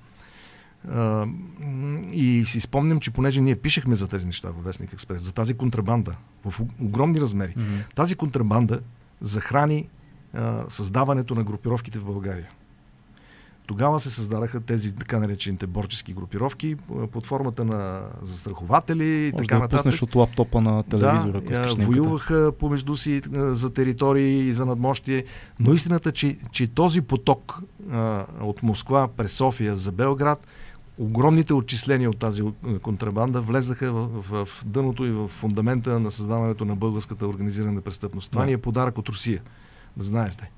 [2.12, 5.54] И си спомням, че понеже ние пишехме за тези неща във Вестник Експрес, за тази
[5.54, 7.94] контрабанда в огромни размери, Mm-hmm.
[7.94, 8.80] тази контрабанда
[9.20, 9.88] захрани
[10.32, 12.48] а, създаването на групировките в България.
[13.66, 16.76] Тогава се създадаха тези така наречените борчески групировки
[17.12, 19.78] под формата на застрахователи и така да нататък.
[19.78, 25.24] пуснеш от лаптопа на телевизора, да, воюваха помежду си за територии и за надмощие,
[25.60, 27.60] но истината, че, че този поток
[27.90, 30.46] а, от Москва през София за Белград,
[30.98, 36.10] огромните отчисления от тази а, контрабанда влезаха в, в, в дъното и в фундамента на
[36.10, 38.30] създаването на българската организирана престъпност.
[38.30, 38.46] Това Да.
[38.46, 39.42] ни е подарък от Русия.
[39.96, 40.50] Да знаете.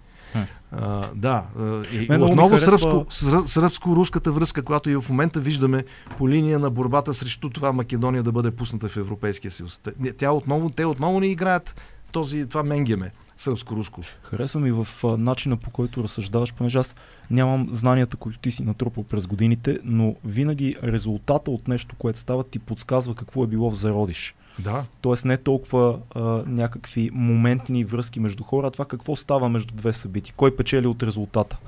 [0.73, 1.45] А, да,
[1.93, 5.85] и Мен отново харесва- сръбско, сръ- сръбско-руската връзка, която и в момента виждаме
[6.19, 9.79] по линия на борбата срещу това Македония да бъде пусната в Европейския съюз.
[9.79, 11.75] Те- Тя отново, те отново не играят
[12.13, 14.05] този, това менгеме сръбско-руско.
[14.23, 16.97] Харесва ми в а, начина по който разсъждаваш, понеже аз
[17.31, 22.45] нямам знанията, които ти си натрупал през годините, но винаги резултата от нещо, което става,
[22.45, 24.35] ти подсказва какво е било в зародиш.
[24.59, 24.85] Да.
[25.01, 29.93] Тоест не толкова а, някакви моментни връзки между хора, а това какво става между две
[29.93, 31.59] събития, кой печели от резултата.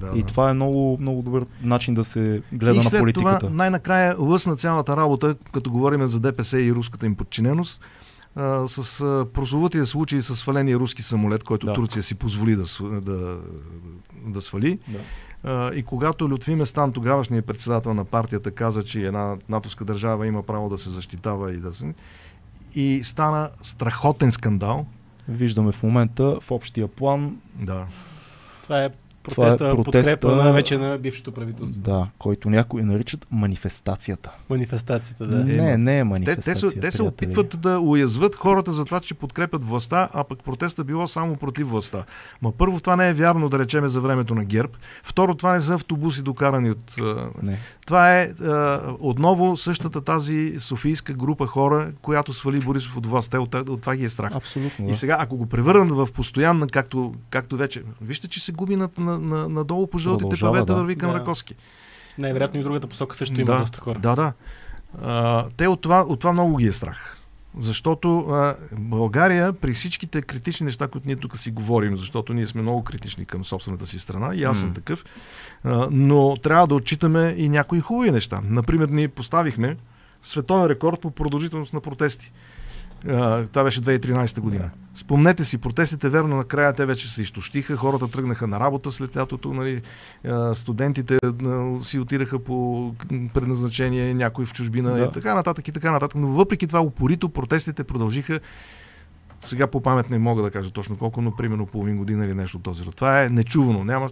[0.00, 0.26] да И да.
[0.26, 3.38] това е много, много добър начин да се гледа и на след политиката.
[3.38, 7.80] това най-накрая лъсна цялата работа, като говорим за ДПС и руската им подчиненост,
[8.38, 11.74] а, с а, прословутия случай с сваления руски самолет, който Да.
[11.74, 12.64] Турция си позволи да,
[13.00, 13.38] да,
[14.26, 14.78] да свали.
[14.88, 14.98] Да.
[15.44, 20.42] А, и когато Лютви Местан, тогавашният председател на партията, каза, че една натовска държава има
[20.42, 21.94] право да се защитава и да се...
[22.74, 24.86] И стана страхотен скандал.
[25.28, 27.86] Виждаме в момента в общия план, Да.
[28.62, 28.90] Това е
[29.28, 31.80] Това е протеста, протеста- подкрепа на вече на бившето правителство.
[31.80, 34.30] да, който някои наричат манифестацията.
[34.50, 35.36] Манифестацията, да.
[35.36, 36.54] Не, не е Те, манифестация.
[36.54, 40.38] те, се, те се опитват да уязват хората за това, че подкрепят властта, а пък
[40.38, 42.04] протеста било само против властта.
[42.42, 44.72] Ма първо, това не е вярно, да речеме, за времето на ГЕРБ.
[45.02, 46.94] Второ, това не са автобуси докарани от...
[47.00, 47.58] а, Не.
[47.88, 53.30] Това е а, отново същата тази софийска група хора, която свали Борисов от власт.
[53.30, 54.34] Те от, от това ги е страх.
[54.34, 54.84] Абсолютно.
[54.84, 54.96] И Да.
[54.96, 59.18] сега, ако го превърнат в постоянна, както, както вече, вижте, че се губи на, на,
[59.18, 60.74] на, надолу по жълтите павета, да.
[60.74, 61.18] върви към Да.
[61.18, 61.54] Раковски.
[62.18, 63.98] Най-вероятно и в другата посока също има да, доста хора.
[63.98, 64.32] Да, да.
[65.02, 67.17] А, те от това, от това много ги е страх.
[67.58, 72.62] Защото а, България, при всичките критични неща, които ние тук си говорим, защото ние сме
[72.62, 74.74] много критични към собствената си страна, и аз съм М.
[74.74, 75.04] такъв,
[75.64, 78.40] а, но трябва да отчитаме и някои хубави неща.
[78.44, 79.76] Например, ние поставихме
[80.22, 82.32] световен рекорд по продължителност на протести.
[83.52, 84.70] Това беше 2013 година.
[84.94, 89.54] Спомнете си, протестите, верно, накрая те вече се изтощиха, хората тръгнаха на работа след лятото,
[89.54, 89.82] нали,
[90.54, 91.18] студентите
[91.82, 92.94] си отидаха по
[93.34, 95.04] предназначение, някои в чужбина Да.
[95.04, 96.14] и така нататък и така нататък.
[96.20, 98.40] Но въпреки това упорито протестите продължиха
[99.42, 102.56] сега по памет не мога да кажа точно колко, но примерно половин година или нещо
[102.56, 102.96] от този род.
[102.96, 103.84] Това е нечувано.
[103.84, 104.10] Няма,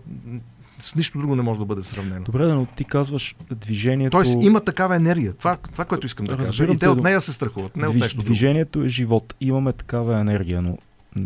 [0.81, 2.25] с нищо друго не може да бъде сравнено.
[2.25, 4.11] Добре, но ти казваш движението...
[4.11, 5.33] Тоест има такава енергия.
[5.33, 6.49] Това, това което искам да кажа.
[6.49, 8.27] Разбирам И те от нея се страхуват, не от Движ- нещо друго.
[8.27, 9.35] движението е живот.
[9.41, 10.79] Имаме такава енергия, но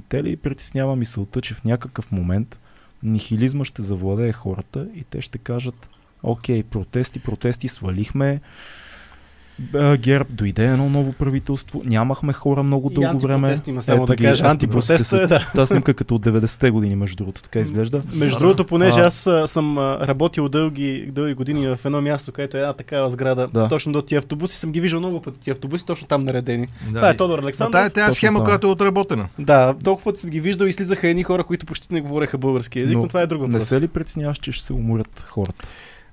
[0.08, 2.58] те ли притеснява мисълта, че в някакъв момент
[3.02, 5.88] нихилизма ще завладее хората и те ще кажат
[6.22, 8.40] окей, протести, протести, свалихме
[9.96, 13.34] ГЕРБ, дойде едно ново правителство, нямахме хора много И дълго време.
[13.48, 14.44] антипротест има само да ги кажа.
[14.44, 15.50] Антипротеста, са- да.
[15.54, 18.02] Тази снимка е като от 90-те години, между другото, така изглежда.
[18.12, 19.06] Между Да, другото, понеже А.
[19.06, 19.14] аз
[19.46, 23.68] съм работил дълги, дълги години в едно място, където е една такава сграда, Да.
[23.68, 25.40] точно до тия автобуси, съм ги виждал много пъти.
[25.40, 26.66] Тия автобуси точно там наредени.
[26.82, 27.72] Да, Това е и- Тодор Александров.
[27.72, 28.48] тая, тая Точно схема, това е.
[28.48, 29.28] която е отработена.
[29.38, 32.80] Да, толкова пъти съм ги виждал и слизаха едни хора, които почти не говореха български
[32.80, 33.64] язик, но, Но това е друг Не въпрос.
[33.64, 35.68] се ли притесняваш, че ще се уморят хората?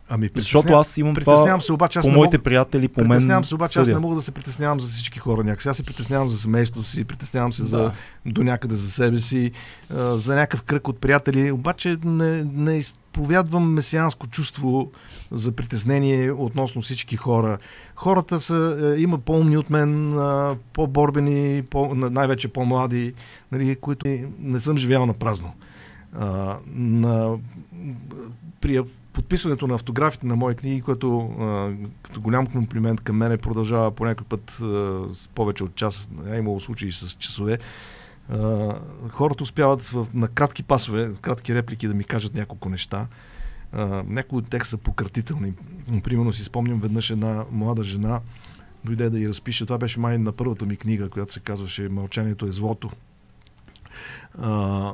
[0.09, 3.45] Ами, Защото аз имам това се, обаче аз по моите мога, приятели, по мен притеснявам
[3.45, 3.97] се, обаче аз съдя.
[3.97, 5.69] не мога да се притеснявам за всички хора някакси.
[5.69, 7.91] Аз се притеснявам за семейството си, притеснявам се за, Да.
[8.25, 9.51] до някъде за себе си,
[10.13, 14.91] за някакъв кръг от приятели, обаче не, не изповядвам месианско чувство
[15.31, 17.57] за притеснение относно всички хора.
[17.95, 18.55] Хората са,
[18.97, 20.19] е, има по-умни от мен,
[20.73, 23.13] по-борбени, по, на- най-вече по-млади,
[23.51, 24.07] нали, които
[24.39, 25.53] не съм живял на празно.
[26.13, 27.35] А, на,
[28.61, 28.81] при
[29.17, 31.71] подписването на автографите на мои книги, което а,
[32.03, 34.55] като голям комплимент към мене продължава по някой път а,
[35.13, 37.59] с повече от час, е имало случаи с часове,
[38.29, 38.73] а,
[39.09, 43.07] хората успяват в, на кратки пасове, кратки реплики да ми кажат няколко неща.
[43.71, 45.53] А, някои от тях са пократителни.
[46.03, 48.19] Примерно си спомням веднъж една млада жена
[48.85, 49.65] дойде да й разпише.
[49.65, 52.91] Това беше май на първата ми книга, която се казваше Мълчанието е злото.
[54.41, 54.93] А,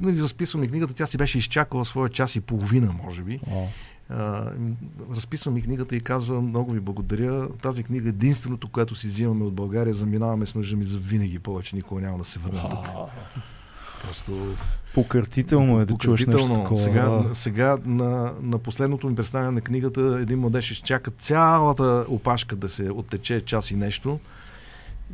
[0.00, 0.22] нали,
[0.64, 3.40] и книгата, тя си беше изчакала своя час и половина, може би.
[3.50, 3.66] О,
[5.14, 7.48] разписвам и книгата и казвам, много ви благодаря.
[7.62, 9.94] Тази книга е единственото, което си взимаме от България.
[9.94, 11.38] Заминаваме с мъжа ми за винаги.
[11.38, 12.86] Повече никога няма да се върна тук.
[14.02, 14.54] Просто
[14.94, 16.76] Покъртително е да чуеш нещо такова.
[16.76, 22.68] Сега, сега на, на последното ми представяне на книгата един младеж изчака цялата опашка да
[22.68, 24.20] се оттече час и нещо.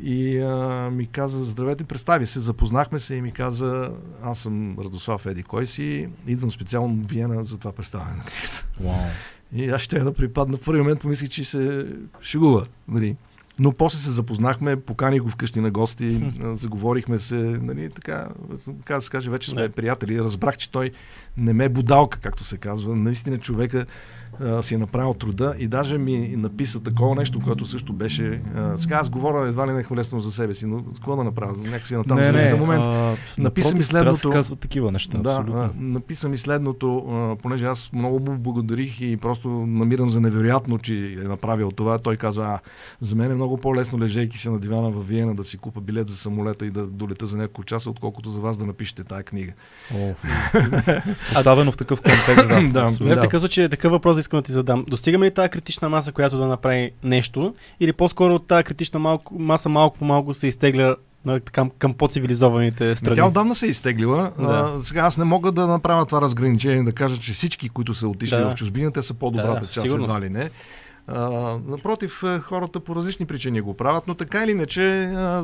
[0.03, 3.91] И а, ми каза, здравейте, представи се, запознахме се и ми каза,
[4.23, 8.65] аз съм Радослав Еди, кой си, идвам специално в Виена за това представяне на книгата.
[8.79, 9.09] Вау.
[9.53, 10.57] И аз ще я да припадна.
[10.57, 11.87] В първи момент помислих, че се
[12.21, 12.65] шегува.
[12.87, 13.15] Нали.
[13.59, 18.29] Но после се запознахме, поканих го вкъщи на гости, заговорихме се, нали, така,
[18.65, 20.19] така да се каже, вече сме приятели.
[20.19, 20.91] Разбрах, че той
[21.37, 22.95] не ме е будалка, както се казва.
[22.95, 23.85] Наистина човека
[24.41, 28.41] а, си е направил труда и даже ми написа такова нещо, което също беше...
[28.55, 31.53] А, сега аз говоря едва ли не хвалесно за себе си, но какво да направя?
[31.57, 32.83] Някакси натам не, за, не, за момент.
[32.83, 34.37] А, Написа ми Трябва да се следното.
[34.37, 35.17] казват такива неща.
[35.17, 35.61] Да, абсолютно.
[35.61, 40.77] а, написа ми следното, а, понеже аз много му благодарих и просто намирам за невероятно,
[40.77, 41.97] че е направил това.
[41.99, 42.59] Той казва, а,
[43.01, 46.09] за мен е много по-лесно, лежейки си на дивана в Виена, да си купа билет
[46.09, 49.51] за самолета и да долета за няколко часа, отколкото за вас да напишете тая книга.
[49.95, 50.13] О.
[51.33, 52.61] Поставено в такъв контекст, да.
[52.75, 52.91] Да.
[53.01, 54.85] Не, в такъв случай е такъв въпрос искам да ти задам.
[54.87, 59.69] Достигаме ли тази критична маса, която да направи нещо, или по-скоро тази критична малко, маса
[59.69, 60.95] малко по малко се изтегля
[61.51, 63.15] към, към по-цивилизованите страни?
[63.15, 64.31] Тя отдавна се е изтеглила.
[64.39, 64.73] Да.
[64.79, 68.07] А, сега аз не мога да направя това разграничение, да кажа, че всички, които са
[68.07, 68.51] отишли Да.
[68.51, 70.49] в чужбина, те са по-добрата Да, част, едва ли не.
[71.07, 71.29] А,
[71.67, 75.43] напротив, е, хората по различни причини го правят, но така или иначе а,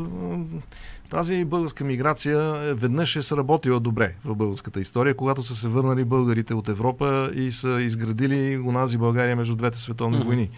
[1.11, 6.05] тази българска миграция е, веднъж е сработила добре в българската история, когато са се върнали
[6.05, 10.27] българите от Европа и са изградили онази България между двете световни Мгм.
[10.27, 10.49] войни.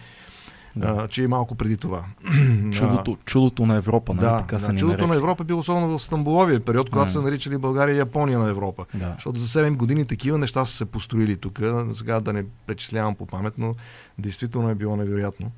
[0.76, 0.96] Да.
[0.98, 2.04] А, че и малко преди това.
[2.72, 4.24] Чудото, чудото на Европа, нали?
[4.26, 5.16] Да, така да ни чудото на.
[5.16, 7.10] Европа е било особено в Стамбуловия период, когато М.
[7.12, 8.84] са наричали България и Япония на Европа.
[8.94, 9.12] Да.
[9.14, 11.60] Защото за 7 години такива неща са се построили тук.
[11.94, 13.74] Сега да не пречислявам по памет, но
[14.18, 15.50] действително е било невероятно.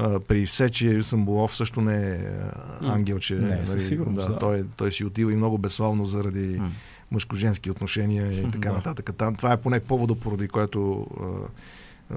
[0.00, 2.50] А, при все, че Самболов също не е а,
[2.82, 4.38] ангел, че Не, със сигурност, да.
[4.38, 6.70] Той, той си отива и много безславно заради М.
[7.10, 8.74] мъжко-женски отношения и така Да.
[8.74, 9.10] нататък.
[9.18, 11.24] Там, това е поне повода, поради който а,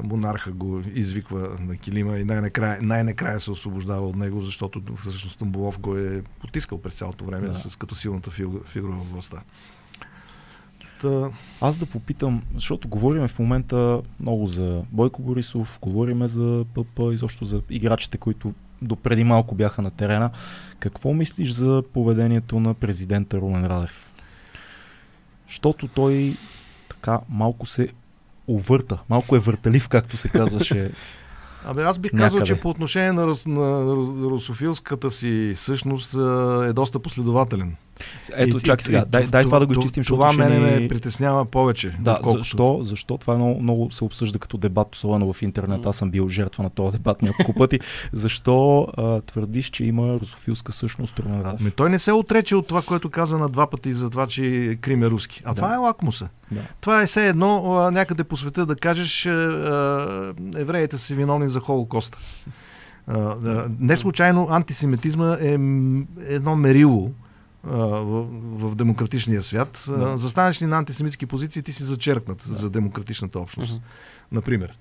[0.03, 5.79] монарха го извиква на килима и най-накрая, най-накрая се освобождава от него, защото всъщност Стамбулов
[5.79, 7.57] го е потискал през цялото време Да.
[7.59, 9.41] с, като силната фигура, фигура в властта.
[11.61, 17.45] Аз да попитам, защото говорим в момента много за Бойко Борисов, говориме за ПП, изобщо
[17.45, 20.29] за играчите, които до преди малко бяха на терена.
[20.79, 24.13] Какво мислиш за поведението на президента Румен Радев?
[25.47, 26.35] Защото той
[26.89, 27.87] така малко се
[28.47, 30.91] увърта, малко е върталив, както се казваше.
[31.65, 32.45] Абе, аз бих казал, Някъде.
[32.45, 36.13] че по отношение на, на рус- русофилската си същност
[36.69, 37.75] е доста последователен.
[38.35, 40.59] Ето, И- чакай и- сега, и дай, дай това да го изчистим, защото Това мене
[40.71, 40.79] ни...
[40.81, 41.95] ме притеснява повече.
[41.99, 42.79] Да, защо?
[42.81, 43.17] Защо?
[43.17, 45.85] Това е много, много се обсъжда като дебат, особено в интернет.
[45.85, 47.79] Аз съм бил жертва на този дебат няколко пъти.
[48.11, 51.61] Защо а, твърдиш, че има русофилска същност Румен Радев?
[51.61, 54.41] Ами той не се отрече от това, което каза на два пъти за това, че
[54.81, 55.41] Крим е руски.
[55.45, 55.55] А Да.
[55.55, 56.27] това е лакмуса.
[56.51, 56.61] Да.
[56.81, 61.59] Това е все едно а, някъде по света да кажеш а, евреите са виновни за
[61.59, 62.17] Холокоста.
[63.79, 65.51] Не случайно антисемитизма е
[66.25, 67.11] едно мерило
[67.63, 68.27] в,
[68.67, 69.83] в демократичния свят.
[69.87, 70.17] Да.
[70.17, 72.53] Застанеш ли на антисемитски позиции, ти си зачеркнат да.
[72.53, 73.73] за демократичната общност.
[73.73, 73.83] Мгм.
[74.31, 74.77] Например.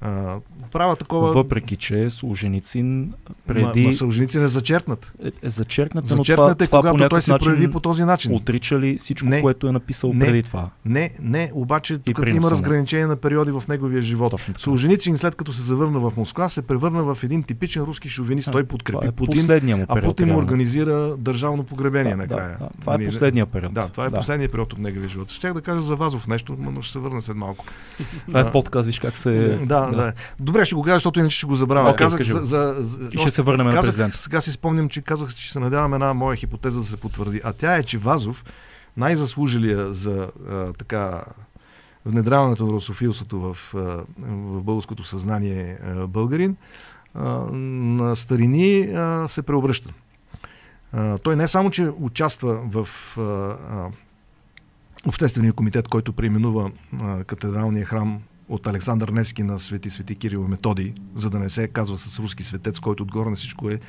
[0.00, 0.36] А,
[0.72, 1.32] правя такова...
[1.32, 3.14] Въпреки, че Солженицин
[3.46, 5.12] преди Ма, ма Солженицин е зачеркнат.
[5.24, 8.04] е, е зачеркнат, но това, е, това по когато той някакъв се прояви по този
[8.04, 8.34] начин.
[8.34, 9.40] отрича ли всичко, Не.
[9.40, 10.26] което е написал Не.
[10.26, 10.70] преди това?
[10.84, 14.34] Не, не, обаче тук има разграничение на периоди в неговия живот.
[14.58, 18.48] Солженицин, след като се завърна в Москва, се превърна в един типичен руски шовинист.
[18.52, 20.16] Той подкрепи е Путин, последния му а период.
[20.16, 22.56] Путин му организира държавно погребение да, накрая.
[22.58, 22.70] Да, да.
[22.80, 23.74] Това е Нали, последния период.
[23.74, 25.30] Да, това е последният период от неговия живот.
[25.30, 27.64] Щях да кажа за Вазов нещо, но ще се върна след малко.
[28.26, 28.52] Това е Да.
[28.52, 29.58] подкаст, виж как се...
[29.62, 30.12] Да, да, да.
[30.40, 31.90] Добре, ще го кажа, защото иначе ще го забравя.
[31.90, 34.16] Окей, казах за, за, за, И ще се върнем на казах, президента.
[34.16, 37.40] Сега си спомням, че казах, че се надявам една моя хипотеза да се потвърди.
[37.44, 38.44] А тя е, че Вазов,
[38.96, 41.22] най-заслужилия за а, така
[42.06, 43.58] внедряването на русофилството в,
[44.18, 45.78] в българското съзнание
[46.08, 46.56] българин,
[47.14, 48.88] на старини
[49.26, 49.92] се преобръща.
[51.22, 52.88] Той не само, че участва в
[55.06, 56.70] Обществения комитет, който преименува
[57.26, 61.68] катедралния храм от Александър Невски на Свети Свети Кирил и Методий, за да не се
[61.68, 63.80] казва с руски светец, който отгоре на всичко е,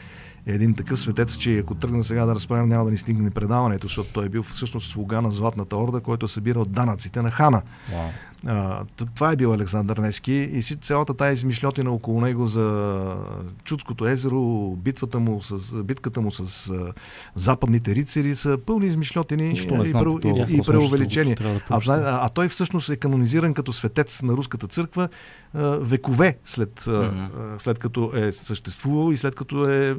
[0.45, 3.88] е един такъв светец, че ако тръгна сега да разправям, няма да ни стигне предаването,
[3.88, 7.61] защото той е бил всъщност слуга на Златната орда, който е събирал данъците на хана.
[7.91, 8.10] Вау.
[8.48, 8.86] А,
[9.16, 13.16] това е бил Александър Невски и си цялата тази измишлетина около него за
[13.64, 16.94] Чудското езеро, битвата му с, битката му с а,
[17.36, 21.36] западните рицари са пълни измишлетини Нищо не и, знам и, и въпрос, преувеличени.
[21.36, 25.10] трябва да А, а, а той всъщност е канонизиран като светец на руската църква
[25.53, 27.11] а, векове след, а,
[27.57, 29.95] след като е съществувал и след като е а,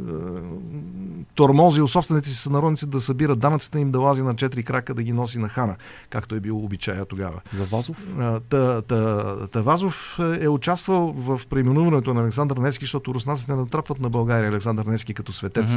[1.34, 5.12] тормозил собствените си сънародници да събира данъците им, да лази на четири крака, да ги
[5.12, 5.76] носи на хана,
[6.10, 7.40] както е било обичая тогава.
[7.52, 8.14] За Вазов?
[8.18, 14.00] А, Та, та, та Вазов е участвал в преименуването на Александър Невски, защото руснаците натрапват
[14.00, 15.76] на България Александър Невски като светец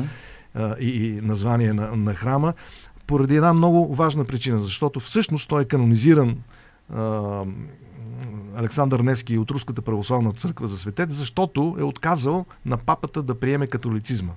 [0.56, 2.54] а, и, и название на, на храма,
[3.08, 6.38] поради една много важна причина, защото всъщност той е канонизиран
[8.56, 13.68] Александър Невски от Руската православна църква за светец, защото е отказал на папата да приеме
[13.68, 14.34] католицизма.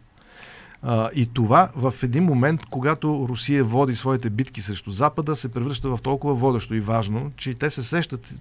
[0.88, 5.96] А, и това в един момент, когато Русия води своите битки срещу Запада, се превръща
[5.96, 8.34] в толкова водещо и важно, че те се сещат,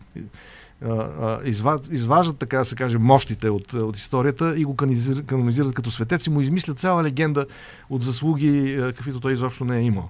[1.91, 6.25] изваждат, така да се каже, мощите от, от историята и го канонизират, канонизират като светец
[6.25, 7.45] и му измислят цяла легенда
[7.89, 10.09] от заслуги, каквито той изобщо не е имал.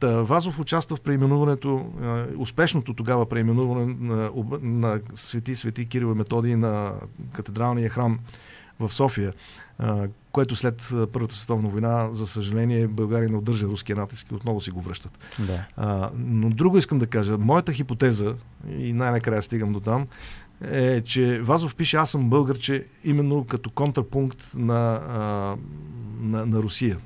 [0.00, 1.86] Та, Вазов участва в преименуването,
[2.36, 4.30] успешното тогава преименуване на,
[4.62, 6.92] на свети свети Кирил и Методий на
[7.32, 8.18] катедралния храм
[8.80, 9.32] в София,
[10.36, 14.70] което след Първата световна война, за съжаление, България не удържа руския натиск и отново си
[14.70, 15.18] го връщат.
[15.38, 15.64] Да.
[15.76, 17.38] А, но друго искам да кажа.
[17.38, 18.34] Моята хипотеза,
[18.78, 20.06] и най-накрая стигам до там,
[20.64, 25.20] е, че Вазов пише Аз съм българче именно като контрапункт на, а,
[26.20, 26.98] на, на Русия.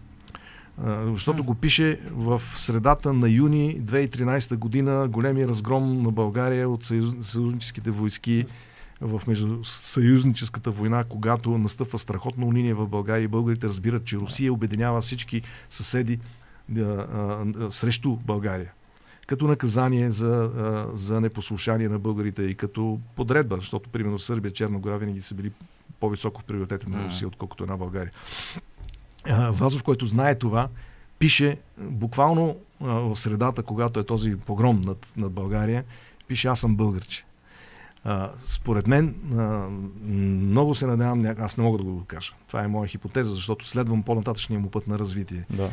[0.85, 6.85] А, защото го пише в средата на юни 2013 година големия разгром на България от
[6.85, 8.47] съюз, съюзническите войски
[9.01, 15.01] в междусъюзническата война, когато настъпва страхотно униние в България и българите разбират, че Русия обединява
[15.01, 16.19] всички съседи
[16.77, 18.73] а, а, срещу България.
[19.27, 24.79] Като наказание за, а, за непослушание на българите и като подредба, защото примерно Сърбия, Черна
[24.79, 25.53] гора винаги са били
[26.01, 27.05] по-високо в приоритета на.
[27.05, 28.13] Русия, отколкото една България.
[29.51, 30.69] Вазов, който знае това,
[31.19, 35.85] пише буквално в средата, когато е този погром над, над България,
[36.29, 37.25] пише аз съм българче.
[38.05, 39.69] А, според мен, а,
[40.13, 42.33] много се надявам, аз не мога да го докажа.
[42.49, 45.45] Това е моя хипотеза, защото следвам по-нататъчния му път на развитие.
[45.51, 45.71] Да.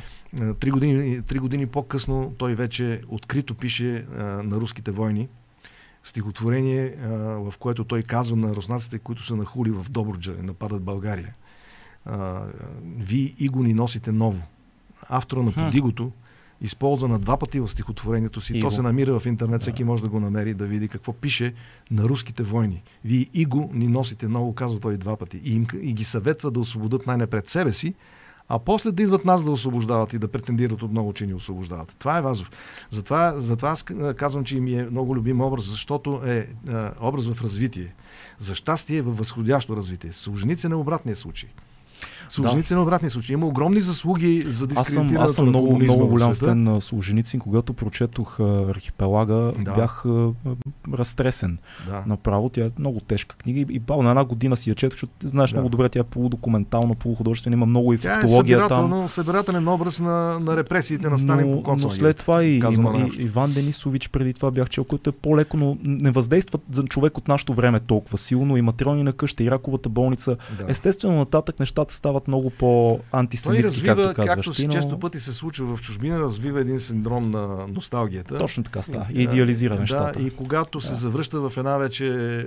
[0.53, 5.27] Три години, три години по-късно той вече открито пише а, на руските войни
[6.03, 10.83] стихотворение, а, в което той казва на руснаците, които са нахули в Добруджа и нападат
[10.83, 11.33] България.
[12.05, 12.41] А,
[12.97, 14.41] Вие иго ни носите ново.
[15.09, 15.65] Автора на Хм.
[15.65, 16.26] Подигото използва
[17.07, 18.57] на два пъти в стихотворението си.
[18.57, 18.67] Иго.
[18.67, 21.53] То се намира в интернет, всеки може да го намери, да види какво пише
[21.91, 22.83] на руските войни.
[23.05, 25.41] Вие иго ни носите ново, казва той два пъти.
[25.43, 27.93] И, им, и ги съветва да освободят най-напред себе си,
[28.49, 31.95] а после да идват нас да освобождават и да претендират отново, че ни освобождават.
[31.99, 32.51] Това е Вазов.
[32.91, 33.83] Затова, затова аз
[34.15, 36.47] казвам, че ми е много любим образ, защото е, е
[37.01, 37.93] образ в развитие.
[38.39, 40.11] За щастие е във възходящо развитие.
[40.11, 41.49] Солженицин е обратния случай.
[42.29, 43.33] Солженицин е обратния случай.
[43.33, 47.39] Има огромни заслуги за Аз съм, дискредитирането аз съм много, много голям фен на Солженицин.
[47.39, 49.73] Когато прочетох Архипелага, Да.
[49.73, 50.31] бях а,
[50.93, 51.57] разтресен.
[51.87, 52.03] Да.
[52.07, 54.93] Направо тя е много тежка книга и, и бал на една година си я четох,
[54.93, 55.55] защото знаеш Да.
[55.55, 58.67] много добре, тя е полудокументална, полухудожествена, има много и е фактология там.
[58.67, 62.61] събирателно, събирателен образ на, на репресиите на Сталин по но, но след това и, и,
[63.19, 67.17] и Иван Денисович преди това бях чел, който е по-леко, но не въздействат за човек
[67.17, 68.57] от нашето време толкова силно.
[68.57, 70.37] И матриони на къща, и раковата болница.
[70.57, 70.65] Да.
[70.67, 74.73] Естествено, нататък нещата стават много Той по-антисемитски, както казваш както ти, но...
[74.73, 78.37] често пъти се случва в чужбина, развива един синдром на носталгията.
[78.37, 79.05] Точно така става.
[79.11, 80.21] Да, И идеализира да, нещата.
[80.21, 80.95] и когато се Да.
[80.95, 82.43] завръща в една вече е,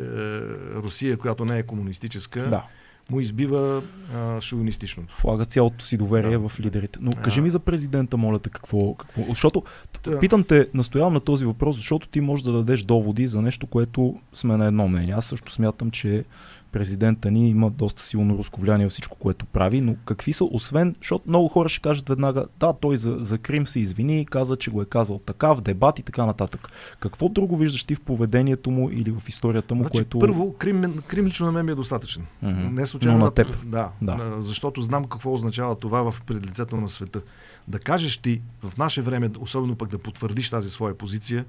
[0.83, 2.63] Русия, която не е комунистическа, Да.
[3.11, 3.83] му избива
[4.17, 5.15] а, шовинистичното.
[5.23, 6.49] Влага цялото си доверие Да.
[6.49, 6.99] в лидерите.
[7.03, 7.23] Но А.
[7.23, 9.23] кажи ми за президента, моля те, какво, какво...
[9.29, 9.63] Защото
[10.03, 10.19] Та.
[10.19, 14.17] питам те, настоявам на този въпрос, защото ти можеш да дадеш доводи за нещо, което
[14.35, 15.15] сме на едно мнение.
[15.15, 16.25] Аз също смятам, че
[16.73, 20.95] президента ни има доста силно руско влияние във всичко, което прави, но какви са, освен,
[21.01, 24.71] защото много хора ще кажат веднага, да, той за, за Крим се извини, каза, че
[24.71, 26.69] го е казал така, в дебат и така нататък.
[27.01, 30.19] Какво друго виждаш ти в поведението му или в историята му, Значи, което...
[30.19, 32.27] Първо, Крим, Крим лично на мен ми е достатъчен.
[32.43, 32.75] Мгм.
[32.75, 33.19] Не случайно.
[33.19, 33.67] Но на теб.
[33.67, 34.15] Да, Да.
[34.15, 34.43] да.
[34.43, 37.21] Защото знам какво означава това в пред лицето на света.
[37.69, 41.45] Да кажеш ти в наше време, особено пък да потвърдиш тази своя позиция,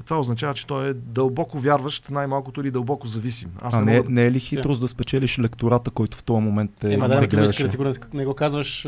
[0.00, 3.50] е, това означава, че той е дълбоко вярващ, най-малкото или дълбоко зависим.
[3.60, 4.10] Аз а не, не, мога...
[4.10, 7.28] не е ли хитрост да спечелиш лектората, който в този момент е Ема да, да
[7.28, 7.84] ти го
[8.14, 8.86] не, го казваш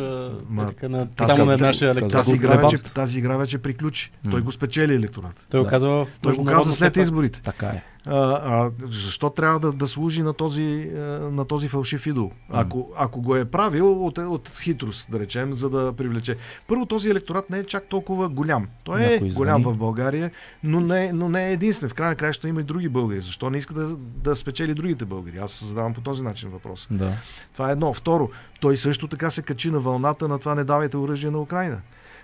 [0.49, 2.13] Ма, е така, на, тази- само на нашия лекторат.
[2.13, 4.13] тази, игра вече, тази игра вече приключи.
[4.25, 4.31] М.
[4.31, 5.47] Той го спечели електорат.
[5.51, 5.71] Той го Да.
[5.71, 7.43] казва в Той го след след изборите.
[7.43, 7.83] Така е.
[8.07, 10.99] А, защо трябва да, да служи на този, а,
[11.33, 12.31] на този фалшив идол?
[12.51, 16.37] Ако, ако го е правил от, от хитрост, да речем, за да привлече.
[16.69, 18.69] Първо, този електорат не е чак толкова голям.
[18.85, 20.31] Той е голям в България,
[20.65, 21.91] но не, но не е единствен.
[21.91, 23.21] В крайна краща има и други българи.
[23.21, 25.39] Защо не иска да, да спечели другите българи?
[25.39, 26.89] Аз задавам по този начин въпрос.
[26.91, 27.13] Да.
[27.53, 27.95] Това е едно.
[27.95, 31.81] Второ, той също така се качи на вълната на това не давайте оръжие на Украина.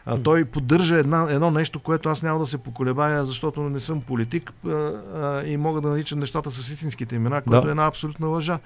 [0.08, 4.00] А, той поддържа една, едно нещо, което аз няма да се поколебая, защото не съм
[4.00, 7.68] политик а, а, и мога да наричам нещата с истинските имена, което Да.
[7.68, 8.58] е една абсолютна лъжа.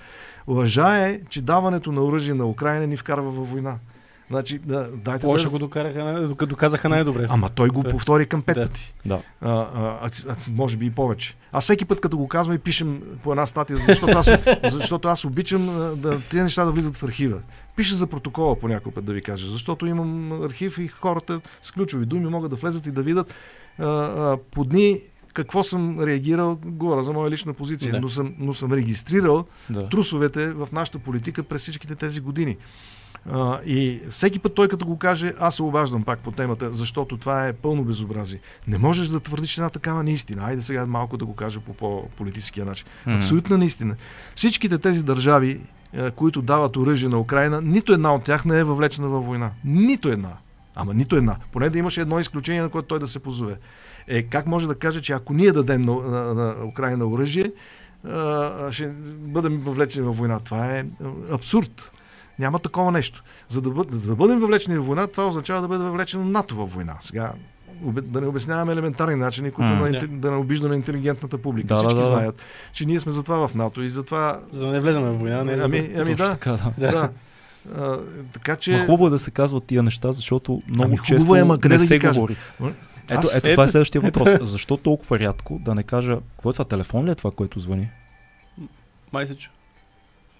[0.48, 3.74] Лъжа е, че даването на оръжие на Украина ни вкарва във война.
[4.30, 5.50] Значи, да, дайте Лошо да...
[5.50, 7.26] го докараха, най- дока- доказаха най-добре.
[7.28, 8.62] Ама той го Той- повтори към пет Да.
[8.62, 8.94] пъти.
[9.06, 9.22] Да.
[9.40, 9.68] А, а,
[10.02, 11.36] а, а, може би и повече.
[11.52, 14.30] Аз всеки път, като го казвам и пишем по една статия, защото аз,
[14.64, 17.40] защото аз обичам а, да, тези неща да влизат в архива.
[17.76, 21.70] Пиша за протокола по някой път да ви кажа, защото имам архив и хората с
[21.70, 23.34] ключови думи могат да влезат и да видят
[23.78, 25.00] а, а, по дни
[25.32, 28.00] какво съм реагирал, говоря за моя лична позиция, Да.
[28.00, 29.88] но, съм, но съм регистрирал Да.
[29.88, 32.56] трусовете в нашата политика през всичките тези години.
[33.32, 37.16] А, и всеки път той като го каже, аз се обаждам пак по темата, защото
[37.16, 38.40] това е пълно безобразие.
[38.68, 40.44] Не можеш да твърдиш една такава неистина.
[40.44, 42.86] Айде сега малко да го кажа по по-политическия начин.
[43.06, 43.16] Мгм.
[43.16, 43.96] Абсолютна неистина.
[44.34, 45.60] Всичките тези държави,
[45.92, 49.50] е, които дават оръжие на Украина, нито една от тях не е въвлечена във война.
[49.64, 50.32] Нито една.
[50.74, 51.36] Ама нито една.
[51.52, 53.56] Поне да имаше едно изключение, на което той да се позове.
[54.08, 57.52] Е, как може да каже, че ако ние дадем на, на, на Украина оръжие,
[58.70, 60.40] ще бъдем въвлечени във война?
[60.40, 61.92] Това е а, абсурд.
[62.40, 63.22] Няма такова нещо.
[63.48, 66.56] За да, бъд, за да бъдем въвлечени в война, това означава да бъде въвлечено НАТО
[66.56, 66.96] във война.
[67.00, 67.32] Сега,
[67.86, 69.90] да не обясняваме елементарни начини, които М.
[69.90, 71.66] да, да не обиждаме интелигентната публика.
[71.68, 72.06] Да, Всички да, да.
[72.06, 72.42] знаят,
[72.72, 74.40] че ние сме затова в НАТО и затова...
[74.52, 76.00] За да не влезем в война, не е за Ами, да...
[76.02, 76.90] ами да, така, да.
[76.90, 77.10] да.
[77.76, 77.98] А,
[78.32, 78.72] така че...
[78.72, 81.78] Ма хубаво е да се казват тия неща, защото много Ами, често е, къде не
[81.78, 82.14] да се кажа?
[82.14, 82.36] говори.
[82.60, 84.28] Ето, Аз- ето, това е следващия въпрос.
[84.42, 87.90] Защо толкова рядко да не кажа, какво е това, телефон ли е това, което звъни?
[89.12, 89.50] Май се чу.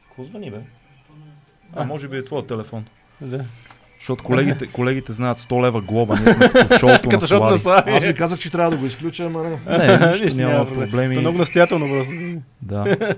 [0.09, 0.61] Какво звъни, бе?
[1.75, 2.85] А, може би е твой телефон.
[3.21, 3.45] Да.
[3.99, 7.59] Защото колегите, колегите знаят 100 лева глоба, ние сме като в шоуто Като на Слави.
[7.59, 7.91] Слави.
[7.91, 9.79] Аз ви казах, че трябва да го изключа, ама не.
[9.79, 10.89] Не, нищо няма няма проблем.
[10.89, 11.15] проблеми.
[11.15, 12.13] То е много настоятелно просто.
[12.63, 12.97] Да.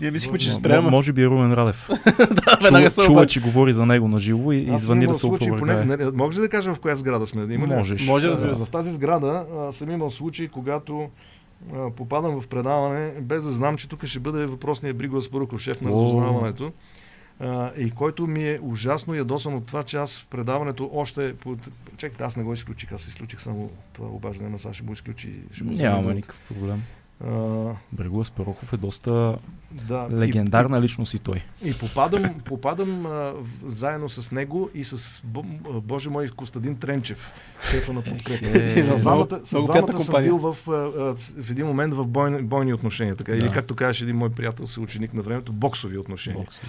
[0.00, 0.90] Ние мислихме, че М- ще спрямо.
[0.90, 1.88] Може би е Румен Радев.
[2.18, 5.20] Да, Чува, чува, че говори за него на живо и, и Аз звъни да се
[5.20, 6.10] случаи, опровергае.
[6.14, 7.42] може ли да кажа в коя сграда сме?
[7.54, 7.72] Има ли?
[7.72, 8.06] Можеш.
[8.06, 8.64] Може, разбира се.
[8.64, 11.08] В тази сграда а, съм имал случаи, когато
[11.74, 15.80] а, попадам в предаване, без да знам, че тук ще бъде въпросният Бриго Аспаруков, шеф
[15.80, 16.72] на разузнаването.
[17.40, 21.36] А, и който ми е ужасно ядосан от това, че аз в предаването още...
[21.36, 21.58] Под...
[22.20, 25.34] Аз не го изключих, аз изключих само това обаждане, но сега ще го изключи.
[25.52, 26.14] Ще го взема.
[26.14, 26.82] никакъв проблем.
[27.24, 29.38] А, Брегова Спарохов е доста
[29.72, 31.44] да, легендарна личност и той.
[31.64, 33.32] И попадам, попадам а,
[33.64, 35.22] заедно с него и с,
[35.82, 37.32] боже мой, Костадин Тренчев,
[37.70, 38.46] шефа на подкрепа.
[38.58, 40.72] Е, с двамата, с двамата съм бил в, а,
[41.42, 43.16] в един момент в бойни, бойни отношения.
[43.16, 43.52] Така, Или Да.
[43.52, 46.40] както казваше един мой приятел, съученик на времето, боксови отношения.
[46.40, 46.60] Бокс.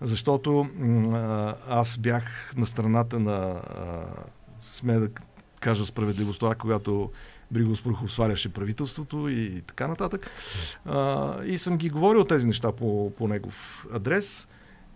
[0.00, 0.68] Защото
[1.12, 3.60] а, аз бях на страната на, а,
[4.62, 5.08] сме да
[5.60, 7.10] кажа справедливост, това, когато
[7.50, 10.30] Бриго Спрухов сваляше правителството и така нататък.
[10.84, 14.48] А, и съм ги говорил тези неща по, по негов адрес.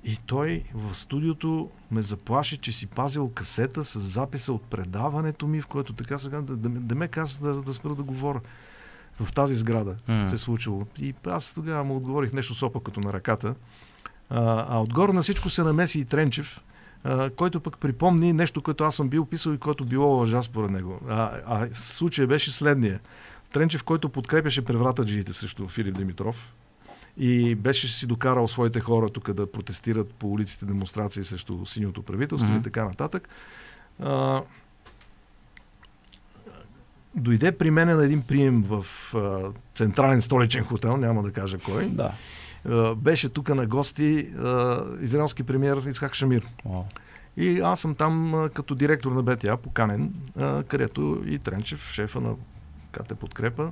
[0.04, 5.60] И той в студиото ме заплаши, че си пазил касета с записа от предаването ми,
[5.60, 8.40] в което така сега да, да, да ме каза да, да спра да говоря.
[9.20, 10.28] В тази сграда М.
[10.28, 10.86] се е случило.
[10.98, 13.54] И аз тогава му отговорих нещо сопа като на ръката.
[14.30, 16.60] А, а отгоре на всичко се намеси и Тренчев,
[17.36, 21.00] който пък припомни нещо, което аз съм бил писал и което било лъжа според него.
[21.08, 23.00] А, а случая беше следния.
[23.52, 26.54] Тренчев, който подкрепяше превратаджиите срещу Филип Димитров
[27.16, 32.48] и беше си докарал своите хора тук да протестират по улиците демонстрации срещу синьото правителство
[32.50, 32.58] Мгм.
[32.58, 33.28] и така нататък.
[34.02, 34.42] А,
[37.14, 41.86] дойде при мен на един прием в а, централен столичен хотел, няма да кажа кой.
[41.86, 42.12] Да.
[42.68, 46.46] А, беше тук на гости а, израелски премьер Исхак Шамир.
[47.36, 50.14] И аз съм там а, като директор на БТА, поканен,
[50.68, 52.34] където и Тренчев, шефа на
[52.92, 53.70] КТ Подкрепа,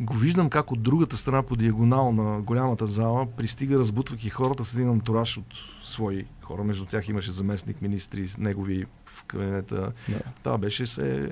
[0.00, 4.74] го виждам как от другата страна по диагонал на голямата зала пристига, разбутвайки хората с
[4.74, 5.46] един антураж от
[5.82, 6.64] свои хора.
[6.64, 9.92] Между тях имаше заместник министри, негови в кабинета.
[10.08, 10.20] Да.
[10.42, 11.28] Това беше се е,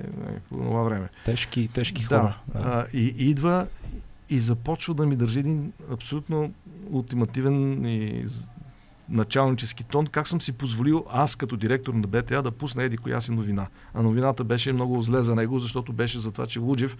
[0.49, 1.09] по това време.
[1.25, 2.37] Тежки, тежки Да, хора.
[2.53, 2.59] Да.
[2.59, 3.67] а, и идва
[4.29, 6.53] и започва да ми държи един абсолютно
[6.91, 8.25] ултимативен и
[9.09, 13.21] началнически тон, как съм си позволил аз като директор на БТА да пусна еди коя
[13.21, 13.67] си новина.
[13.93, 16.97] А новината беше много зле за него, защото беше за това, че Луджев,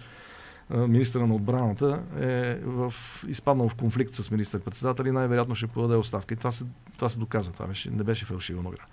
[0.70, 2.94] а, министъра на отбраната, е в,
[3.28, 6.34] изпаднал в конфликт с министър-председател и най-вероятно ще подаде оставка.
[6.34, 6.64] И това се,
[6.96, 7.52] това се доказа.
[7.52, 8.84] Това беше, не беше фалшива новина.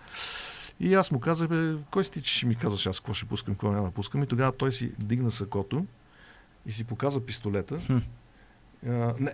[0.79, 3.53] И аз му казах, бе, кой си ти, че ми казваш аз какво ще пускам,
[3.53, 4.23] какво няма да пускам.
[4.23, 5.85] И тогава той си дигна сакото
[6.65, 7.79] и си показа пистолета.
[7.85, 7.97] Хм.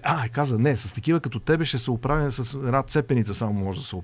[0.03, 3.53] А, и каза, не, с такива като тебе ще се оправим с една цепеница, само
[3.53, 3.95] може да се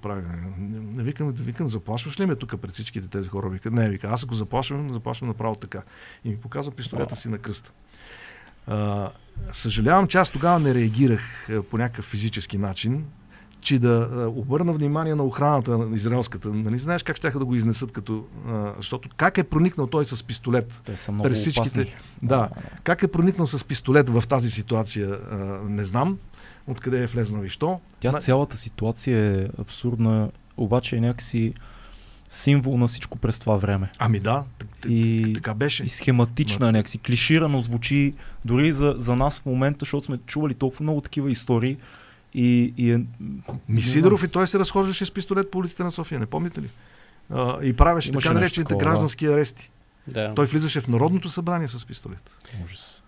[0.57, 3.49] не, викам, викам, заплашваш ли ме тук пред всичките тези хора?
[3.49, 5.81] Вика, не, вика, аз ако заплашвам, заплашвам направо така.
[6.25, 7.71] И ми показа пистолета си на кръста.
[8.67, 9.11] А,
[9.51, 13.05] съжалявам, че аз тогава не реагирах по някакъв физически начин,
[13.63, 16.49] че да обърна внимание на охраната на израелската.
[16.49, 18.25] Нали знаеш как ще да го изнесат като...
[18.47, 20.81] А, защото как е проникнал той с пистолет?
[20.85, 21.93] Те са много през всичките- опасни.
[22.23, 22.49] Да.
[22.83, 25.35] Как е проникнал с пистолет в тази ситуация, а,
[25.69, 26.17] не знам.
[26.67, 27.79] Откъде е влезнал и що.
[27.99, 31.53] Тя цялата ситуация е абсурдна, обаче е някакси
[32.29, 33.91] символ на всичко през това време.
[33.97, 34.43] Ами да,
[34.89, 35.83] и, така беше.
[35.83, 38.13] И схематична, някакси клиширано звучи
[38.45, 41.77] дори за, за нас в момента, защото сме чували толкова много такива истории.
[42.35, 43.01] И, и е,
[43.69, 46.69] Ми Сидоров и той се разхождаше с пистолет по улиците на София, не помните ли?
[47.29, 49.71] А, и правеше Имаше така наречените граждански арести.
[50.07, 50.33] Да.
[50.35, 52.31] Той влизаше в Народното събрание с пистолет.
[52.65, 53.03] Ужас.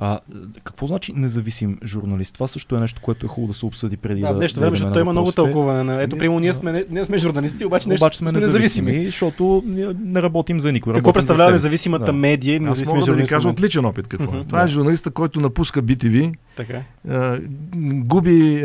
[0.00, 0.18] А,
[0.64, 2.34] какво значи независим журналист?
[2.34, 4.32] Това също е нещо, което е хубаво да се обсъди преди да.
[4.32, 6.02] Да, нещо време, защото той има много тълкуване.
[6.02, 9.62] Ето, прямо ние сме, ние сме журналисти, обаче, нещо, обаче сме независими, независими, защото
[10.04, 10.94] не работим за никой.
[10.94, 12.12] Какво представлява независимата да.
[12.12, 14.44] медия и Аз мога да ви кажа от личен опит какво е.
[14.44, 16.82] Това е журналиста, който напуска BTV, така.
[17.84, 18.62] губи,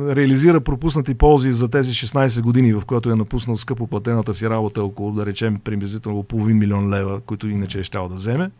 [0.00, 4.82] реализира пропуснати ползи за тези 16 години, в които е напуснал скъпо платената си работа,
[4.82, 8.50] около да речем приблизително половин милион лева, които иначе е щял да вземе,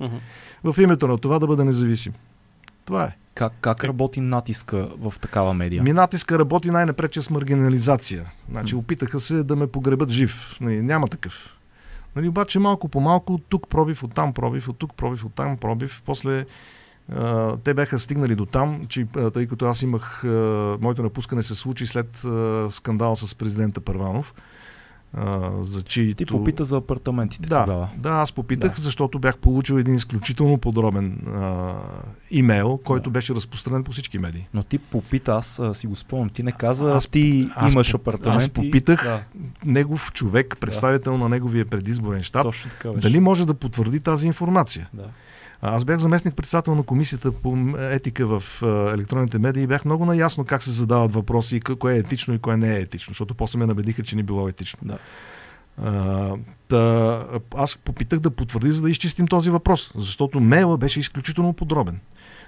[0.65, 2.13] в името на това да бъде независим.
[2.85, 3.17] Това е.
[3.35, 5.83] Как, как работи натиска в такава медия?
[5.83, 8.25] Ми натиска работи най-напред чрез маргинализация.
[8.51, 10.57] Значи опитаха се да ме погребат жив.
[10.61, 11.57] Нали, няма такъв.
[12.17, 15.35] Нали, обаче малко по малко, от тук пробив, от там пробив, от тук пробив, от
[15.35, 16.03] там пробив.
[16.07, 16.47] После
[17.65, 20.25] те бяха стигнали до там, че тъй като аз имах,
[20.81, 22.25] моето напускане се случи след
[22.71, 24.35] скандал с президента Първанов,
[25.61, 26.17] за чието...
[26.17, 27.89] Ти попита за апартаментите да, тогава.
[27.97, 28.83] Да, аз попитах, да.
[28.83, 31.75] защото бях получил един изключително подробен а,
[32.31, 33.13] имейл, който да.
[33.13, 34.47] беше разпространен по всички медии.
[34.55, 37.95] Но ти попита, аз а, си го спомням, ти не каза, аз, ти аз, имаш
[37.95, 38.43] апартамент.
[38.43, 39.21] Аз попитах да.
[39.65, 41.19] негов човек, представител да.
[41.19, 42.55] на неговия предизборен щаб,
[42.97, 44.89] дали може да потвърди тази информация.
[44.93, 45.05] Да.
[45.63, 48.43] Аз бях заместник председател на комисията по етика в
[48.95, 52.39] електронните медии и бях много наясно как се задават въпроси и кое е етично и
[52.39, 54.79] кое не е етично, защото после ме набедиха, че не било етично.
[54.83, 54.99] Да.
[55.83, 56.37] А,
[56.69, 57.23] та,
[57.57, 62.01] аз попитах да потвърди, за да изчистим този въпрос, защото мейла беше изключително подробен.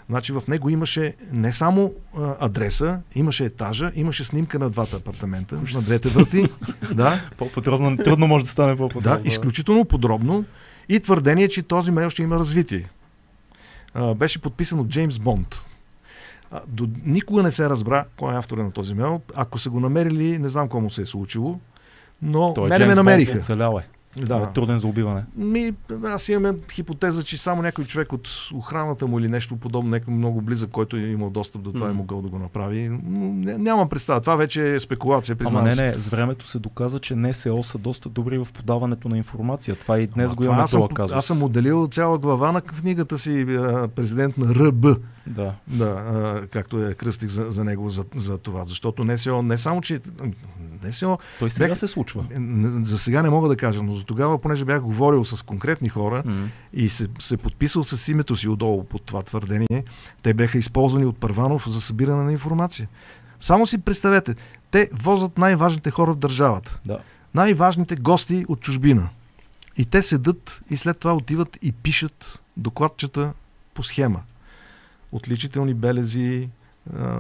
[0.09, 5.55] Значи в него имаше не само а, адреса, имаше етажа, имаше снимка на двата апартамента,
[5.75, 6.47] на двете врати.
[6.95, 7.21] да.
[7.39, 9.23] По-подробно, трудно може да стане по-подробно.
[9.23, 10.45] Да, изключително подробно
[10.89, 12.89] и твърдение, че този мейл ще има развитие
[13.95, 15.67] а, беше подписан от Джеймс Бонд.
[16.51, 19.21] А, до, никога не се разбра кой е автора на този мейл.
[19.35, 21.61] Ако са го намерили, не знам кому се е случило,
[22.23, 23.33] но Той мене ме намериха.
[23.33, 24.00] Бонд е.
[24.17, 24.37] Да.
[24.37, 25.25] Е труден за убиване.
[25.37, 25.75] Ми,
[26.05, 30.41] аз имам хипотеза, че само някой човек от охраната му или нещо подобно, някой много
[30.41, 31.91] близък, който е имал достъп до това mm.
[31.91, 32.89] е могъл да го направи.
[32.89, 34.21] Нямам представа.
[34.21, 35.37] Това вече е спекулация.
[35.47, 39.17] Ама не, не, с времето се доказа, че НСО са доста добри в подаването на
[39.17, 39.77] информация.
[39.77, 41.17] Това и днес Ама, го имаме това казус.
[41.17, 43.45] Аз съм отделил цяла глава на книгата си
[43.95, 44.97] президент на РБ.
[45.27, 45.55] Да.
[45.67, 48.65] Да, както е кръстих за, за него за, за това.
[48.65, 50.01] Защото НСО не само, че
[50.83, 51.19] НСО...
[51.39, 52.25] Той сега бях, се случва.
[52.83, 56.23] За сега не мога да кажа, но за тогава, понеже бях говорил с конкретни хора
[56.27, 56.49] mm-hmm.
[56.73, 59.85] и се, се подписал с името си отдолу под това твърдение,
[60.23, 62.89] те бяха използвани от Първанов за събиране на информация.
[63.41, 64.35] Само си представете,
[64.71, 66.81] те возят най-важните хора в държавата.
[66.87, 66.99] Да.
[67.35, 69.09] Най-важните гости от чужбина.
[69.77, 73.33] И те седат и след това отиват и пишат докладчета
[73.75, 74.21] по схема.
[75.13, 76.49] Отличителни белези,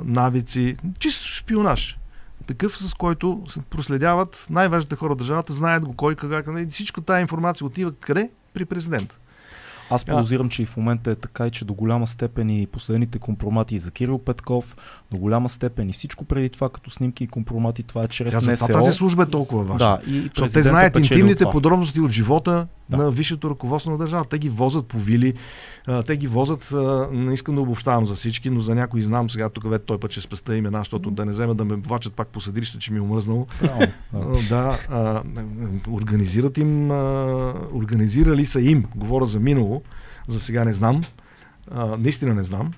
[0.04, 2.00] навици, чист шпионаж
[2.46, 7.20] такъв, с който проследяват най-важните хора в държавата, знаят го кой, как, и всичко тази
[7.22, 8.30] информация отива къде?
[8.54, 9.18] При президента.
[9.90, 13.18] Аз подозирам, че и в момента е така и че до голяма степен и последните
[13.18, 14.76] компромати за Кирил Петков,
[15.10, 18.52] до голяма степен и всичко преди това като снимки и компромати, това е чрез Тя,
[18.52, 18.66] НСО.
[18.66, 19.78] Тази служба е толкова важна.
[19.78, 22.96] Да, и Защото те знаят интимните подробности от живота да.
[22.96, 24.24] на висшето ръководство на държава.
[24.24, 25.34] Те ги возят по вили,
[26.06, 26.74] те ги возят,
[27.12, 30.12] не искам да обобщавам за всички, но за някои знам сега тук вече той път
[30.12, 32.98] ще спеста имена, защото да не вземе да ме влачат пак по съдилище, че ми
[32.98, 33.46] е омръзнало.
[34.48, 34.78] да,
[35.90, 36.90] организират им,
[37.74, 39.82] организирали са им, говоря за минало,
[40.28, 41.02] за сега не знам,
[41.98, 42.72] наистина не знам,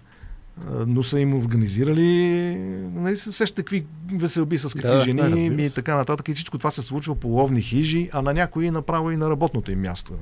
[0.87, 2.57] но са им организирали,
[2.95, 6.29] нали се сещате какви веселби с какви да, жени да, и така нататък.
[6.29, 9.71] И всичко това се случва по ловни хижи, а на някои направо и на работното
[9.71, 10.13] им място.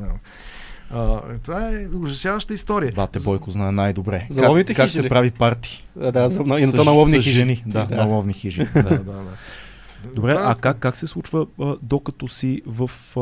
[0.90, 2.92] А, това е ужасяваща история.
[2.94, 4.26] Бате Бойко знае най-добре.
[4.30, 5.86] За как, ловните как се прави парти.
[5.96, 7.30] Да, да, за, и на то на ловни хижи.
[7.30, 7.62] Жени.
[7.66, 8.68] Да, да, на ловни хижи.
[8.74, 9.22] да, да, да.
[10.14, 13.20] Добре, а как, как се случва а, докато си в, а,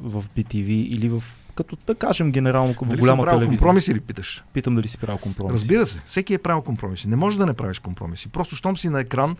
[0.00, 1.22] в BTV или в
[1.56, 3.48] като да кажем генерално в дали голяма телевизия.
[3.48, 4.44] компромиси ли питаш?
[4.52, 5.62] Питам дали си правил компромиси.
[5.62, 7.08] Разбира се, всеки е правил компромиси.
[7.08, 8.28] Не може да не правиш компромиси.
[8.28, 9.36] Просто щом си на екран,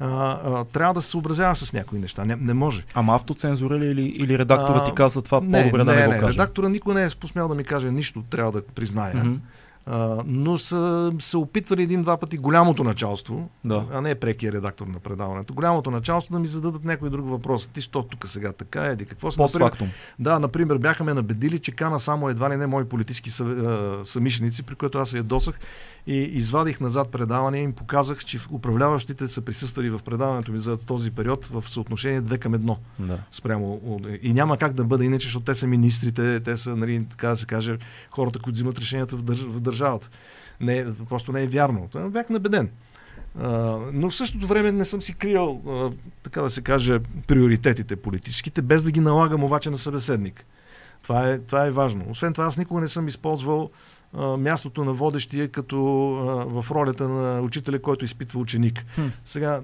[0.00, 0.06] а,
[0.44, 2.24] а, трябва да се съобразяваш с някои неща.
[2.24, 2.84] Не, не може.
[2.94, 6.06] Ама автоцензура ли или, или редактора а, ти казва това не, по-добре не, да не,
[6.06, 6.32] не го каже?
[6.32, 9.14] Редактора никой не е посмял да ми каже нищо, трябва да призная.
[9.14, 9.38] Mm-hmm.
[9.90, 13.84] А, но са се опитвали един-два пъти голямото началство, Да.
[13.92, 17.66] а не прекия редактор на предаването, голямото началство да ми зададат някой друг въпрос.
[17.68, 19.40] Ти що тук сега така, еди какво си?
[19.40, 23.44] Например, да, например, бяха ме набедили, че кана само едва ли не мои политически съ,
[23.44, 25.58] а, самишленици, при което аз се ядосах
[26.08, 30.86] и извадих назад предаване и им показах, че управляващите са присъствали в предаването ми за
[30.86, 33.18] този период в съотношение 2 към 1 Да.
[33.32, 33.80] спрямо.
[34.22, 37.36] И няма как да бъде иначе, защото те са министрите, те са, нали, така да
[37.36, 37.78] се каже,
[38.10, 39.40] хората, които взимат решенията в, държ...
[39.40, 40.10] в държавата.
[40.60, 41.88] Не, просто не е вярно.
[42.10, 42.70] Бях набеден.
[43.40, 43.48] А,
[43.92, 45.90] но в същото време не съм си криел, а,
[46.22, 50.44] така да се каже, приоритетите политическите, без да ги налагам обаче на събеседник.
[51.02, 52.04] Това е, това е важно.
[52.10, 53.70] Освен това, аз никога не съм използвал
[54.38, 55.78] мястото на водещия като
[56.48, 58.84] в ролята на учителя, който изпитва ученик.
[58.94, 59.06] Хм.
[59.24, 59.60] Сега,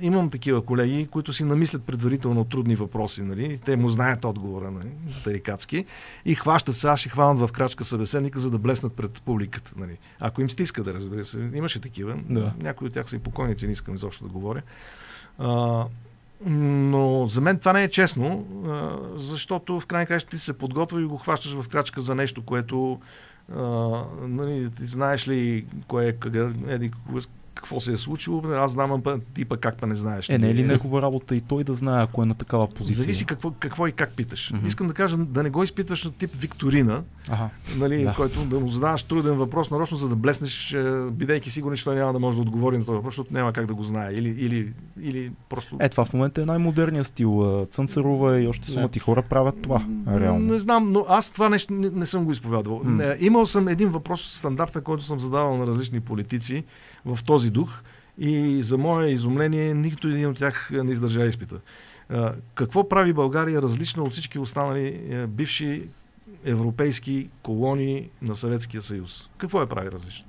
[0.00, 3.22] имам такива колеги, които си намислят предварително трудни въпроси.
[3.22, 3.58] Нали?
[3.64, 4.90] Те му знаят отговора, нали?
[5.24, 5.84] тарикатски,
[6.24, 9.72] и хващат се, аз ще хванат в крачка събеседника, за да блеснат пред публиката.
[9.76, 9.98] Нали?
[10.20, 11.50] Ако им стиска, да разбира се.
[11.54, 12.16] Имаше такива.
[12.28, 12.52] Да.
[12.62, 14.62] Някои от тях са и покойници, не искам изобщо да говоря.
[15.38, 15.84] А,
[16.46, 18.46] но за мен това не е честно,
[19.16, 23.00] защото в крайна краща ти се подготвя и го хващаш в крачка за нещо, което
[23.56, 26.92] а, нали, знаеш ли кое е, еди,
[27.54, 30.28] какво се е случило, аз знам, а ти пък как па не знаеш.
[30.28, 30.72] Е, не е ли Нали?
[30.72, 33.02] негова работа и той да знае, ако е на такава позиция?
[33.02, 34.52] Зависи какво, какво и как питаш.
[34.54, 34.66] Мгм.
[34.66, 37.48] Искам да кажа да не го изпитваш на тип викторина, Ага.
[37.76, 38.14] нали, Да.
[38.14, 41.94] който да му задаваш труден въпрос, нарочно за да блеснеш, е, бидейки сигурен, че той
[41.94, 44.12] няма да може да отговори на този въпрос, защото няма как да го знае.
[44.12, 45.76] Или, или, или просто...
[45.80, 47.60] Е, това в момента е най-модерният стил.
[47.60, 49.86] А, Цънцарова и още сума ти хора правят това.
[50.08, 50.52] Реално.
[50.52, 52.80] Не знам, но аз това нещо не, не съм го изповядвал.
[52.84, 56.64] Не, Имал съм един въпрос, стандарта, който съм задавал на различни политици
[57.04, 57.82] в този дух
[58.18, 61.60] и за мое изумление нито един от тях не издържа изпита.
[62.54, 65.82] Какво прави България различна от всички останали е, бивши
[66.44, 69.28] европейски колонии на Съветския съюз?
[69.38, 70.26] Какво я прави различно?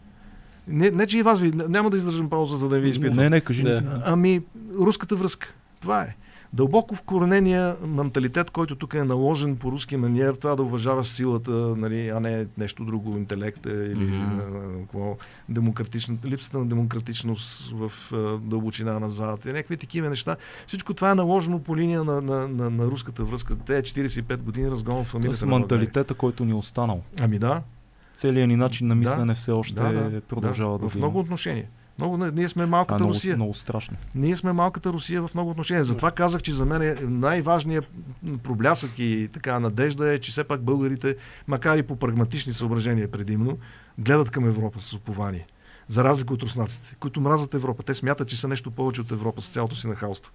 [0.68, 3.18] Не, не, че и вас ви, няма да издържам пауза, за да ви изпитвам.
[3.18, 3.64] Не, не, кажи.
[3.64, 3.82] Да.
[3.82, 3.88] ми.
[4.06, 4.42] Ами,
[4.76, 5.54] руската връзка.
[5.82, 6.16] Това е.
[6.54, 12.10] Дълбоко вкоренения менталитет, който тук е наложен по руски маниер, това да уважаваш силата, нали,
[12.10, 14.82] а не нещо друго, интелект е, или mm-hmm.
[14.82, 15.18] какво,
[15.50, 20.36] демократична, липсата на демократичност в а, дълбочина назад, и някакви такива неща.
[20.68, 23.56] Всичко това е наложено по линия на, на, на, на руската връзка.
[23.56, 25.46] Те 45 години разгонват фамилията.
[25.46, 25.78] На България.
[25.78, 27.02] менталитета, който ни е останал.
[27.20, 27.62] Ами да,
[28.14, 29.00] Целият ни начин на Да.
[29.00, 31.66] мислене все още да, да, продължава да, в го много отношения.
[31.98, 33.36] Много, ние сме малката много, Русия.
[33.36, 33.98] много страшно.
[34.16, 35.84] Ние сме малката Русия в много отношения.
[35.84, 37.86] Затова казах, че за мен е най-важният
[38.44, 41.16] проблясък и така надежда е, че все пак българите,
[41.48, 43.58] макар и по прагматични съображения предимно,
[43.98, 45.48] гледат към Европа с упование.
[45.88, 47.84] За разлика от руснаците, които мразят Европа.
[47.84, 50.32] Те смятат, че са нещо повече от Европа с цялото си нахалство.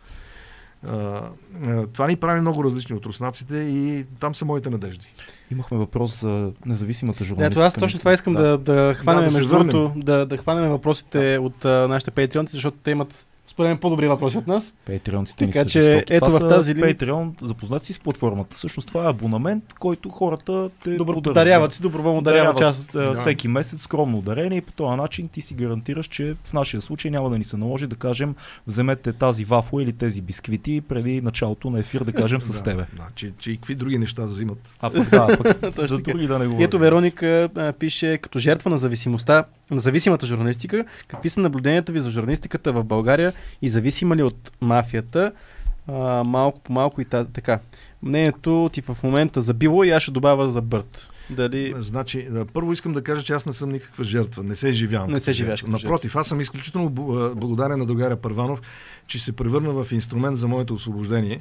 [1.93, 5.07] Това ни прави много различни от руснаците и там са моите надежди.
[5.51, 7.55] Имахме въпрос за независимата Да, журналистика.
[7.55, 10.71] това аз точно това искам да, да, хванем, Да, да между другото, да, да хванем
[10.71, 14.75] въпросите от а, нашите патреонци, защото те имат според мен по-добри въпроси от нас.
[14.87, 18.57] Патреонците ни Така са че, ето това в тази ли- Patreon, запознати си с платформата.
[18.57, 22.93] Всъщност това е абонамент, който хората те Добро, даряват си, доброволно даряват част.
[22.93, 23.15] да.
[23.15, 27.11] всеки месец скромно дарение и по този начин ти си гарантираш, че в нашия случай
[27.11, 28.35] няма да ни се наложи да кажем
[28.67, 32.85] вземете тази вафла или тези бисквити преди началото на ефир да кажем с тебе.
[32.93, 34.75] Да, че, че и какви други неща взимат.
[34.81, 36.65] А пък да, пък за други да не говорим.
[36.65, 37.49] ето Вероника
[37.79, 42.85] пише, като жертва на зависимостта, на зависимата журналистика, какви са наблюденията ви за журналистиката в
[42.85, 45.33] България и зависима ли от мафията?
[45.89, 47.61] А, малко по малко и тази, така.
[48.03, 51.11] Мнението ти в момента за било и аз ще добавя за Бърт.
[51.31, 51.75] Дали...
[51.79, 54.43] Значи, първо искам да кажа, че аз не съм никаква жертва.
[54.43, 55.11] Не се живявам.
[55.11, 56.91] Не се живееш Напротив, аз съм изключително
[57.37, 58.61] благодарен на другаря Първанов,
[59.07, 61.41] че се превърна в инструмент за моето освобождение.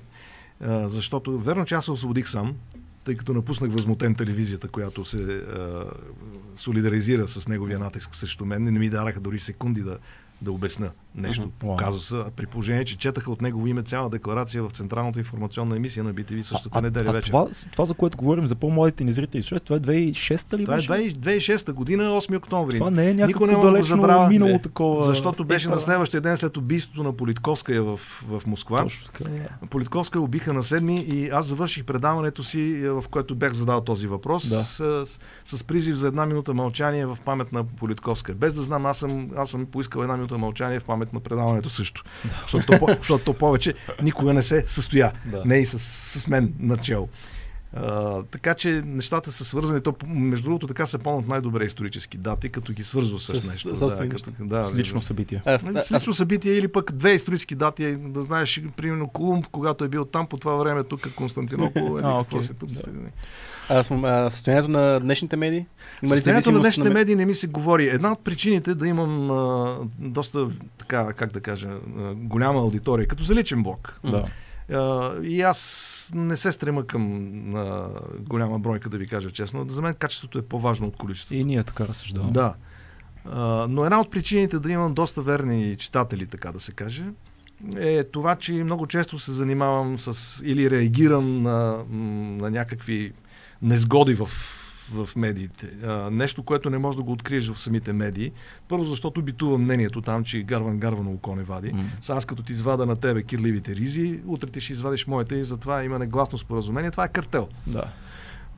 [0.85, 2.55] Защото, верно, че аз се освободих сам,
[3.05, 5.83] тъй като напуснах възмутен телевизията, която се а,
[6.55, 8.63] солидаризира с неговия натиск срещу мен.
[8.63, 9.97] Не ми дараха дори секунди да,
[10.41, 11.51] да обясна нещо Мгм.
[11.59, 16.03] по казуса, при положение, че четаха от негово име цяла декларация в Централната информационна емисия
[16.03, 17.27] на BTV същата а, неделя а, вече.
[17.27, 20.77] това, това, за което говорим за по-младите ни зрители, това е 2006 ли Това е
[20.77, 20.89] беше?
[20.89, 22.77] 20- 2006 година, 8 октомври.
[22.77, 24.27] Това не е Никой някакво да го далечно забравя.
[24.27, 24.61] минало Не.
[24.61, 25.03] такова.
[25.03, 28.77] Защото беше Е, на следващия ден след убийството на Политковская в, в Москва.
[28.77, 29.23] Точно така.
[29.23, 29.67] да.
[29.67, 34.07] Политковска убиха на седми и аз завърших предаването си, е, в което бях задал този
[34.07, 34.55] въпрос, Да.
[34.55, 34.75] с,
[35.45, 38.33] с, с призив за една минута мълчание в памет на Политковска.
[38.33, 41.69] Без да знам, аз съм, аз съм поискал една минута мълчание в памет на предаването
[41.69, 42.03] също.
[42.41, 45.11] Защото, по- защото то повече никога не се състоя.
[45.25, 45.41] Да.
[45.45, 45.79] Не и с,
[46.19, 47.09] с мен начало.
[47.77, 49.81] А, така че нещата са свързани.
[49.81, 53.87] То, между другото, така се помнят най-добре исторически дати, като ги свързва с, С нещо.
[53.87, 55.41] да, като, да, С лично събитие.
[55.45, 59.47] А, Нали, а, С лично събитие или пък две исторически дати, да знаеш, примерно Колумб,
[59.47, 62.69] когато е бил там по това време, тук Константинопол, А, а, се тук.
[62.69, 62.81] Да.
[63.69, 65.65] А, състоянието на днешните медии?
[66.03, 67.85] Има ли Състоянието на днешните ме- медии не ми се говори.
[67.85, 70.47] Една от причините да имам а, доста,
[70.77, 73.99] така, как да кажа, а, голяма аудитория, като за личен блог.
[74.03, 74.25] Да.
[75.23, 77.89] И аз не се стрема към а,
[78.19, 79.65] голяма бройка, да ви кажа честно.
[79.69, 81.35] За мен качеството е по-важно от количеството.
[81.35, 82.33] И ние така разсъждаваме.
[82.33, 82.55] Да.
[83.25, 87.05] А, но една от причините да имам доста верни читатели, така да се каже,
[87.75, 91.83] е това, че много често се занимавам с или реагирам на,
[92.39, 93.13] на някакви
[93.61, 94.29] незгоди в,
[94.93, 95.69] в медиите.
[95.83, 98.31] А, нещо, което не можеш да го откриеш в самите медии.
[98.67, 101.71] Първо, защото битува мнението там, че гарван гарвано око не вади.
[101.73, 101.83] М.
[102.01, 105.43] Сега аз като ти извада на тебе кирливите ризи, утре ти ще извадиш моите и
[105.43, 106.91] затова има негласно споразумение.
[106.91, 107.47] Това е картел.
[107.67, 107.83] Да.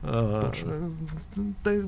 [0.04, 0.72] А, Точно.
[1.64, 1.82] Те,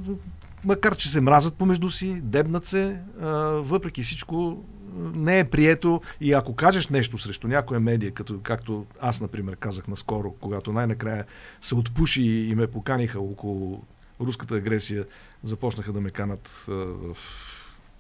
[0.65, 4.65] макар, че се мразят помежду си, дебнат се, а, въпреки всичко
[4.97, 9.89] не е прието и ако кажеш нещо срещу някоя медия, като, както аз, например, казах
[9.89, 11.25] наскоро, когато най-накрая
[11.61, 13.83] се отпуши и ме поканиха около
[14.23, 15.07] руската агресия,
[15.45, 17.17] започнаха да ме канат в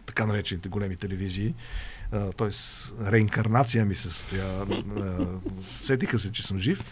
[0.06, 1.54] така наречените големи телевизии.
[2.10, 2.48] Т.е.
[3.10, 4.66] реинкарнация ми се състоя.
[5.76, 6.84] Сетиха се, че съм жив.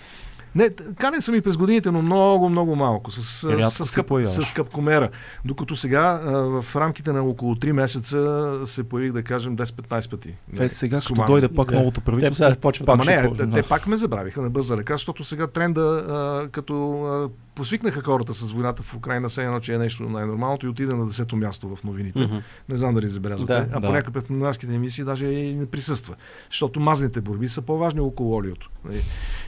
[0.54, 3.10] Не, канен съм и през годините, но много, много малко.
[3.10, 5.10] С, Рядко с, се къп, с къпкомера.
[5.44, 6.20] Докато сега
[6.62, 10.34] в рамките на около 3 месеца се появих, да кажем, 10-15 пъти.
[10.58, 12.44] Е, сега като дойде пак новото правителство,
[12.78, 15.80] Те, пак не, по- те, те пак ме забравиха на бърза ръка, защото сега тренда,
[16.08, 20.66] а, като а, посвикнаха хората с войната в Украина, все едно, че е нещо най-нормалното
[20.66, 22.20] и отиде на 10-то място в новините.
[22.20, 22.36] Мгм.
[22.68, 23.52] Не знам дали забелязвате.
[23.52, 23.86] Да, а да.
[23.86, 26.14] по някакъв в новинарските емисии даже и не присъства.
[26.50, 28.70] Защото мазните борби са по-важни около олиото.
[28.84, 29.00] Нали,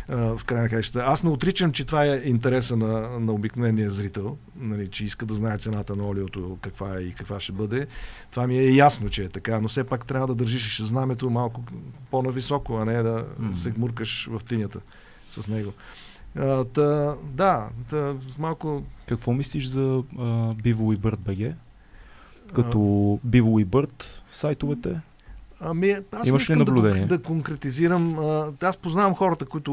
[0.09, 1.13] а, В крайна краища.
[1.13, 5.35] Аз не отричам, че това е интереса на, на обикновения зрител, нали, че иска да
[5.35, 7.87] знае цената на олиото, каква е и каква ще бъде.
[8.31, 11.63] Това ми е ясно, че е така, но все пак трябва да държиш знамето малко
[12.11, 13.55] по-нависоко, а не да М.
[13.55, 14.81] се гмуркаш в тинята
[15.29, 15.73] с него.
[16.37, 21.55] А, та, да, та, малко Какво мислиш за а, Биво и Бърт БГ?
[22.55, 25.01] Като Биво и Бърт сайтовете?
[25.65, 27.07] Ами, аз Имаш не искам да, наблюдение?
[27.07, 28.19] да конкретизирам.
[28.19, 29.73] А, аз познавам хората, които,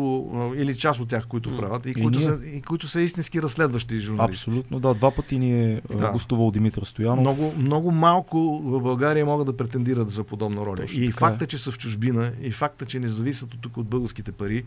[0.57, 2.27] или част от тях, които правят, и, И които, ние.
[2.27, 4.49] са, и които са истински разследващи журналисти.
[4.49, 4.93] Абсолютно, да.
[4.93, 6.11] Два пъти ни е Да.
[6.11, 7.19] гостувал Димитър Стоянов.
[7.19, 10.75] Много, много малко в България могат да претендират за подобна роля.
[10.75, 11.47] Точно и така факта, е.
[11.47, 14.63] че са в чужбина, и факта, че не зависят от тук от българските пари,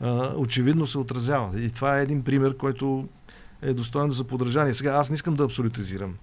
[0.00, 1.60] а, очевидно се отразява.
[1.60, 3.08] И това е един пример, който
[3.62, 4.74] е достоен за подражание.
[4.74, 6.14] Сега аз не искам да абсолютизирам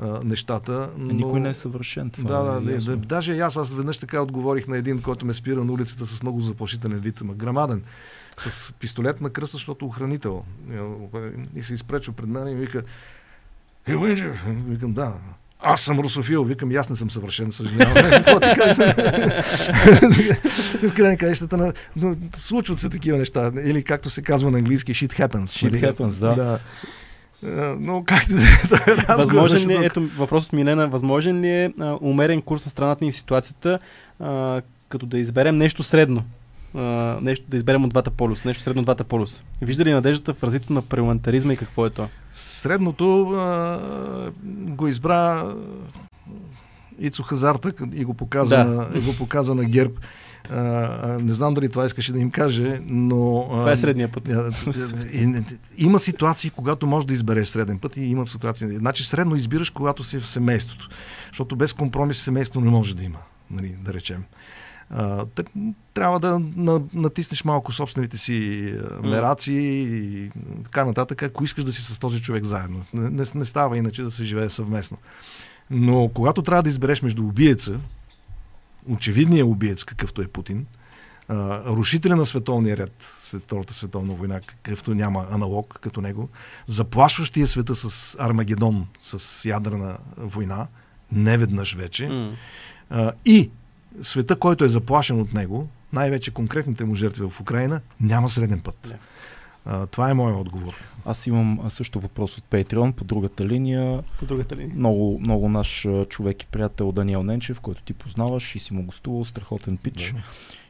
[0.00, 0.90] а, нещата.
[0.98, 1.12] Но...
[1.12, 2.10] Никой не е съвършен.
[2.10, 2.96] Това Да, е да, да, ясно.
[2.96, 3.06] да.
[3.06, 6.40] Даже аз, аз веднъж така отговорих на един, който ме спира на улицата с много
[6.40, 7.82] заплашителен вид, ама грамаден,
[8.36, 10.44] с пистолет на кръста, защото охранител.
[11.54, 12.82] И се изпречва пред мен и вика,
[13.88, 14.38] е, Уинджер,
[14.68, 15.12] викам, да.
[15.60, 17.94] Аз съм русофил, викам, аз не съм съвършен, съжалявам.
[18.10, 18.46] Какво ти?
[20.86, 21.72] В край на краищата, на...
[21.96, 23.52] но случват се такива неща.
[23.64, 25.44] Или както се казва на английски, shit happens.
[25.44, 25.82] Shit нали?
[25.82, 26.34] happens, да.
[26.34, 26.58] да.
[27.44, 31.72] А, Но както да е, разговор Възможен ли, е, ето въпросът Милена, възможен ли е
[31.80, 33.78] а, умерен курс на страната ни в ситуацията,
[34.20, 36.24] а, като да изберем нещо средно?
[36.74, 36.80] А,
[37.22, 39.42] нещо да изберем от двата полюса, нещо средно от двата полюса.
[39.62, 42.08] Вижда ли надеждата в развитието на парламентаризма и какво е то?
[42.32, 43.80] Средното а,
[44.44, 45.44] го избра
[47.00, 48.88] Ицо Хазарта и го показа, Да.
[48.98, 49.94] и го показа на ГЕРБ.
[50.50, 53.46] А, не знам дали това искаше да им каже, но...
[53.48, 54.28] Това е средния път.
[54.28, 54.50] а,
[55.76, 58.76] Има ситуации, когато можеш да избереш среден път и има ситуации.
[58.76, 60.88] Значи средно избираш, когато си в семейството.
[61.28, 63.18] Защото без компромис семейство не може да има,
[63.50, 64.24] нали, да речем.
[64.90, 65.24] А,
[65.94, 70.30] трябва да на, натиснеш малко собствените си мераци и
[70.64, 72.84] така нататък, ако искаш да си с този човек заедно.
[72.94, 74.96] Не, не, не става иначе да се живее съвместно.
[75.70, 77.80] Но когато трябва да избереш между убиеца,
[78.88, 80.66] очевидния убиец, какъвто е Путин,
[81.66, 86.28] рушителя на световния ред след Втората световна война, какъвто няма аналог като него,
[86.68, 90.66] заплашващия света с Армагедон, с ядрена война,
[91.12, 92.32] не веднъж вече,
[92.90, 93.50] а, и
[94.00, 98.76] света, който е заплашен от него, най-вече конкретните му жертви в Украина, няма среден път.
[98.88, 98.94] Да.
[99.64, 100.74] А, това е моят отговор.
[101.04, 104.02] Аз имам също въпрос от Patreon по другата линия.
[104.18, 104.76] По другата линия.
[104.76, 109.24] Много, много наш човек и приятел Даниел Ненчев, който ти познаваш и си му гостувал,
[109.24, 110.14] страхотен пич.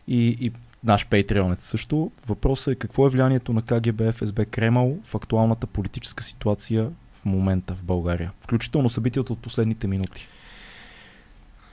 [0.08, 0.52] И, и
[0.84, 2.10] наш патреонец също.
[2.26, 6.90] Въпросът е какво е влиянието на КГБ, ФСБ, Кремъл в актуалната политическа ситуация
[7.22, 10.28] в момента в България, включително събитията от последните минути.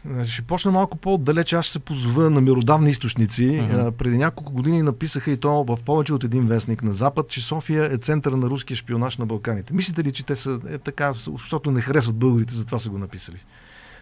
[0.09, 1.55] Значи, Ще почна малко по-далече.
[1.55, 3.67] Аз ще се позова на миродавни източници.
[3.71, 7.41] А, Преди няколко години написаха и то в повече от един вестник на Запад, че
[7.41, 9.73] София е центъра на руския шпионаж на Балканите.
[9.73, 13.37] Мислите ли, че те са е, така, защото не харесват българите, затова са го написали?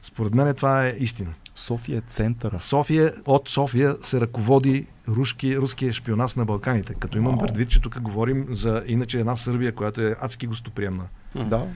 [0.04, 1.34] Според мен това е истина.
[1.56, 2.60] София е центъра.
[2.60, 6.94] София, от София се ръководи руски, руския шпионаж на Балканите.
[6.94, 11.04] Като имам предвид, че тук говорим за иначе една Сърбия, която е адски гостоприемна
[11.36, 11.68] Да,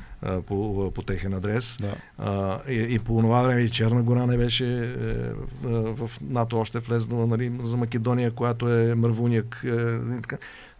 [0.42, 1.78] по, по техен адрес.
[1.82, 1.96] да.
[2.18, 5.28] А, и, и по това време и Черна гора не беше е, е,
[5.70, 9.62] в НАТО още влезнала нали, за Македония, която е мървуняк.
[9.64, 10.38] Е, така.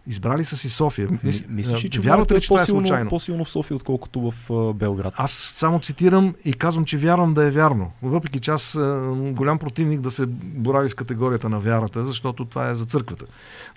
[0.08, 1.08] Избрали са си София.
[1.22, 3.10] Мис, Мислиш ли, че вярвате ли, че това е по-силно, случайно?
[3.10, 5.14] по-силно в София, отколкото в а, Белград?
[5.16, 7.90] Аз само цитирам и казвам, че вярвам да е вярно.
[8.02, 12.70] Въпреки че аз съм голям противник да се борави с категорията на вярата, защото това
[12.70, 13.24] е за църквата.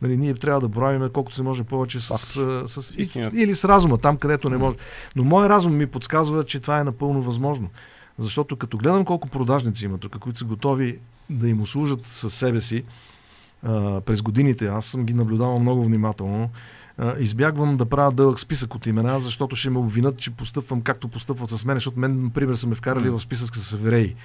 [0.01, 3.41] Нали, ние трябва да боравим колкото се може повече с, с, с Истината.
[3.41, 4.75] или с разума, там където не може.
[5.15, 7.69] Но мой разум ми подсказва, че това е напълно възможно.
[8.19, 10.97] Защото като гледам колко продажници има тук, които са готови
[11.29, 12.83] да им услужат със себе си
[13.63, 16.49] а, през годините, аз съм ги наблюдавал много внимателно,
[16.97, 21.07] а, избягвам да правя дълъг списък от имена, защото ще ме обвинят, че постъпвам както
[21.07, 24.15] постъпват с мен, защото мен, например, са ме вкарали в списък с евреи.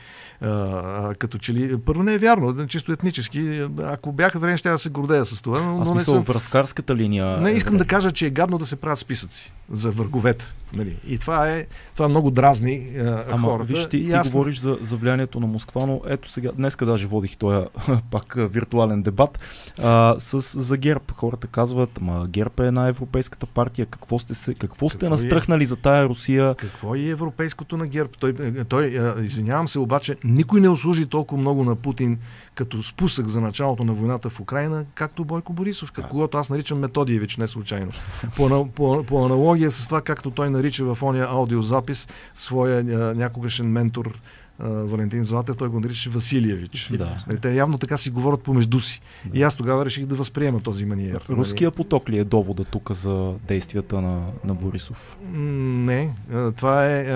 [0.41, 1.79] А, като че ли...
[1.79, 3.67] Първо не е вярно, чисто етнически.
[3.83, 6.23] Ако бяха евреи, ще да се гордея с това, но, Аз но не мисля, съм.
[6.23, 7.37] връзкарската линия.
[7.41, 7.85] Не е искам добре.
[7.85, 10.55] да кажа, че е гадно да се правят списъци за върговете.
[10.73, 10.97] Нали?
[11.07, 13.73] И това е това много дразни а, Ама хората.
[13.73, 17.37] виж, ти, ти говориш за, за влиянието на Москва, но ето сега, днеска даже водих
[17.37, 17.67] този
[18.11, 19.39] пак виртуален дебат
[19.79, 21.05] а, с, за ГЕРБ.
[21.15, 25.11] Хората казват, ма ГЕРБ е една европейската партия, какво сте, се, какво сте Какво е?
[25.11, 26.55] настръхнали за тая Русия?
[26.55, 28.11] Какво е европейското на ГЕРБ?
[28.21, 28.35] Той,
[28.69, 32.19] той а, извинявам се, обаче, никой не услужи толкова много на Путин
[32.55, 36.03] като спусък за началото на войната в Украина, както Бойко Борисов, да.
[36.03, 37.93] когото аз наричам Методиевич, не случайно.
[38.37, 42.85] По, по, по аналогия с това, както той нарича в ония аудиозапис своя
[43.15, 44.21] някогашен ментор
[44.59, 46.89] Валентин Златев, той го нарича Василиевич.
[46.99, 47.25] Да.
[47.27, 49.01] Нали, Те явно така си говорят помежду си.
[49.35, 51.23] И аз тогава реших да възприема този маниер.
[51.29, 51.39] нали.
[51.39, 55.17] Руския поток ли е довода тук за действията на, на Борисов?
[55.33, 56.15] Не,
[56.57, 57.07] това е.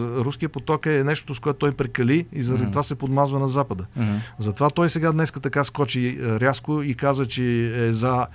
[0.00, 2.70] Руския поток е нещо, с което той прекали и заради Мгм.
[2.70, 3.86] това се подмазва на Запада.
[3.96, 4.16] Мгм.
[4.38, 8.26] Затова той сега днеска така скочи рязко и каза, че е за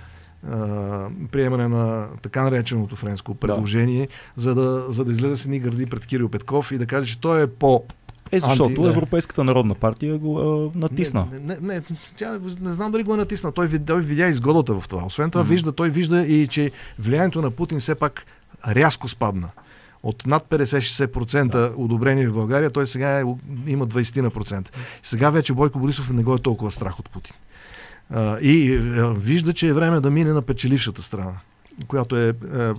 [1.32, 6.06] приемане на така нареченото френско предложение, за, да, за да излезе с едни гърди пред
[6.06, 7.84] Кирил Петков и да каже, че той е по
[8.32, 8.88] Е, защото Анти, да.
[8.88, 11.26] Европейската народна партия го а, натисна.
[11.32, 11.82] Не, не, не,
[12.16, 13.52] тя не, знам дали го е натисна.
[13.52, 15.04] Той, той видя изгодата в това.
[15.04, 18.26] Освен това, вижда, той вижда и, че влиянието на Путин все пак
[18.68, 19.48] рязко спадна.
[20.02, 23.24] От над 50-60% одобрение в България, той сега е,
[23.66, 24.68] има 20%.
[25.02, 27.34] Сега вече Бойко Борисов не го е толкова страх от Путин.
[28.10, 31.32] А, и а, вижда, че е време да мине на печелившата страна,
[31.88, 32.28] която е.
[32.28, 32.72] е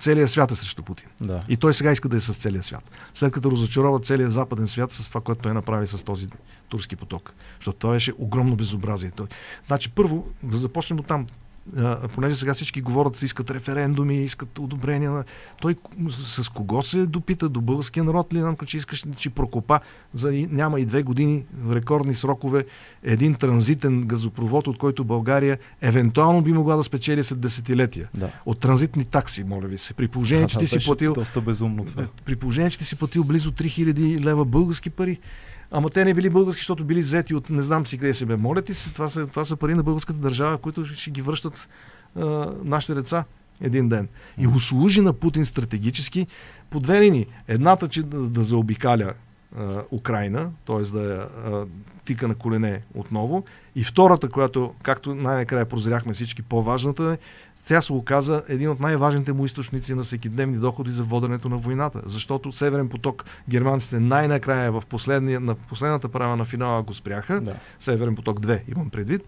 [0.00, 1.08] целият свят е срещу Путин.
[1.20, 1.40] Да.
[1.48, 2.90] И той сега иска да е с целия свят.
[3.14, 6.28] След като разочарова целия западен свят с това, което той направи с този
[6.68, 7.34] турски поток.
[7.58, 9.10] Защото това беше огромно безобразие.
[9.10, 9.26] Той...
[9.66, 11.26] Значи, първо, да започнем от там.
[12.14, 15.24] Понеже сега всички говорят, искат референдуми, искат одобрения.
[15.60, 15.76] Той
[16.10, 17.48] с кого се допита?
[17.48, 18.38] До българския народ ли?
[18.38, 19.80] Знам, че искаш, че прокопа
[20.14, 22.64] за няма и две години в рекордни срокове
[23.02, 28.08] един транзитен газопровод, от който България евентуално би могла да спечели след десетилетия.
[28.14, 28.30] да.
[28.46, 29.94] От транзитни такси, моля ви се.
[29.94, 32.02] При положение, че ти си платил Доста безумно това.
[32.02, 35.18] да, При положение, че ти си платил близо 3000 лева български пари.
[35.70, 38.36] Ама те не били български, защото били взети от не знам си къде се бе.
[38.36, 41.68] Моля ти се, това са, това са пари на българската държава, които ще, ги връщат
[42.16, 43.24] а, нашите деца
[43.60, 44.08] един ден.
[44.38, 46.26] И услужи на Путин стратегически
[46.70, 47.26] по две линии.
[47.48, 49.12] Едната, че да, да заобикаля
[49.58, 50.82] а, Украина, т.е.
[50.82, 51.28] да я
[52.04, 53.44] тика на колене отново.
[53.76, 57.18] И втората, която, както най-накрая прозряхме всички, по-важната е,
[57.64, 62.02] тя се оказа един от най-важните му източници на всекидневни доходи за воденето на войната.
[62.06, 64.82] Защото Северен поток германците най-накрая в
[65.20, 67.40] на последната права на финала го спряха.
[67.40, 67.54] Да.
[67.78, 69.22] Северен поток 2 имам предвид.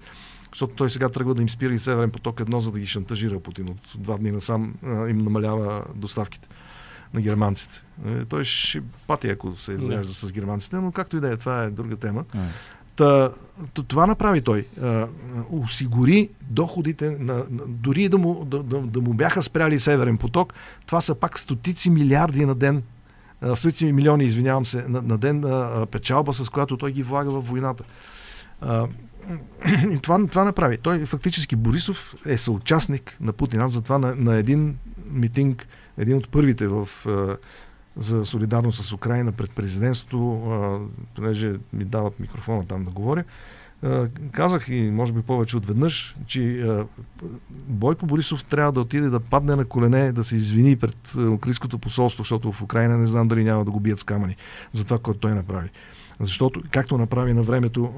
[0.52, 3.40] Защото той сега тръгва да им спира и Северен поток 1, за да ги шантажира
[3.40, 3.68] Путин.
[3.68, 6.48] От два дни насам а, им намалява доставките
[7.14, 7.84] на германците.
[8.06, 11.62] Е, Той ще пати, ако се изрежда с германците, но както и да е, това
[11.62, 12.24] е друга тема.
[12.34, 12.48] М.
[12.96, 13.32] Та,
[13.88, 14.66] това направи той.
[15.50, 20.54] Осигури доходите, на, дори да му, да, да, да му бяха спряли Северен поток,
[20.86, 22.82] това са пак стотици милиарди на ден,
[23.54, 25.44] стотици милиони, извинявам се, на, на ден
[25.90, 27.84] печалба, с която той ги влага в войната.
[29.92, 30.78] И това, това направи.
[30.78, 33.60] Той фактически Борисов е съучастник на Путин.
[33.60, 34.76] Аз затова на, на един
[35.10, 35.66] митинг,
[35.98, 36.88] един от първите в
[37.96, 43.24] за солидарност с Украина пред президентството, понеже ми дават микрофона там да говоря,
[44.32, 46.66] казах и може би повече от веднъж, че
[47.50, 52.22] Бойко Борисов трябва да отиде да падне на колене, да се извини пред украинското посолство,
[52.22, 54.36] защото в Украина не знам дали няма да го бият с камъни
[54.72, 55.68] за това, което той направи.
[56.20, 57.92] Защото, както направи на времето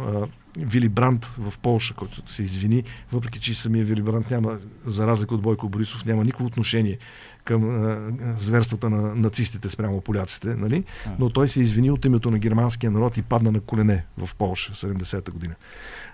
[0.59, 5.35] Вили Бранд в Полша, който се извини, въпреки че самия Вили Бранд няма, за разлика
[5.35, 6.99] от Бойко Борисов, няма никакво отношение
[7.45, 10.85] към а, зверствата на нацистите спрямо поляците, нали?
[11.19, 14.73] но той се извини от името на германския народ и падна на колене в Полша
[14.73, 15.55] 70-та година.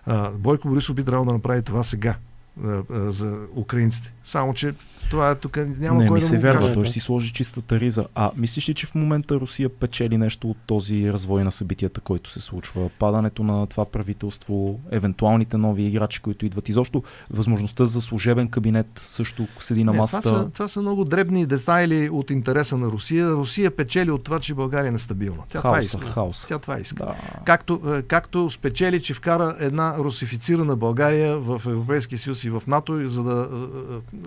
[0.07, 2.17] А, Бойко Борисов би трябвало да направи това сега
[2.91, 4.13] за украинците.
[4.25, 4.75] Само, че
[5.11, 6.73] това е тук няма не, кой ми да се вярва, каже.
[6.73, 8.07] той ще си сложи чистата риза.
[8.15, 12.31] А мислиш ли, че в момента Русия печели нещо от този развой на събитията, който
[12.31, 12.91] се случва?
[12.99, 16.69] Падането на това правителство, евентуалните нови играчи, които идват.
[16.69, 20.29] Изобщо възможността за служебен кабинет също седи на Не, масата.
[20.29, 23.31] това, са, това са много дребни детайли от интереса на Русия.
[23.33, 25.43] Русия печели от това, че България е нестабилна.
[25.49, 26.11] Тя това хаоса, иска.
[26.11, 26.49] хаоса.
[26.49, 27.05] Тя това иска.
[27.05, 27.15] Да.
[27.45, 33.09] Както, е, както спечели, че вкара една русифицирана България в Европейския съюз и в НАТО,
[33.09, 33.49] за да,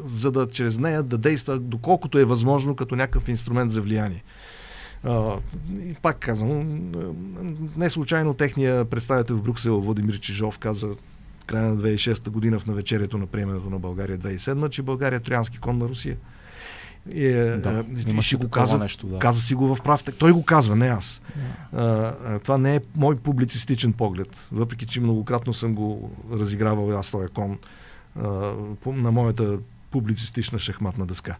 [0.03, 4.23] за да чрез нея да действа доколкото е възможно като някакъв инструмент за влияние.
[5.71, 6.91] И пак казвам,
[7.77, 10.87] не случайно техния представител в Брюксел Владимир Чижов каза
[11.45, 15.57] края на 2006 година в навечерието на приемането на България 2007, че България е троянски
[15.57, 16.17] кон на Русия.
[17.11, 19.19] И, е, Да, и ще го каза, нещо, да.
[19.19, 20.03] каза си го в прав.
[20.17, 21.21] Той го казва, не аз.
[21.73, 27.11] А, а, това не е мой публицистичен поглед, въпреки че многократно съм го разигравал аз
[27.11, 27.57] този кон
[28.85, 29.57] на моята
[29.91, 31.38] публицистична шахматна дъска.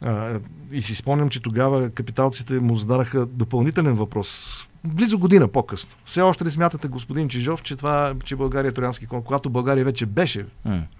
[0.00, 0.40] А,
[0.72, 4.60] и си спомням, че тогава капиталците му зададаха допълнителен въпрос.
[4.84, 5.90] Близо година по-късно.
[6.06, 9.84] Все още ли смятате, господин Чижов, че, това, че България е троянски кон, когато България
[9.84, 10.46] вече беше,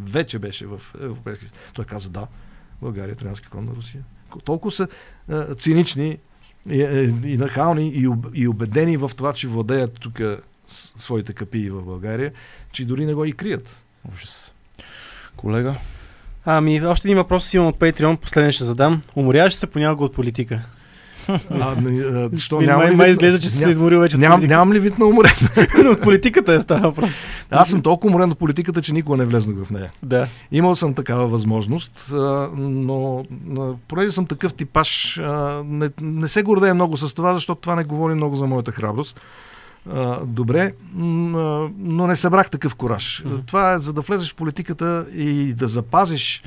[0.01, 1.63] вече беше в Европейския съюз.
[1.75, 2.27] Той каза да,
[2.83, 4.03] България е троянски кон на Русия.
[4.45, 4.89] Толкова са
[5.29, 6.19] а, цинични
[6.71, 10.21] и, е, и нахални и, и убедени в това, че владеят тук
[10.67, 12.33] своите капии в България,
[12.73, 13.85] че дори не го и крият.
[14.13, 14.55] Ужас.
[15.37, 15.75] Колега?
[16.45, 19.03] Ами, още един въпрос имам от Patreon, последен ще задам.
[19.17, 20.61] Уморяваш се понякога от политика?
[21.51, 24.17] А, не, а, що, Ми, няма май, ли май изглежда, че си се изморил вече
[24.17, 24.55] Ням, политика.
[24.55, 25.33] нямам ли вид на уморен?
[25.93, 27.13] от политиката е става въпрос.
[27.51, 29.93] Аз съм толкова уморен от политиката, че никога не влезнах в нея.
[30.03, 30.29] Да.
[30.53, 32.13] Имал съм такава възможност,
[32.57, 33.25] но
[33.89, 35.21] понеже съм такъв типаж,
[35.65, 39.21] не, не се гордея много с това, защото това не говори много за моята храброст.
[40.25, 43.23] Добре, но не събрах такъв кораж.
[43.27, 43.37] Мгм.
[43.47, 46.43] Това е за да влезеш в политиката и да запазиш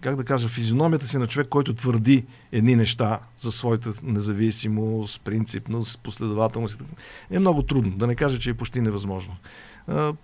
[0.00, 5.98] как да кажа, физиономията си на човек, който твърди едни неща за своята независимост, принципност,
[5.98, 6.84] последователност,
[7.30, 7.90] е много трудно.
[7.90, 9.36] Да не кажа, че е почти невъзможно.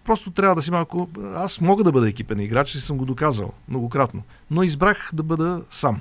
[0.04, 1.08] Просто трябва да си малко...
[1.34, 5.62] Аз мога да бъда екипен играч и съм го доказал многократно, но избрах да бъда
[5.70, 6.00] сам.